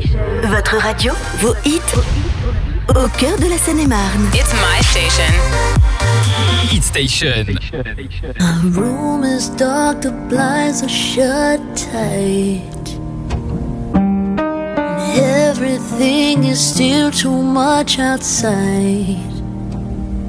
votre 0.43 0.77
radio, 0.77 1.13
vos 1.39 1.53
hits, 1.65 1.79
au 2.89 3.07
cœur 3.17 3.37
de 3.37 3.49
la 3.49 3.57
Seine-et-Marne. 3.57 4.29
It's 4.33 4.53
my 4.53 4.83
station. 4.83 5.33
Hit 6.71 6.83
Station. 6.83 7.45
A 8.39 8.53
room 8.69 9.23
is 9.23 9.49
dark, 9.57 10.01
the 10.01 10.11
blinds 10.29 10.81
are 10.83 10.89
shut 10.89 11.59
tight. 11.75 12.99
Everything 15.17 16.43
is 16.43 16.59
still 16.59 17.11
too 17.11 17.41
much 17.41 17.97
outside. 17.99 19.17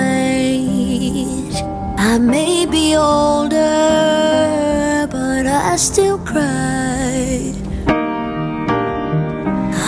I 1.99 2.19
may 2.19 2.66
be 2.66 2.97
older, 2.97 3.57
but 5.11 5.47
I 5.47 5.77
still 5.77 6.19
cry. 6.19 7.53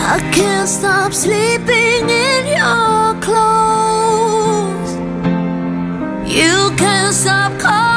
I 0.07 0.19
can't 0.31 0.69
stop 0.69 1.13
sleeping 1.13 2.09
in 2.09 2.47
your 2.59 3.15
clothes. 3.21 4.91
You 6.31 6.71
can't 6.77 7.13
stop 7.13 7.57
calling. 7.59 7.94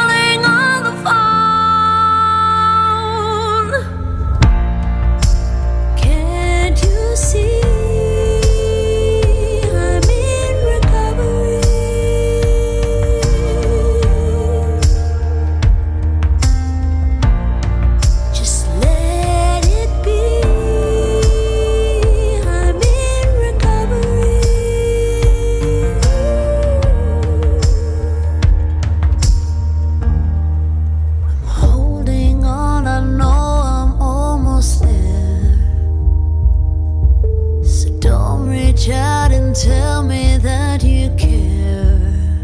tell 39.55 40.03
me 40.03 40.37
that 40.39 40.83
you 40.83 41.11
care. 41.17 42.41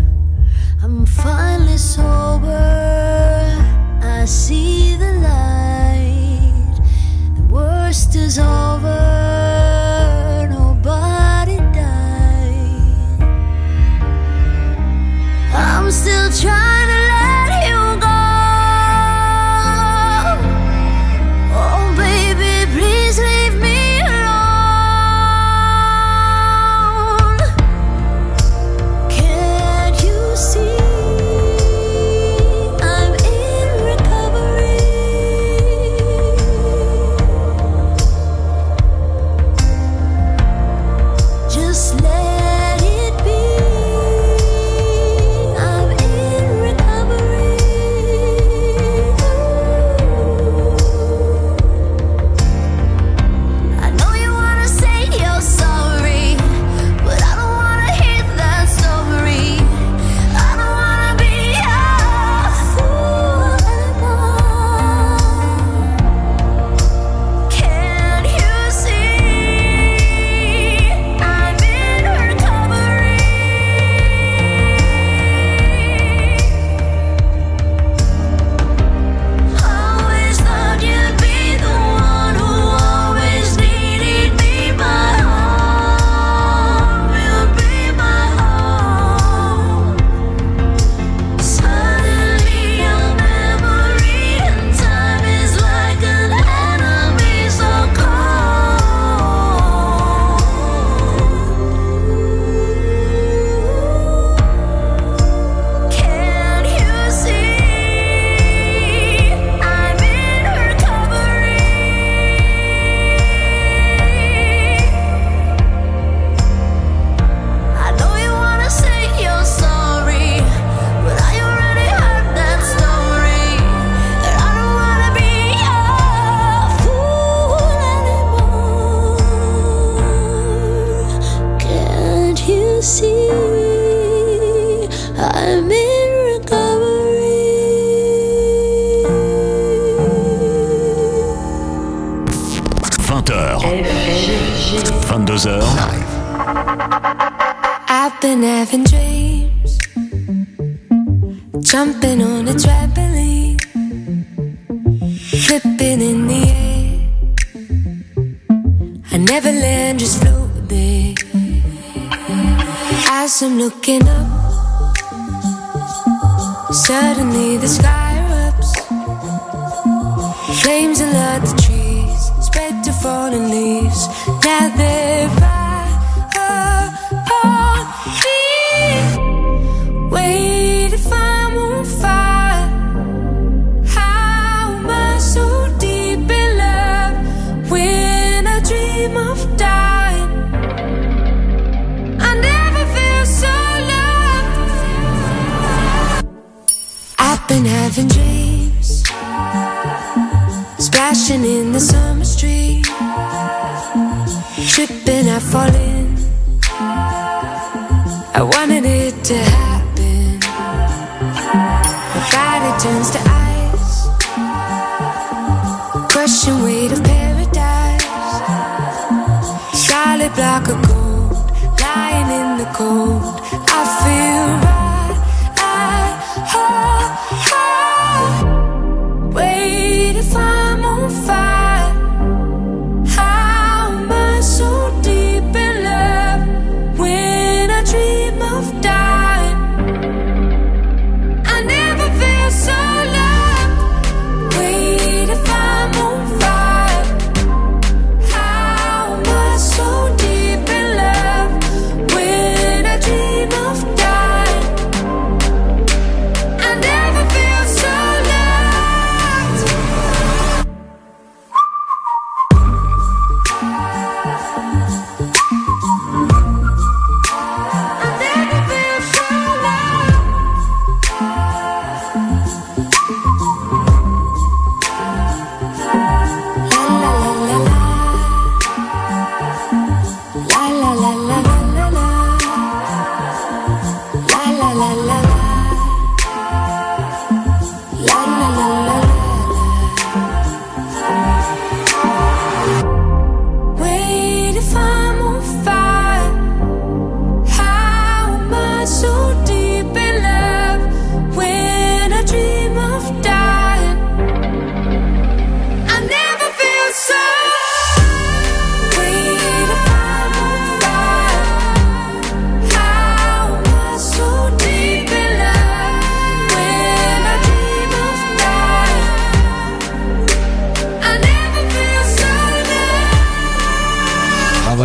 I'm 0.82 1.04
finally 1.06 1.76
sober. 1.76 2.50
I 4.02 4.24
see 4.24 4.96
the 4.96 5.12
light. 5.28 6.80
The 7.36 7.42
worst 7.54 8.14
is 8.16 8.38
over. 8.38 9.00
Nobody 10.50 11.56
died. 11.72 13.20
I'm 15.52 15.90
still 15.90 16.30
trying. 16.32 16.73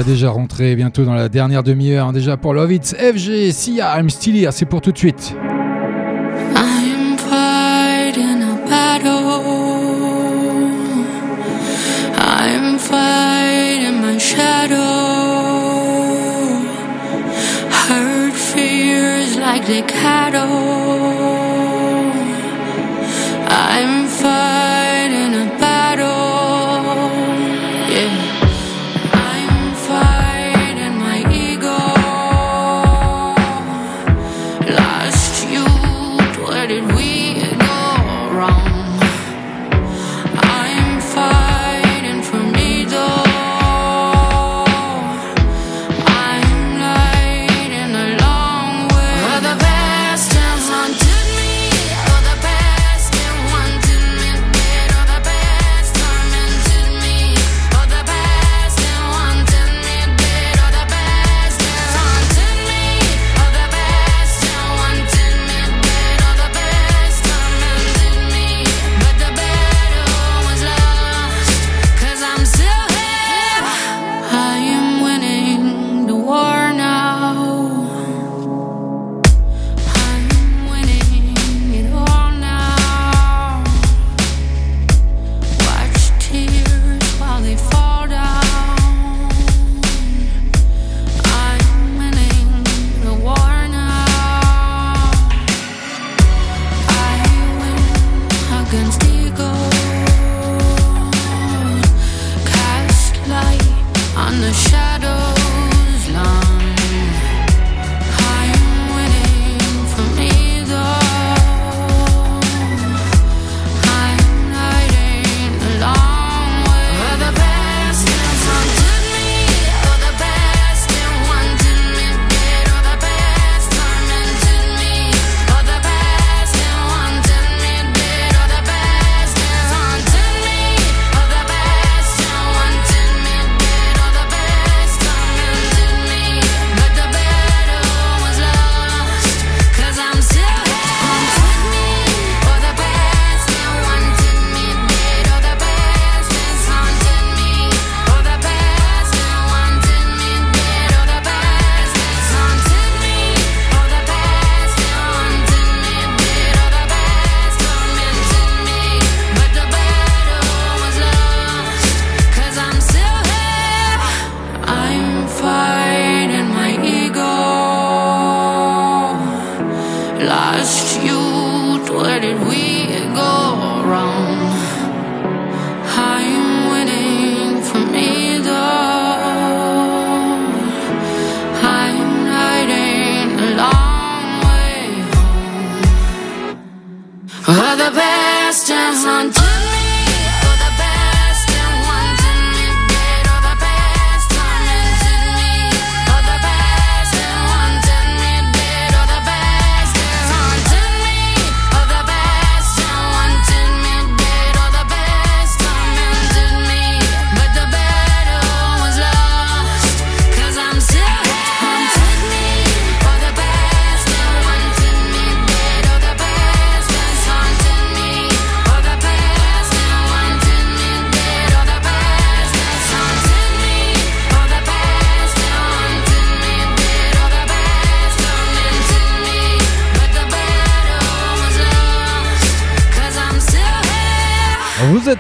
déjà 0.10 0.31
rentré 0.31 0.76
bientôt 0.76 1.06
dans 1.06 1.14
la 1.14 1.30
dernière 1.30 1.61
demi-heure, 1.61 2.07
hein, 2.07 2.14
déjà 2.14 2.36
pour 2.36 2.56
Lovitz, 2.56 2.95
FG, 2.95 3.52
Sia, 3.52 3.99
I'm 3.99 4.10
Still 4.10 4.38
Here, 4.38 4.52
c'est 4.52 4.65
pour 4.65 4.81
tout 4.81 4.91
de 4.91 4.98
suite. 4.98 5.36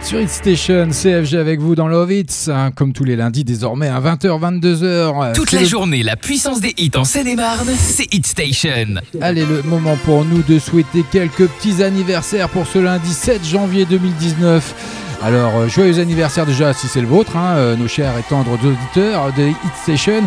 sur 0.09 0.19
It 0.19 0.29
Station, 0.29 0.89
CFG 0.89 1.35
avec 1.35 1.59
vous 1.59 1.75
dans 1.75 1.87
Lovitz, 1.87 2.47
hein, 2.47 2.71
comme 2.71 2.93
tous 2.93 3.03
les 3.03 3.15
lundis 3.15 3.43
désormais 3.43 3.89
à 3.89 3.99
20h, 3.99 4.25
euh, 4.25 4.59
22h. 4.59 5.33
Toute 5.35 5.51
la 5.51 5.63
journée, 5.63 6.01
la 6.01 6.15
puissance 6.15 6.61
des 6.61 6.73
hits 6.79 6.89
en 6.95 7.03
Seine-et-Marne, 7.03 7.69
c'est 7.77 8.11
Hit 8.11 8.25
Station. 8.25 8.95
Allez, 9.21 9.45
le 9.45 9.61
moment 9.61 9.95
pour 10.05 10.25
nous 10.25 10.41
de 10.41 10.57
souhaiter 10.57 11.05
quelques 11.11 11.45
petits 11.45 11.83
anniversaires 11.83 12.49
pour 12.49 12.65
ce 12.65 12.79
lundi 12.79 13.13
7 13.13 13.45
janvier 13.45 13.85
2019. 13.85 15.08
Alors, 15.21 15.53
euh, 15.57 15.67
joyeux 15.67 15.99
anniversaire 15.99 16.45
déjà 16.45 16.71
si 16.73 16.87
c'est 16.87 17.01
le 17.01 17.07
vôtre, 17.07 17.35
hein, 17.35 17.55
euh, 17.57 17.75
nos 17.75 17.89
chers 17.89 18.17
et 18.17 18.23
tendres 18.23 18.53
auditeurs 18.53 19.33
de 19.33 19.49
Hit 19.49 19.75
Station. 19.83 20.23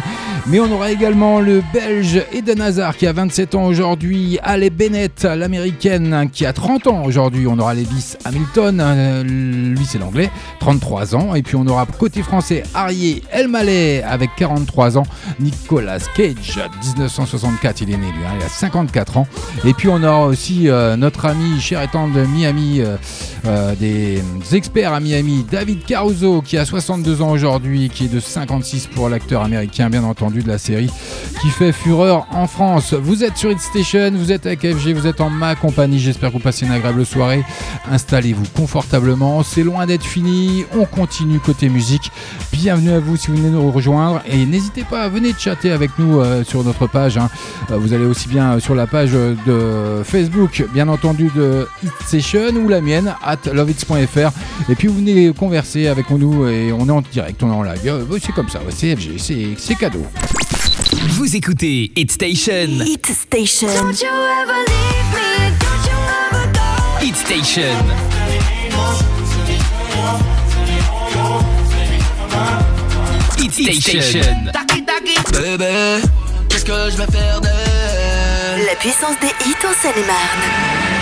Mais 0.46 0.60
on 0.60 0.70
aura 0.70 0.90
également 0.90 1.40
le 1.40 1.62
Belge 1.72 2.22
Eden 2.30 2.60
Hazard 2.60 2.98
qui 2.98 3.06
a 3.06 3.12
27 3.14 3.54
ans 3.54 3.64
aujourd'hui, 3.64 4.38
Ale 4.42 4.68
Bennett, 4.68 5.24
l'américaine 5.24 6.28
qui 6.30 6.44
a 6.44 6.52
30 6.52 6.88
ans 6.88 7.04
aujourd'hui, 7.06 7.46
on 7.46 7.58
aura 7.58 7.72
Lewis 7.72 8.16
Hamilton, 8.26 8.80
hein, 8.82 8.94
euh, 8.94 9.22
lui 9.22 9.86
c'est 9.86 9.98
l'anglais, 9.98 10.30
33 10.60 11.16
ans. 11.16 11.34
Et 11.34 11.42
puis 11.42 11.56
on 11.56 11.66
aura 11.66 11.86
côté 11.86 12.22
français 12.22 12.62
Arié 12.74 13.22
Elmaleh 13.32 14.02
avec 14.02 14.28
43 14.36 14.98
ans, 14.98 15.06
Nicolas 15.40 16.00
Cage, 16.14 16.60
1964, 16.98 17.80
il 17.80 17.94
est 17.94 17.96
né 17.96 18.12
lui, 18.14 18.24
hein, 18.26 18.34
il 18.38 18.44
a 18.44 18.48
54 18.48 19.16
ans. 19.16 19.26
Et 19.64 19.72
puis 19.72 19.88
on 19.88 20.02
aura 20.02 20.26
aussi 20.26 20.68
notre 20.98 21.24
ami 21.24 21.58
cher 21.60 21.80
et 21.80 21.88
tendre 21.88 22.18
Miami, 22.26 22.82
des 23.78 24.22
experts 24.52 24.81
père 24.82 24.94
à 24.94 24.98
Miami, 24.98 25.46
David 25.48 25.84
Caruso, 25.84 26.42
qui 26.42 26.58
a 26.58 26.64
62 26.64 27.22
ans 27.22 27.30
aujourd'hui, 27.30 27.88
qui 27.88 28.06
est 28.06 28.12
de 28.12 28.18
56 28.18 28.88
pour 28.88 29.08
l'acteur 29.08 29.42
américain, 29.42 29.88
bien 29.88 30.02
entendu, 30.02 30.42
de 30.42 30.48
la 30.48 30.58
série, 30.58 30.90
qui 31.40 31.50
fait 31.50 31.70
fureur 31.70 32.26
en 32.32 32.48
France. 32.48 32.92
Vous 32.92 33.22
êtes 33.22 33.36
sur 33.36 33.52
Hit 33.52 33.60
Station, 33.60 34.10
vous 34.12 34.32
êtes 34.32 34.44
avec 34.44 34.66
FG, 34.66 34.92
vous 34.92 35.06
êtes 35.06 35.20
en 35.20 35.30
ma 35.30 35.54
compagnie. 35.54 36.00
J'espère 36.00 36.30
que 36.30 36.34
vous 36.34 36.42
passez 36.42 36.66
une 36.66 36.72
agréable 36.72 37.06
soirée. 37.06 37.44
Installez-vous 37.92 38.42
confortablement. 38.56 39.44
C'est 39.44 39.62
loin 39.62 39.86
d'être 39.86 40.02
fini. 40.02 40.64
On 40.76 40.84
continue 40.84 41.38
côté 41.38 41.68
musique. 41.68 42.10
Bienvenue 42.52 42.90
à 42.90 42.98
vous 42.98 43.16
si 43.16 43.28
vous 43.28 43.36
venez 43.36 43.50
nous 43.50 43.70
rejoindre. 43.70 44.20
Et 44.26 44.44
n'hésitez 44.46 44.82
pas, 44.82 45.08
venez 45.08 45.32
chatter 45.38 45.70
avec 45.70 45.96
nous 46.00 46.18
euh, 46.18 46.42
sur 46.42 46.64
notre 46.64 46.88
page. 46.88 47.18
hein. 47.18 47.30
Euh, 47.70 47.76
vous 47.76 47.92
allez 47.92 48.04
aussi 48.04 48.26
bien 48.28 48.58
sur 48.58 48.74
la 48.74 48.88
page 48.88 49.12
de 49.12 50.02
Facebook, 50.02 50.64
bien 50.74 50.88
entendu, 50.88 51.30
de 51.36 51.68
Hit 51.84 51.92
Session 52.04 52.56
ou 52.56 52.68
la 52.68 52.80
mienne, 52.80 53.14
at 53.22 53.38
lovehits.fr. 53.52 54.32
Et 54.72 54.74
puis 54.74 54.88
vous 54.88 54.94
venez 54.94 55.34
converser 55.34 55.86
avec 55.86 56.08
nous 56.08 56.48
et 56.48 56.72
on 56.72 56.88
est 56.88 56.90
en 56.90 57.02
direct, 57.02 57.42
on 57.42 57.52
est 57.52 57.54
en 57.54 57.62
live. 57.62 57.80
Euh, 57.84 58.18
C'est 58.18 58.32
comme 58.32 58.48
ça, 58.48 58.58
c'est 58.74 58.96
FG, 58.96 59.18
c'est 59.58 59.74
cadeau. 59.74 60.02
Vous 61.08 61.36
écoutez 61.36 61.92
Hit 61.94 62.10
Station. 62.10 62.68
Hit 62.82 63.06
Station. 63.06 63.68
Don't 63.68 64.00
you 64.00 64.08
ever 64.08 64.64
leave 64.66 65.12
me, 65.12 65.50
don't 65.60 65.84
you 65.84 65.98
ever 66.32 66.52
go. 66.54 67.04
Hit 67.04 67.16
Station. 67.16 67.76
Hit 73.36 73.52
Station. 73.52 74.20
Bébé, 75.32 76.00
qu'est-ce 76.48 76.64
que 76.64 76.72
je 76.90 76.96
vais 76.96 77.12
faire 77.12 77.42
d'elle? 77.42 78.64
La 78.64 78.74
puissance 78.76 79.20
des 79.20 79.34
hits 79.46 79.66
en 79.66 79.74
Seine-et-Marne. 79.82 81.01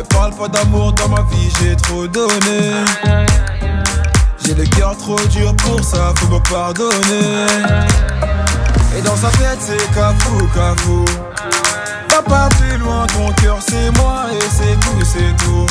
Mais 0.00 0.06
parle 0.16 0.32
pas 0.32 0.48
d'amour 0.48 0.94
dans 0.94 1.08
ma 1.08 1.20
vie, 1.30 1.50
j'ai 1.60 1.76
trop 1.76 2.06
donné. 2.06 2.72
J'ai 4.42 4.54
le 4.54 4.64
cœur 4.64 4.96
trop 4.96 5.20
dur 5.28 5.54
pour 5.56 5.84
ça, 5.84 6.14
faut 6.16 6.28
me 6.28 6.38
pardonner. 6.48 7.46
Et 8.96 9.02
dans 9.02 9.16
sa 9.16 9.28
tête, 9.28 9.58
c'est 9.60 9.94
cafou, 9.94 10.48
cafou. 10.54 11.04
Va 12.08 12.22
pas 12.22 12.48
plus 12.48 12.78
loin, 12.78 13.06
ton 13.08 13.30
cœur 13.42 13.58
c'est 13.60 13.90
moi 13.98 14.24
et 14.32 14.40
c'est 14.50 14.80
tout, 14.80 15.04
c'est 15.04 15.36
tout. 15.44 15.66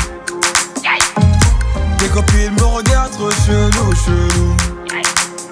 Tes 1.97 2.07
copines 2.09 2.53
me 2.53 2.65
regardent 2.65 3.11
trop 3.11 3.31
chelou, 3.31 3.95
chelou. 4.05 4.55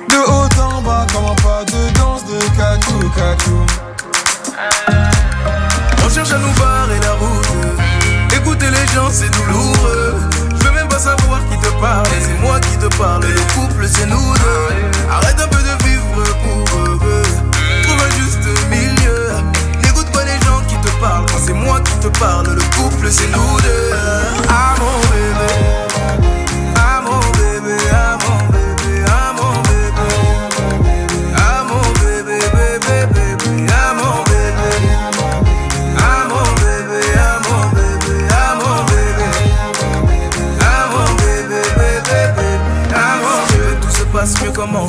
De 0.07 0.17
haut 0.17 0.61
en 0.61 0.81
bas, 0.83 1.07
comme 1.11 1.25
un 1.25 1.35
pas 1.35 1.63
de 1.65 1.97
danse 1.97 2.25
de 2.25 2.39
cacou, 2.55 3.09
cacou. 3.15 3.65
On 6.05 6.09
cherche 6.09 6.31
à 6.31 6.37
nous 6.37 6.53
barrer 6.53 6.99
la 7.01 7.15
c'est 9.11 9.29
douloureux. 9.31 10.15
Je 10.59 10.65
veux 10.65 10.71
même 10.71 10.87
pas 10.87 10.99
savoir 10.99 11.39
qui 11.49 11.57
te 11.59 11.71
parle. 11.79 12.07
C'est 12.19 12.41
moi 12.41 12.59
qui 12.59 12.77
te 12.77 12.97
parle. 12.97 13.23
Le 13.23 13.53
couple, 13.53 13.87
c'est 13.87 14.05
nous 14.07 14.33
deux. 14.33 15.11
Arrête 15.11 15.39
un 15.39 15.47
peu 15.47 15.57
de 15.57 15.83
vivre 15.87 16.23
pour 16.43 16.79
eux. 16.79 17.23
Trouve 17.83 18.01
un 18.01 18.11
juste 18.19 18.45
milieu. 18.69 19.29
N'écoute 19.81 20.09
pas 20.11 20.25
les 20.25 20.39
gens 20.45 20.61
qui 20.67 20.75
te 20.75 20.91
parlent. 20.99 21.25
Quand 21.27 21.39
c'est 21.45 21.53
moi 21.53 21.79
qui 21.81 21.93
te 21.99 22.07
parle, 22.19 22.47
le 22.47 22.61
couple, 22.75 23.07
c'est 23.09 23.27
nous 23.27 23.61
deux. 23.61 23.86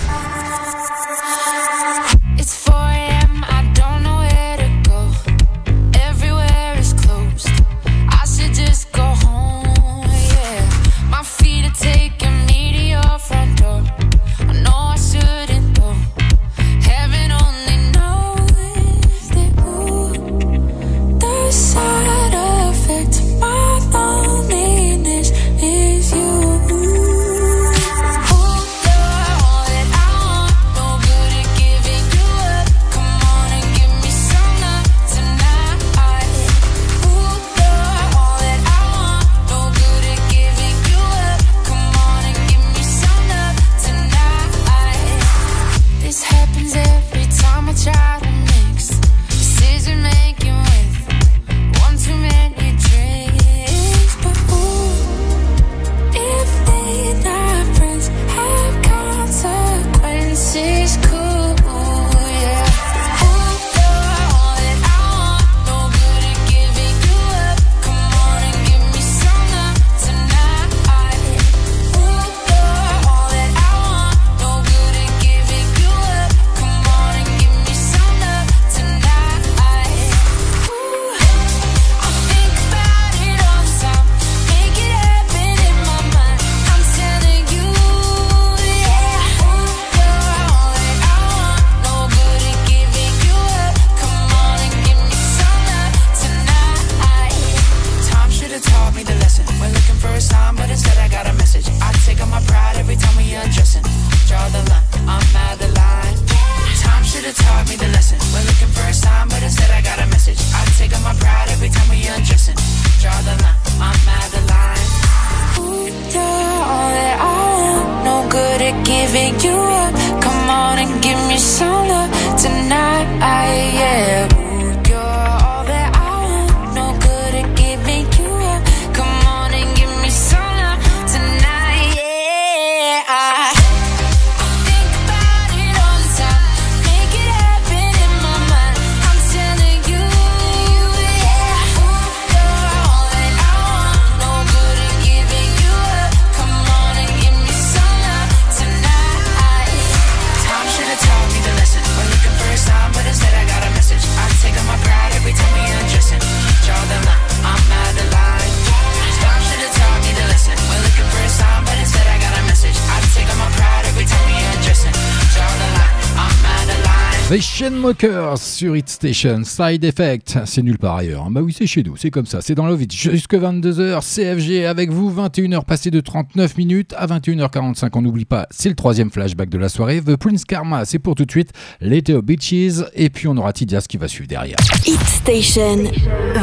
Smokers 167.89 168.37
sur 168.37 168.77
Hit 168.77 168.87
Station, 168.87 169.45
Side 169.45 169.83
Effect, 169.83 170.41
c'est 170.45 170.63
nulle 170.63 170.77
part 170.77 170.97
ailleurs. 170.97 171.25
Hein. 171.25 171.31
Bah 171.31 171.41
oui, 171.43 171.55
c'est 171.57 171.67
chez 171.67 171.83
nous, 171.83 171.97
c'est 171.97 172.11
comme 172.11 172.27
ça, 172.27 172.43
c'est 172.43 172.55
dans 172.55 172.67
Lovitch. 172.67 172.95
Jusque 172.95 173.33
22h, 173.33 174.03
CFG 174.03 174.67
avec 174.67 174.91
vous, 174.91 175.11
21h 175.11 175.65
passée 175.65 175.91
de 175.91 176.01
39 176.01 176.59
minutes 176.59 176.95
à 176.99 177.07
21h45. 177.07 177.89
On 177.95 178.03
n'oublie 178.03 178.27
pas, 178.27 178.47
c'est 178.51 178.69
le 178.69 178.75
troisième 178.75 179.11
flashback 179.11 179.49
de 179.49 179.57
la 179.57 179.71
soirée. 179.71 180.03
The 180.03 180.17
Prince 180.17 180.45
Karma, 180.45 180.85
c'est 180.85 180.99
pour 180.99 181.15
tout 181.15 181.25
de 181.25 181.31
suite. 181.31 181.53
L'été 181.81 182.13
aux 182.13 182.21
Beaches, 182.21 182.85
et 182.93 183.09
puis 183.09 183.27
on 183.27 183.39
aura 183.39 183.55
Tidias 183.55 183.87
qui 183.89 183.97
va 183.97 184.07
suivre 184.07 184.29
derrière. 184.29 184.59
Hit 184.87 185.01
Station, 185.07 185.85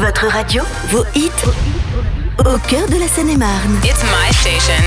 votre 0.00 0.26
radio, 0.26 0.64
vos 0.90 1.04
hits, 1.14 1.30
au 2.40 2.58
cœur 2.68 2.88
de 2.88 2.98
la 2.98 3.06
Seine-et-Marne. 3.06 3.76
It's 3.84 4.02
my 4.02 4.34
station. 4.34 4.82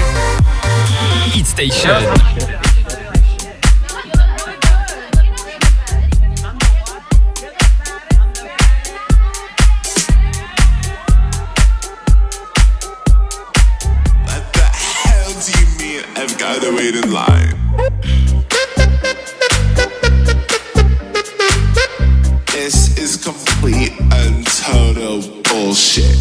Hit 1.33 1.45
Station. 1.45 2.68
line. 16.61 17.55
This 22.51 22.97
is 22.97 23.23
complete 23.23 23.93
and 23.99 24.45
total 24.45 25.21
bullshit. 25.43 26.17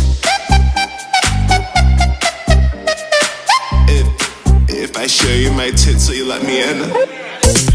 If 3.89 4.07
if 4.69 4.97
I 4.97 5.07
show 5.07 5.33
you 5.33 5.51
my 5.53 5.71
tits, 5.71 6.09
will 6.09 6.17
you 6.17 6.27
let 6.27 6.43
me 6.43 6.63
in? 6.63 7.68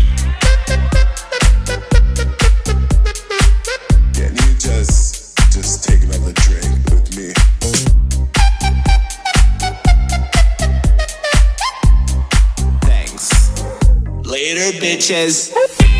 Later, 14.43 14.77
bitches. 14.77 15.92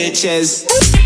bitches. 0.00 0.99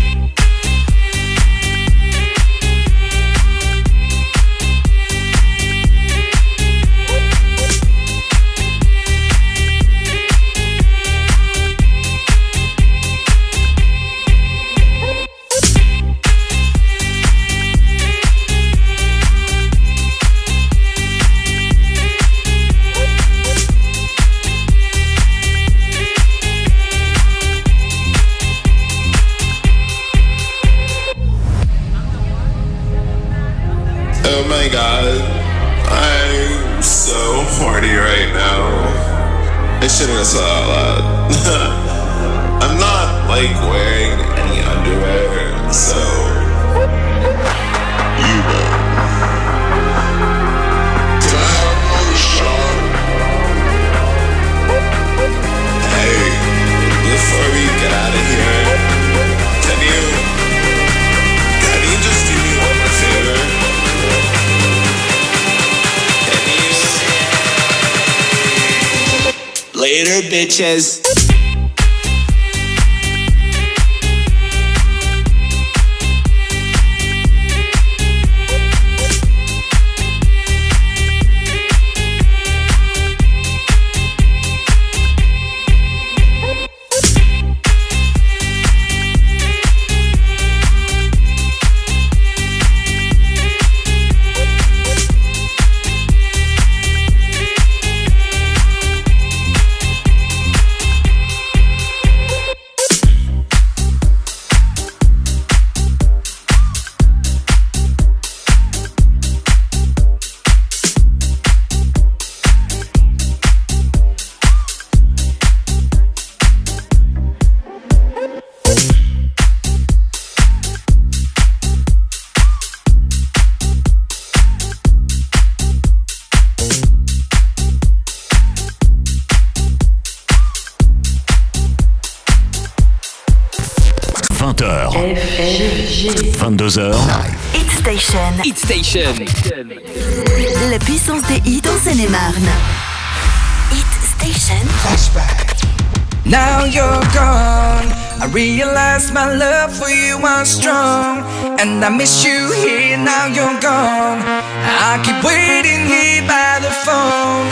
I 151.85 151.89
miss 151.89 152.25
you 152.25 152.51
here, 152.51 152.97
now 152.97 153.27
you're 153.27 153.61
gone. 153.61 154.17
I 154.25 154.97
keep 155.05 155.21
waiting 155.21 155.85
here 155.85 156.25
by 156.25 156.57
the 156.57 156.73
phone. 156.81 157.45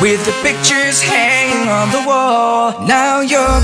With 0.00 0.24
the 0.24 0.30
pictures 0.46 1.02
hanging 1.02 1.66
on 1.66 1.90
the 1.90 2.06
wall. 2.06 2.78
Now 2.86 3.22
you're 3.22 3.58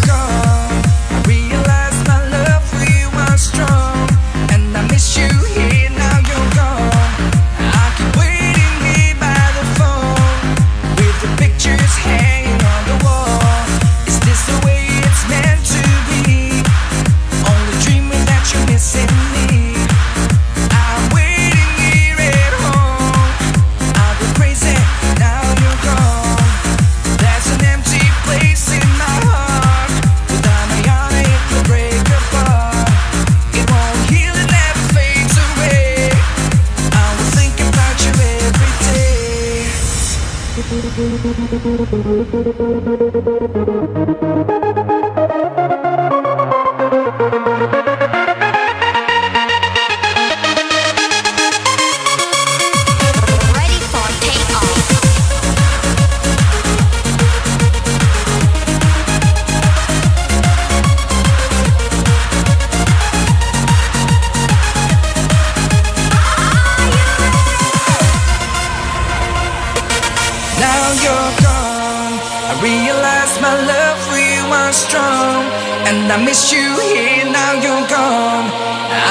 I 76.11 76.17
miss 76.25 76.51
you 76.53 76.65
here, 76.81 77.29
now 77.31 77.53
you're 77.53 77.87
gone. 77.87 78.49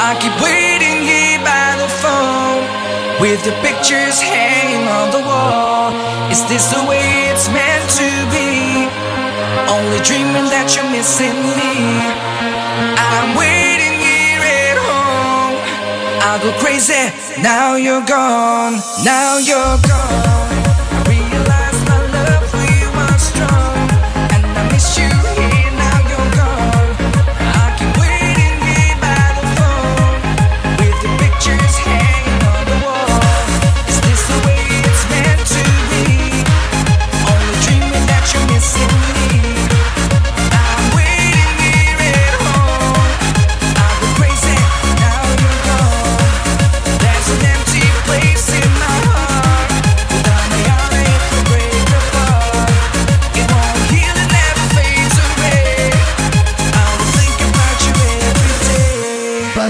I 0.02 0.18
keep 0.18 0.34
waiting 0.42 1.06
here 1.06 1.38
by 1.46 1.78
the 1.78 1.90
phone. 2.02 2.66
With 3.22 3.46
your 3.46 3.54
pictures 3.62 4.20
hanging 4.20 4.88
on 4.88 5.12
the 5.12 5.22
wall. 5.22 5.94
Is 6.32 6.42
this 6.50 6.74
the 6.74 6.82
way 6.90 7.30
it's 7.30 7.50
meant 7.50 7.86
to 8.02 8.10
be? 8.34 8.90
Only 9.70 10.02
dreaming 10.02 10.50
that 10.50 10.74
you're 10.74 10.90
missing 10.90 11.38
me. 11.54 12.02
I'm 12.98 13.38
waiting 13.38 13.94
here 14.02 14.42
at 14.42 14.78
home. 14.82 15.54
I 16.26 16.42
go 16.42 16.50
crazy. 16.58 17.14
Now 17.42 17.76
you're 17.76 18.06
gone. 18.06 18.82
Now 19.06 19.38
you're 19.38 19.78
gone. 19.86 20.47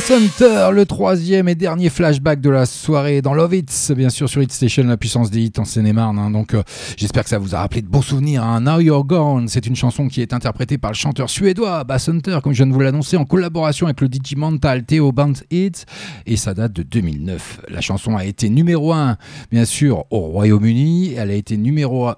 Hunter, 0.10 0.70
le 0.74 0.86
troisième 0.86 1.50
et 1.50 1.56
dernier 1.56 1.90
flashback 1.90 2.40
de 2.40 2.50
la 2.50 2.66
soirée 2.66 3.22
dans 3.22 3.34
Love 3.34 3.56
bien 3.96 4.10
sûr 4.10 4.30
sur 4.30 4.42
Hit 4.42 4.52
Station, 4.54 4.84
la 4.86 4.96
puissance 4.96 5.30
des 5.32 5.42
hits 5.42 5.52
en 5.58 5.66
Seine-et-Marne. 5.66 6.18
hein. 6.18 6.32
donc 6.32 6.54
euh, 6.54 6.64
j'espère 6.96 7.24
que 7.24 7.30
ça 7.30 7.38
vous 7.40 7.56
a 7.56 7.60
rappelé 7.60 7.82
de 7.82 7.88
bons 7.88 8.02
souvenirs. 8.02 8.44
hein. 8.44 8.62
Now 8.62 8.80
You're 8.80 9.04
Gone, 9.04 9.48
c'est 9.50 9.66
une 9.68 9.76
chanson 9.76 10.08
qui 10.08 10.22
est 10.22 10.34
interprétée 10.34 10.78
par 10.78 10.92
le 10.92 10.96
chanteur 10.96 11.30
suédois 11.30 11.84
Bass 11.84 12.08
Hunter, 12.08 12.40
comme 12.42 12.54
je 12.54 12.58
viens 12.58 12.68
de 12.68 12.74
vous 12.74 12.80
l'annoncer, 12.80 13.18
en 13.18 13.26
collaboration 13.26 13.88
avec 13.88 14.00
le 14.00 14.08
Digimental 14.08 14.86
Theo 14.86 15.12
Band 15.12 15.34
Hits, 15.52 15.84
et 16.26 16.38
ça 16.38 16.54
date 16.54 16.74
de 16.74 16.84
2009. 16.84 17.62
La 17.70 17.82
chanson 17.82 18.16
a 18.16 18.24
été 18.24 18.50
numéro 18.50 18.94
1, 18.94 19.18
bien 19.52 19.66
sûr, 19.66 20.06
au 20.12 20.20
Royaume-Uni. 20.20 21.14
Elle 21.18 21.32
a 21.32 21.36
été 21.36 21.58
numéro 21.58 22.10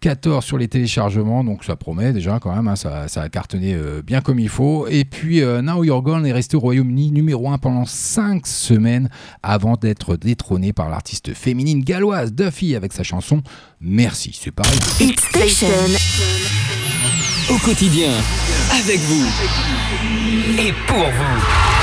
14 0.00 0.44
sur 0.44 0.58
les 0.58 0.68
téléchargements, 0.68 1.42
donc 1.42 1.64
ça 1.64 1.76
promet 1.76 2.12
déjà 2.12 2.38
quand 2.38 2.54
même, 2.54 2.68
hein, 2.68 2.76
ça, 2.76 3.08
ça 3.08 3.22
a 3.22 3.28
cartonné 3.28 3.74
euh, 3.74 4.02
bien 4.02 4.20
comme 4.20 4.38
il 4.38 4.48
faut. 4.48 4.86
Et 4.88 5.04
puis 5.04 5.42
euh, 5.42 5.62
Now 5.62 5.84
You're 5.84 6.02
Gone 6.02 6.26
est 6.26 6.32
resté 6.32 6.56
au 6.56 6.60
Royaume-Uni 6.60 7.10
numéro 7.12 7.50
1 7.50 7.58
pendant 7.58 7.84
5 7.84 8.46
semaines 8.46 9.08
avant 9.42 9.76
d'être 9.76 10.16
détrôné 10.16 10.72
par 10.72 10.88
l'artiste 10.90 11.34
féminine 11.34 11.82
galloise 11.82 12.32
Duffy 12.32 12.74
avec 12.74 12.92
sa 12.92 13.02
chanson 13.02 13.42
Merci. 13.80 14.38
C'est 14.40 14.50
pareil. 14.50 14.78
Hit 15.00 15.20
Station. 15.20 15.68
Au 17.50 17.58
quotidien, 17.58 18.12
avec 18.72 18.98
vous 19.00 19.26
et 20.58 20.72
pour 20.88 20.98
vous. 20.98 21.75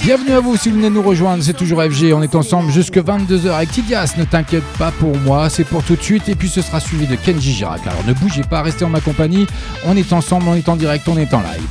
Bienvenue 0.00 0.32
à 0.32 0.40
vous 0.40 0.56
si 0.56 0.70
vous 0.70 0.76
venez 0.76 0.90
nous 0.90 1.02
rejoindre, 1.02 1.42
c'est 1.42 1.52
toujours 1.52 1.82
FG, 1.82 2.12
on 2.14 2.22
est 2.22 2.34
ensemble 2.34 2.72
jusque 2.72 2.96
22h 2.96 3.50
avec 3.50 3.70
Tidias, 3.70 4.14
ne 4.16 4.24
t'inquiète 4.24 4.64
pas 4.78 4.90
pour 4.90 5.16
moi, 5.18 5.48
c'est 5.48 5.64
pour 5.64 5.82
tout 5.84 5.96
de 5.96 6.02
suite 6.02 6.28
et 6.28 6.34
puis 6.34 6.48
ce 6.48 6.62
sera 6.62 6.80
suivi 6.80 7.06
de 7.06 7.16
Kenji 7.16 7.52
Girac. 7.52 7.86
Alors 7.86 8.04
ne 8.06 8.12
bougez 8.12 8.42
pas, 8.42 8.62
restez 8.62 8.84
en 8.84 8.88
ma 8.88 9.00
compagnie, 9.00 9.46
on 9.86 9.96
est 9.96 10.12
ensemble, 10.12 10.46
on 10.48 10.54
est 10.54 10.68
en 10.68 10.76
direct, 10.76 11.06
on 11.08 11.16
est 11.16 11.32
en 11.34 11.40
live. 11.40 11.62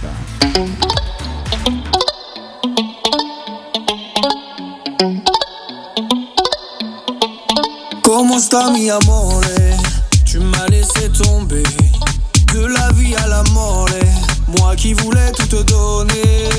Comment 8.03 8.39
Tu 10.25 10.39
m'as 10.39 10.67
laissé 10.67 11.09
tomber. 11.11 11.63
De 12.53 12.65
la 12.65 12.91
vie 12.91 13.15
à 13.15 13.27
la 13.27 13.43
mort 13.53 13.87
Moi 14.47 14.75
qui 14.75 14.93
voulais 14.93 15.31
tout 15.31 15.47
te 15.47 15.63
donner 15.63 16.49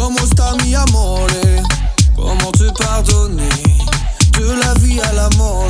Comment 0.00 0.26
sta 0.26 0.54
mi 0.62 0.76
amore 0.76 1.26
Comment 2.14 2.52
te 2.52 2.70
pardonner 2.70 3.48
De 4.38 4.46
la 4.62 4.72
vie 4.74 5.00
à 5.00 5.12
la 5.12 5.28
mort 5.36 5.66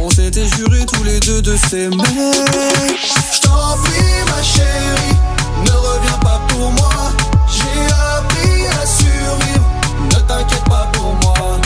On 0.00 0.08
s'était 0.08 0.46
juré 0.56 0.86
tous 0.86 1.02
les 1.02 1.18
deux 1.18 1.42
de 1.42 1.56
s'aimer. 1.56 1.96
Je 1.98 3.40
t'en 3.40 3.76
prie 3.82 4.22
ma 4.30 4.40
chérie 4.40 5.16
Ne 5.64 5.72
reviens 5.72 6.18
pas 6.20 6.40
pour 6.46 6.70
moi. 6.70 7.10
J'ai 7.50 7.86
appris 8.16 8.66
à 8.68 8.86
survivre 8.86 9.66
Ne 10.12 10.20
t'inquiète 10.28 10.64
pas 10.66 10.88
pour 10.92 11.14
moi. 11.22 11.58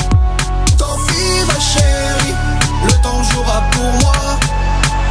Tant 0.78 0.96
pis 1.06 1.44
ma 1.46 1.60
chérie 1.60 2.34
Le 2.86 2.92
temps 3.02 3.22
jouera 3.24 3.62
pour 3.72 3.92
moi. 4.00 4.38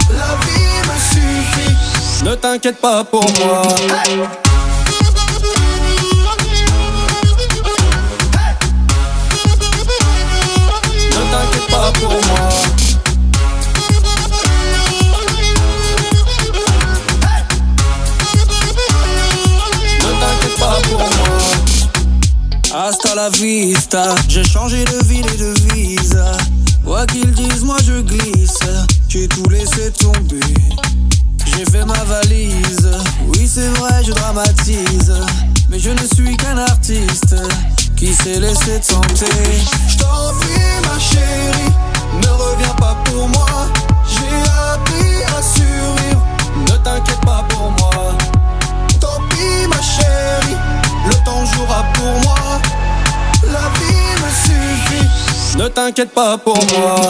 La 0.09 0.35
vie 0.43 0.89
me 0.89 0.97
suffit 1.13 2.25
Ne 2.25 2.33
t'inquiète 2.33 2.81
pas 2.81 3.03
pour 3.03 3.25
moi 3.39 3.61
Ne 11.89 11.95
t'inquiète 20.19 20.59
pas 20.59 20.77
pour 20.87 20.99
moi. 20.99 21.39
Hasta 22.71 23.15
la 23.15 23.29
vista 23.29 24.13
J'ai 24.27 24.43
changé 24.43 24.83
de 24.85 25.03
ville 25.05 25.25
et 25.33 25.37
de 25.37 25.55
visa. 25.73 26.37
Quoi 26.85 27.07
qu'ils 27.07 27.31
disent, 27.31 27.63
moi 27.63 27.77
je 27.83 28.01
glisse. 28.01 28.59
J'ai 29.07 29.27
tout 29.27 29.49
laissé 29.49 29.91
tomber. 29.91 30.39
J'ai 31.45 31.65
fait 31.65 31.85
ma 31.85 32.03
valise. 32.03 32.91
Oui 33.29 33.49
c'est 33.51 33.69
vrai 33.79 34.03
je 34.05 34.11
dramatise. 34.11 35.11
Mais 35.69 35.79
je 35.79 35.89
ne 35.89 36.05
suis 36.15 36.37
qu'un 36.37 36.59
artiste 36.59 37.35
qui 37.99 38.13
s'est 38.13 38.39
laissé 38.39 38.79
tenter. 38.79 39.25
Je 39.89 39.97
t'en 39.97 40.33
prie, 40.39 40.87
ma 40.87 40.97
chérie, 40.97 41.73
ne 42.21 42.29
reviens 42.29 42.73
pas 42.75 42.95
pour 43.03 43.27
moi. 43.27 43.45
J'ai 44.07 44.39
appris 44.73 45.21
à 45.37 45.41
survivre, 45.41 46.25
ne 46.65 46.77
t'inquiète 46.77 47.19
pas 47.21 47.43
pour 47.49 47.71
moi. 47.71 48.15
Tant 49.01 49.19
pis, 49.29 49.67
ma 49.67 49.81
chérie, 49.81 50.55
le 51.07 51.13
temps 51.25 51.45
jouera 51.53 51.83
pour 51.93 52.21
moi. 52.23 52.61
La 53.51 53.67
vie 53.77 54.15
me 54.23 54.29
suffit, 54.45 55.57
ne 55.57 55.67
t'inquiète 55.67 56.13
pas 56.13 56.37
pour 56.37 56.57
moi. 56.77 57.01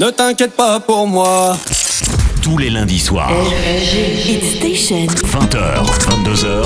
Ne 0.00 0.08
t'inquiète 0.08 0.56
pas 0.56 0.80
pour 0.80 1.06
moi. 1.06 1.58
Tous 2.40 2.56
les 2.56 2.70
lundis 2.70 2.98
soirs. 2.98 3.30
Station. 4.56 5.06
20h, 5.06 5.84
22h. 6.08 6.64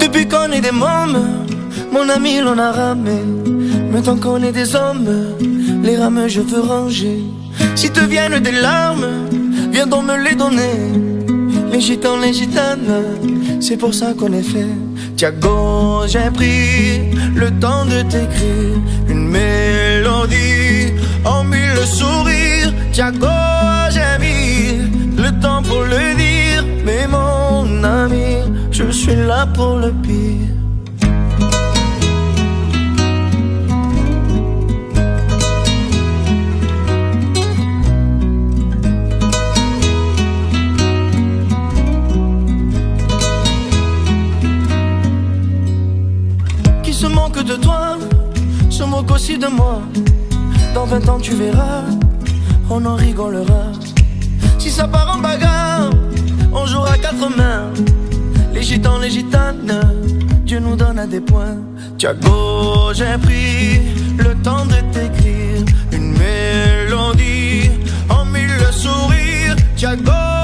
Depuis 0.00 0.26
qu'on 0.26 0.50
est 0.50 0.60
des 0.60 0.72
mômes, 0.72 1.46
mon 1.92 2.08
ami 2.08 2.40
l'on 2.40 2.58
a 2.58 2.72
ramé. 2.72 3.22
Maintenant 3.92 4.16
qu'on 4.16 4.42
est 4.42 4.50
des 4.50 4.74
hommes, 4.74 5.36
les 5.84 5.96
rames 5.96 6.26
je 6.26 6.40
veux 6.40 6.62
ranger. 6.62 7.22
Si 7.82 7.90
te 7.90 7.98
viennent 7.98 8.38
des 8.38 8.52
larmes, 8.52 9.26
viens 9.72 9.88
donc 9.88 10.04
me 10.04 10.16
les 10.16 10.36
donner. 10.36 10.78
Les 11.72 11.80
gitans, 11.80 12.16
les 12.16 12.32
gitanes, 12.32 12.94
c'est 13.60 13.76
pour 13.76 13.92
ça 13.92 14.14
qu'on 14.16 14.32
est 14.32 14.48
fait. 14.54 14.72
Tiago, 15.16 16.06
j'ai 16.06 16.30
pris 16.32 17.10
le 17.34 17.50
temps 17.58 17.84
de 17.84 18.02
t'écrire 18.02 18.78
une 19.08 19.26
mélodie 19.26 20.92
en 21.24 21.42
mille 21.42 21.84
sourires. 21.84 22.72
Tiago, 22.92 23.26
j'ai 23.90 24.14
mis 24.24 24.88
le 25.20 25.30
temps 25.40 25.60
pour 25.64 25.82
le 25.82 26.14
dire. 26.14 26.64
Mais 26.86 27.08
mon 27.08 27.82
ami, 27.82 28.44
je 28.70 28.92
suis 28.92 29.16
là 29.16 29.44
pour 29.52 29.78
le 29.78 29.90
pire. 29.90 30.61
Aussi 49.10 49.38
de 49.38 49.46
moi. 49.46 49.80
Dans 50.74 50.84
20 50.86 51.08
ans 51.08 51.18
tu 51.18 51.34
verras, 51.34 51.82
on 52.70 52.84
en 52.84 52.96
rigolera. 52.96 53.72
Si 54.58 54.70
ça 54.70 54.86
part 54.86 55.16
en 55.16 55.20
bagarre, 55.20 55.90
on 56.52 56.66
jouera 56.66 56.96
quatre 56.98 57.28
mains. 57.36 57.70
Les 58.54 58.62
gitans, 58.62 58.98
les 58.98 59.10
gitanes, 59.10 59.80
Dieu 60.44 60.60
nous 60.60 60.76
donne 60.76 60.98
à 60.98 61.06
des 61.06 61.20
points. 61.20 61.58
Tiago, 61.98 62.92
j'ai 62.94 63.16
pris 63.18 63.80
le 64.18 64.34
temps 64.42 64.66
de 64.66 64.76
t'écrire 64.92 65.64
une 65.92 66.12
mélodie 66.12 67.70
en 68.08 68.24
mille 68.24 68.66
sourires. 68.72 69.56
Tiago, 69.76 70.41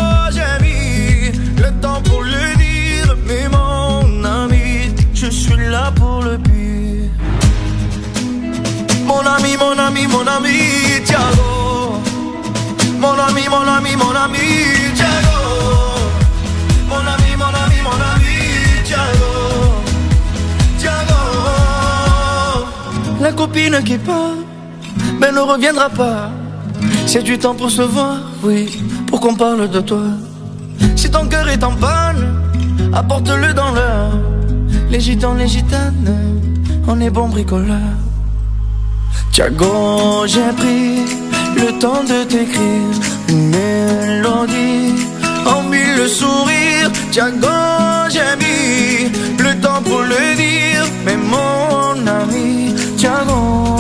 ami, 9.29 9.57
mon 9.57 9.79
ami, 9.79 10.07
mon 10.07 10.27
ami, 10.27 10.59
Tiago. 11.05 12.01
Mon 12.99 13.19
ami, 13.27 13.43
mon 13.49 13.67
ami, 13.77 13.97
mon 13.97 14.15
ami, 14.25 14.47
Tiago. 14.95 15.39
Mon 16.89 17.05
ami, 17.13 17.31
mon 17.37 17.53
ami, 17.63 17.79
mon 17.87 18.01
ami, 18.13 18.37
Tiago. 18.85 19.33
Tiago. 20.79 21.21
La 23.21 23.33
copine 23.33 23.83
qui 23.85 23.99
part, 23.99 24.39
mais 25.21 25.31
ne 25.31 25.41
reviendra 25.41 25.89
pas. 25.89 26.31
C'est 27.07 27.23
du 27.23 27.39
temps 27.39 27.55
pour 27.55 27.71
se 27.71 27.83
voir, 27.83 28.17
oui, 28.43 28.83
pour 29.07 29.21
qu'on 29.21 29.35
parle 29.35 29.69
de 29.69 29.81
toi. 29.81 30.05
Si 30.97 31.11
ton 31.11 31.27
cœur 31.27 31.49
est 31.49 31.63
en 31.63 31.73
panne, 31.73 32.27
apporte-le 32.95 33.53
dans 33.53 33.73
l'heure. 33.73 34.13
Les 34.91 35.01
gitans, 35.01 35.35
les 35.35 35.49
gitanes, 35.49 36.17
on 36.87 37.01
est 37.01 37.11
bon 37.11 37.29
bricoleur. 37.29 38.08
Tiago, 39.39 40.27
j'ai 40.27 40.53
pris 40.57 40.99
le 41.55 41.79
temps 41.79 42.03
de 42.03 42.25
t'écrire 42.25 42.97
une 43.29 43.51
mélodie 43.51 45.07
en 45.47 45.63
mille 45.63 46.09
sourires. 46.09 46.91
Tiago, 47.13 47.47
j'ai 48.11 48.35
mis 48.43 49.13
le 49.39 49.55
temps 49.61 49.81
pour 49.85 50.01
le 50.01 50.35
dire. 50.35 50.85
Mais 51.07 51.17
mon 51.17 52.05
ami, 52.05 52.75
Tiago, 52.97 53.78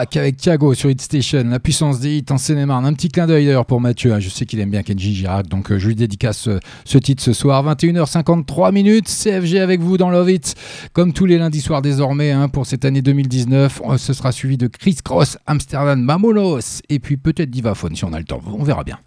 Avec 0.00 0.38
Thiago 0.38 0.72
sur 0.72 0.88
Hit 0.88 1.02
Station, 1.02 1.44
la 1.44 1.60
puissance 1.60 2.00
des 2.00 2.16
hits 2.16 2.24
en 2.30 2.38
Seine-et-Marne. 2.38 2.86
Un 2.86 2.94
petit 2.94 3.08
clin 3.10 3.26
d'œil 3.26 3.44
d'ailleurs 3.44 3.66
pour 3.66 3.82
Mathieu, 3.82 4.14
hein. 4.14 4.18
je 4.18 4.30
sais 4.30 4.46
qu'il 4.46 4.58
aime 4.58 4.70
bien 4.70 4.82
Kenji 4.82 5.14
Girac, 5.14 5.46
donc 5.46 5.70
euh, 5.70 5.78
je 5.78 5.88
lui 5.88 5.94
dédicace 5.94 6.38
ce, 6.38 6.58
ce 6.86 6.96
titre 6.96 7.22
ce 7.22 7.34
soir. 7.34 7.62
21h53 7.66 8.72
minutes, 8.72 9.08
CFG 9.08 9.58
avec 9.58 9.80
vous 9.82 9.98
dans 9.98 10.08
Love 10.08 10.30
It, 10.30 10.54
comme 10.94 11.12
tous 11.12 11.26
les 11.26 11.36
lundis 11.36 11.60
soirs 11.60 11.82
désormais 11.82 12.30
hein, 12.30 12.48
pour 12.48 12.64
cette 12.64 12.86
année 12.86 13.02
2019. 13.02 13.82
Euh, 13.90 13.98
Ce 13.98 14.14
sera 14.14 14.32
suivi 14.32 14.56
de 14.56 14.68
Chris 14.68 14.96
Cross, 15.04 15.36
Amsterdam, 15.46 16.00
Mamonos, 16.00 16.80
et 16.88 16.98
puis 16.98 17.18
peut-être 17.18 17.50
Divaphone 17.50 17.94
si 17.94 18.06
on 18.06 18.14
a 18.14 18.18
le 18.18 18.24
temps, 18.24 18.40
on 18.46 18.64
verra 18.64 18.84
bien. 18.84 18.98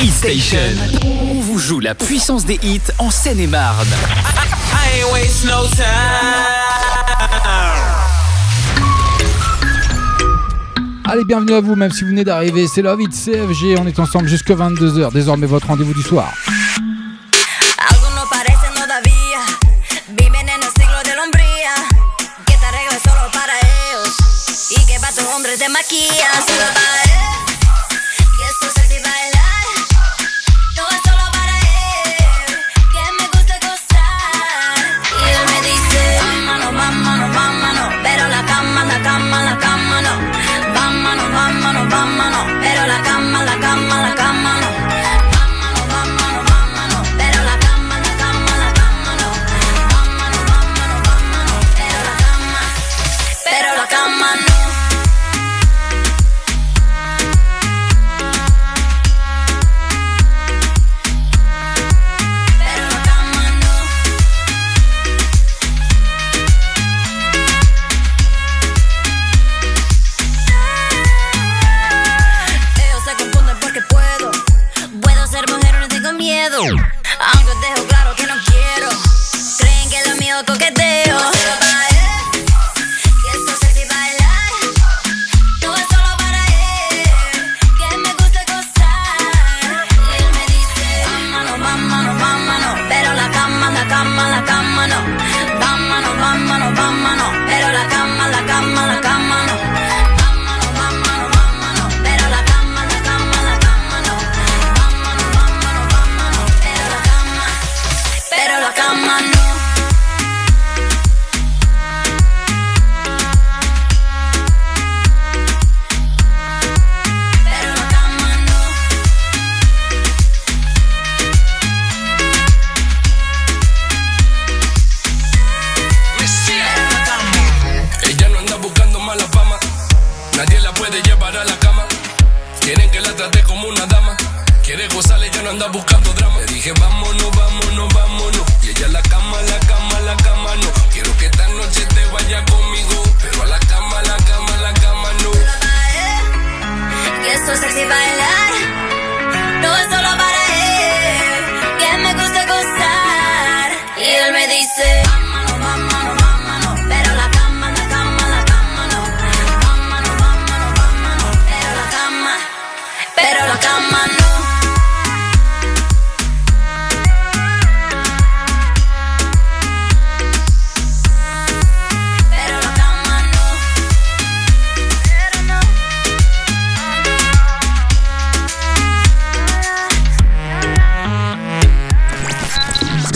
Hit 0.00 0.12
Station. 0.12 0.58
On 1.04 1.40
vous 1.40 1.58
joue 1.58 1.80
la 1.80 1.96
puissance 1.96 2.46
des 2.46 2.60
hits 2.62 2.80
en 3.00 3.10
Seine-et-Marne. 3.10 3.88
I 3.88 5.00
ain't 5.00 5.12
waste 5.12 5.46
no 5.46 5.66
time. 5.74 5.86
Allez, 11.08 11.24
bienvenue 11.24 11.52
à 11.52 11.60
vous, 11.60 11.76
même 11.76 11.92
si 11.92 12.02
vous 12.02 12.10
venez 12.10 12.24
d'arriver. 12.24 12.66
C'est 12.66 12.82
Love 12.82 13.00
It 13.00 13.12
CFG. 13.12 13.76
On 13.78 13.86
est 13.86 13.98
ensemble 14.00 14.26
jusqu'à 14.26 14.54
22h. 14.54 15.12
Désormais, 15.12 15.46
votre 15.46 15.68
rendez-vous 15.68 15.94
du 15.94 16.02
soir. 16.02 16.32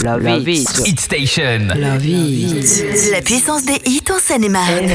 Love, 0.02 0.48
It. 0.48 0.86
Hit 0.86 0.98
Station. 0.98 1.68
Love 1.76 2.04
It. 2.04 3.10
La 3.12 3.20
puissance 3.20 3.64
des 3.64 3.80
hits 3.84 4.10
en 4.10 4.18
Seine-et-Marne. 4.18 4.88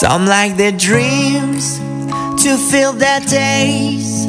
Some 0.00 0.26
like 0.26 0.56
their 0.56 0.72
dreams 0.72 1.78
to 2.42 2.56
fill 2.70 2.92
their 2.92 3.20
days. 3.20 4.24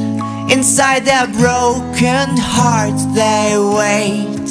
Inside 0.51 1.05
their 1.05 1.27
broken 1.27 2.37
hearts, 2.37 3.05
they 3.15 3.55
wait. 3.57 4.45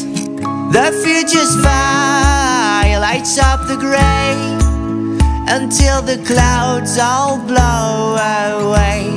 The 0.72 0.90
future's 1.04 1.54
fire 1.62 2.98
lights 2.98 3.38
up 3.38 3.68
the 3.68 3.76
gray 3.76 4.34
until 5.48 6.02
the 6.02 6.18
clouds 6.26 6.98
all 6.98 7.38
blow 7.38 8.16
away. 8.66 9.09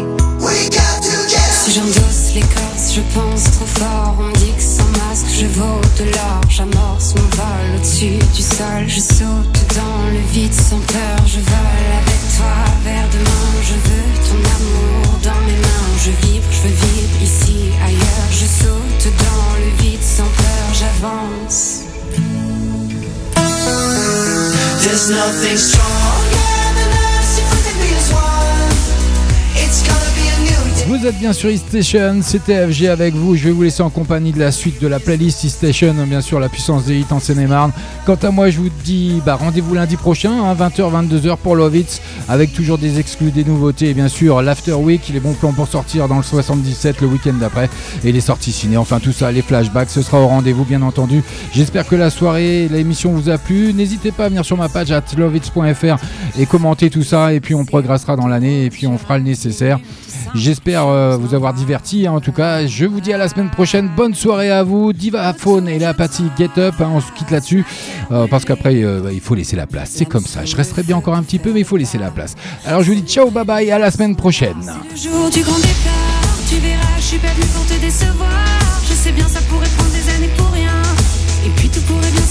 J'endosse 1.74 2.34
l'écorce, 2.36 2.94
je 2.94 3.02
pense 3.16 3.44
trop 3.52 3.66
fort. 3.66 4.16
On 4.20 4.32
dit 4.38 4.54
que 4.56 4.62
sans 4.62 4.90
masque, 5.00 5.28
je 5.40 5.46
vaux 5.48 5.82
de 5.98 6.06
l'or. 6.12 6.42
J'amorce 6.50 7.16
mon 7.16 7.28
vol 7.38 7.68
au-dessus 7.76 8.20
du 8.36 8.42
sol. 8.42 8.84
Je 8.88 9.00
saute 9.00 9.58
dans 9.76 10.04
le 10.12 10.20
vide 10.32 10.54
sans 10.54 10.80
peur. 10.80 11.18
Je 11.26 11.40
vole 11.40 11.90
avec 12.02 12.22
toi 12.38 12.56
vers 12.84 13.08
demain. 13.10 13.50
Je 13.64 13.74
veux 13.74 14.10
ton 14.28 14.40
amour 14.56 15.20
dans 15.24 15.42
mes 15.48 15.58
mains. 15.66 15.90
Je 15.98 16.12
vibre, 16.28 16.48
je 16.52 16.62
veux 16.68 16.76
vivre 16.76 17.24
ici, 17.24 17.72
ailleurs. 17.84 18.30
Je 18.32 18.46
saute 18.46 19.14
dans 19.26 19.58
le 19.58 19.84
vide 19.84 20.04
sans 20.04 20.30
peur. 20.42 20.66
J'avance. 20.74 21.86
There's 24.84 25.10
nothing 25.10 25.58
stronger 25.58 26.53
Vous 30.96 31.08
êtes 31.08 31.18
bien 31.18 31.34
sur 31.34 31.50
E-Station, 31.50 32.20
c'était 32.22 32.68
FG 32.68 32.86
avec 32.86 33.16
vous. 33.16 33.36
Je 33.36 33.46
vais 33.46 33.52
vous 33.52 33.64
laisser 33.64 33.82
en 33.82 33.90
compagnie 33.90 34.32
de 34.32 34.38
la 34.38 34.52
suite 34.52 34.80
de 34.80 34.88
la 34.88 35.00
playlist 35.00 35.44
E-Station, 35.44 35.96
bien 36.06 36.22
sûr, 36.22 36.40
la 36.40 36.50
puissance 36.50 36.86
des 36.86 37.00
hits 37.00 37.06
en 37.10 37.20
Seine-et-Marne. 37.20 37.72
Quant 38.06 38.18
à 38.22 38.30
moi, 38.30 38.52
je 38.52 38.60
vous 38.60 38.70
dis 38.86 39.20
bah, 39.26 39.34
rendez-vous 39.34 39.74
lundi 39.74 39.96
prochain, 39.98 40.32
hein, 40.32 40.54
20h, 40.54 41.10
22h 41.10 41.38
pour 41.38 41.56
Love 41.56 41.78
It, 41.78 42.00
avec 42.30 42.54
toujours 42.54 42.78
des 42.78 43.00
exclus, 43.00 43.32
des 43.32 43.44
nouveautés, 43.44 43.90
et 43.90 43.94
bien 43.96 44.08
sûr 44.08 44.44
l'After 44.44 44.74
Week, 44.74 45.10
les 45.12 45.20
bons 45.20 45.34
plans 45.34 45.52
pour 45.52 45.68
sortir 45.68 46.08
dans 46.08 46.18
le 46.18 46.24
77 46.24 47.02
le 47.02 47.08
week-end 47.08 47.34
d'après, 47.40 47.72
et 48.04 48.12
les 48.12 48.22
sorties 48.22 48.52
ciné, 48.52 48.78
enfin 48.78 49.00
tout 49.00 49.14
ça, 49.14 49.32
les 49.32 49.42
flashbacks, 49.42 49.90
ce 49.90 50.04
sera 50.04 50.20
au 50.22 50.28
rendez-vous, 50.28 50.64
bien 50.64 50.84
entendu. 50.84 51.24
J'espère 51.54 51.88
que 51.88 51.96
la 51.96 52.12
soirée, 52.12 52.70
l'émission 52.72 53.14
vous 53.14 53.30
a 53.30 53.40
plu. 53.40 53.74
N'hésitez 53.74 54.12
pas 54.12 54.26
à 54.26 54.30
venir 54.30 54.46
sur 54.46 54.58
ma 54.58 54.70
page 54.70 54.92
at 54.92 55.02
loveit.fr 55.18 55.98
et 56.38 56.46
commenter 56.46 56.92
tout 56.92 57.04
ça, 57.04 57.34
et 57.34 57.40
puis 57.40 57.56
on 57.56 57.66
progressera 57.66 58.16
dans 58.16 58.28
l'année, 58.28 58.66
et 58.66 58.70
puis 58.70 58.86
on 58.86 59.00
fera 59.00 59.18
le 59.18 59.24
nécessaire. 59.24 59.80
J'espère 60.36 60.83
euh, 60.90 61.18
vous 61.18 61.34
avoir 61.36 61.54
diverti. 61.54 62.08
hein. 62.08 62.14
En 62.14 62.20
tout 62.20 62.32
cas, 62.32 62.66
je 62.66 62.86
vous 62.86 63.02
dis 63.02 63.14
à 63.14 63.18
la 63.18 63.28
semaine 63.28 63.50
prochaine. 63.50 63.90
Bonne 63.96 64.14
soirée 64.14 64.52
à 64.52 64.64
vous. 64.64 64.94
Diva 64.94 65.34
Phone 65.34 65.68
et 65.68 65.80
la 65.80 65.94
Patty 65.94 66.24
Get 66.38 66.50
Up. 66.58 66.76
hein, 66.80 66.90
on 66.94 67.00
se 67.02 67.12
quitte 67.12 67.32
là-dessus. 67.32 67.66
euh, 68.12 68.28
parce 68.28 68.46
qu'après, 68.46 68.84
euh, 68.84 69.02
bah, 69.04 69.10
il 69.14 69.22
faut 69.22 69.36
laisser 69.36 69.56
la 69.56 69.68
place. 69.68 69.92
C'est 69.94 70.06
comme 70.06 70.26
ça. 70.26 70.46
Je 70.46 70.56
resterai 70.56 70.84
bien 70.84 70.98
encore 70.98 71.16
un 71.16 71.24
petit 71.24 71.40
peu, 71.40 71.52
mais 71.54 71.62
il 71.62 71.66
faut 71.66 71.78
laisser 71.78 71.98
la 71.98 72.12
place. 72.12 72.36
Alors, 72.66 72.84
je 72.84 72.92
vous 72.92 73.00
dis 73.00 73.08
ciao, 73.08 73.30
bye 73.32 73.46
bye. 73.46 73.72
À 73.72 73.80
la 73.80 73.92
semaine 73.92 74.16
prochaine. 74.16 74.72
Pour 80.38 80.52
rien. 80.52 80.72
Et 81.46 81.50
puis 81.56 81.70
tout 81.70 81.82
pourrait 81.82 82.12
bien. 82.12 82.24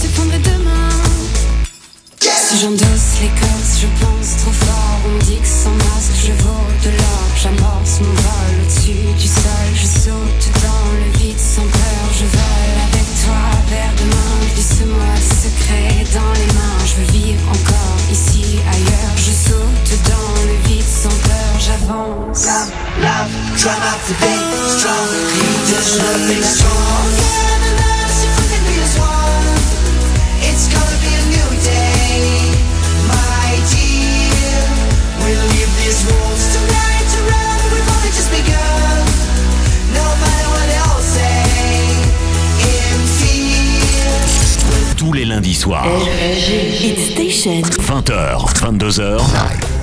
J'amorce 7.43 7.99
mon 7.99 8.13
vol 8.13 8.55
au-dessus 8.63 9.13
du 9.19 9.27
sol, 9.27 9.67
je 9.75 9.85
saute 9.85 10.47
dans 10.63 10.87
le 10.95 11.19
vide 11.19 11.41
sans 11.41 11.63
peur, 11.63 12.05
je 12.13 12.25
vole 12.25 12.79
avec 12.87 13.07
toi 13.25 13.43
vers 13.69 13.93
demain. 13.99 14.47
Glisse-moi 14.55 15.11
des 15.17 15.35
secrets 15.43 16.05
dans 16.15 16.33
les 16.35 16.53
mains, 16.55 16.79
je 16.87 16.95
veux 17.01 17.11
vivre 17.11 17.43
encore 17.49 17.99
ici, 18.13 18.61
ailleurs. 18.71 19.17
Je 19.17 19.33
saute 19.33 19.91
dans 20.09 20.35
le 20.47 20.55
vide 20.69 20.87
sans 20.87 21.09
peur, 21.09 21.59
j'avance. 21.59 22.47
Love, 22.47 22.71
love, 23.03 23.33
try 23.59 23.75
not 23.75 23.99
to 24.07 24.15
be 24.21 24.31
strong. 26.45 27.42
Hit 45.53 46.99
Station. 46.99 47.63
20h, 47.63 48.55
22h. 48.55 49.82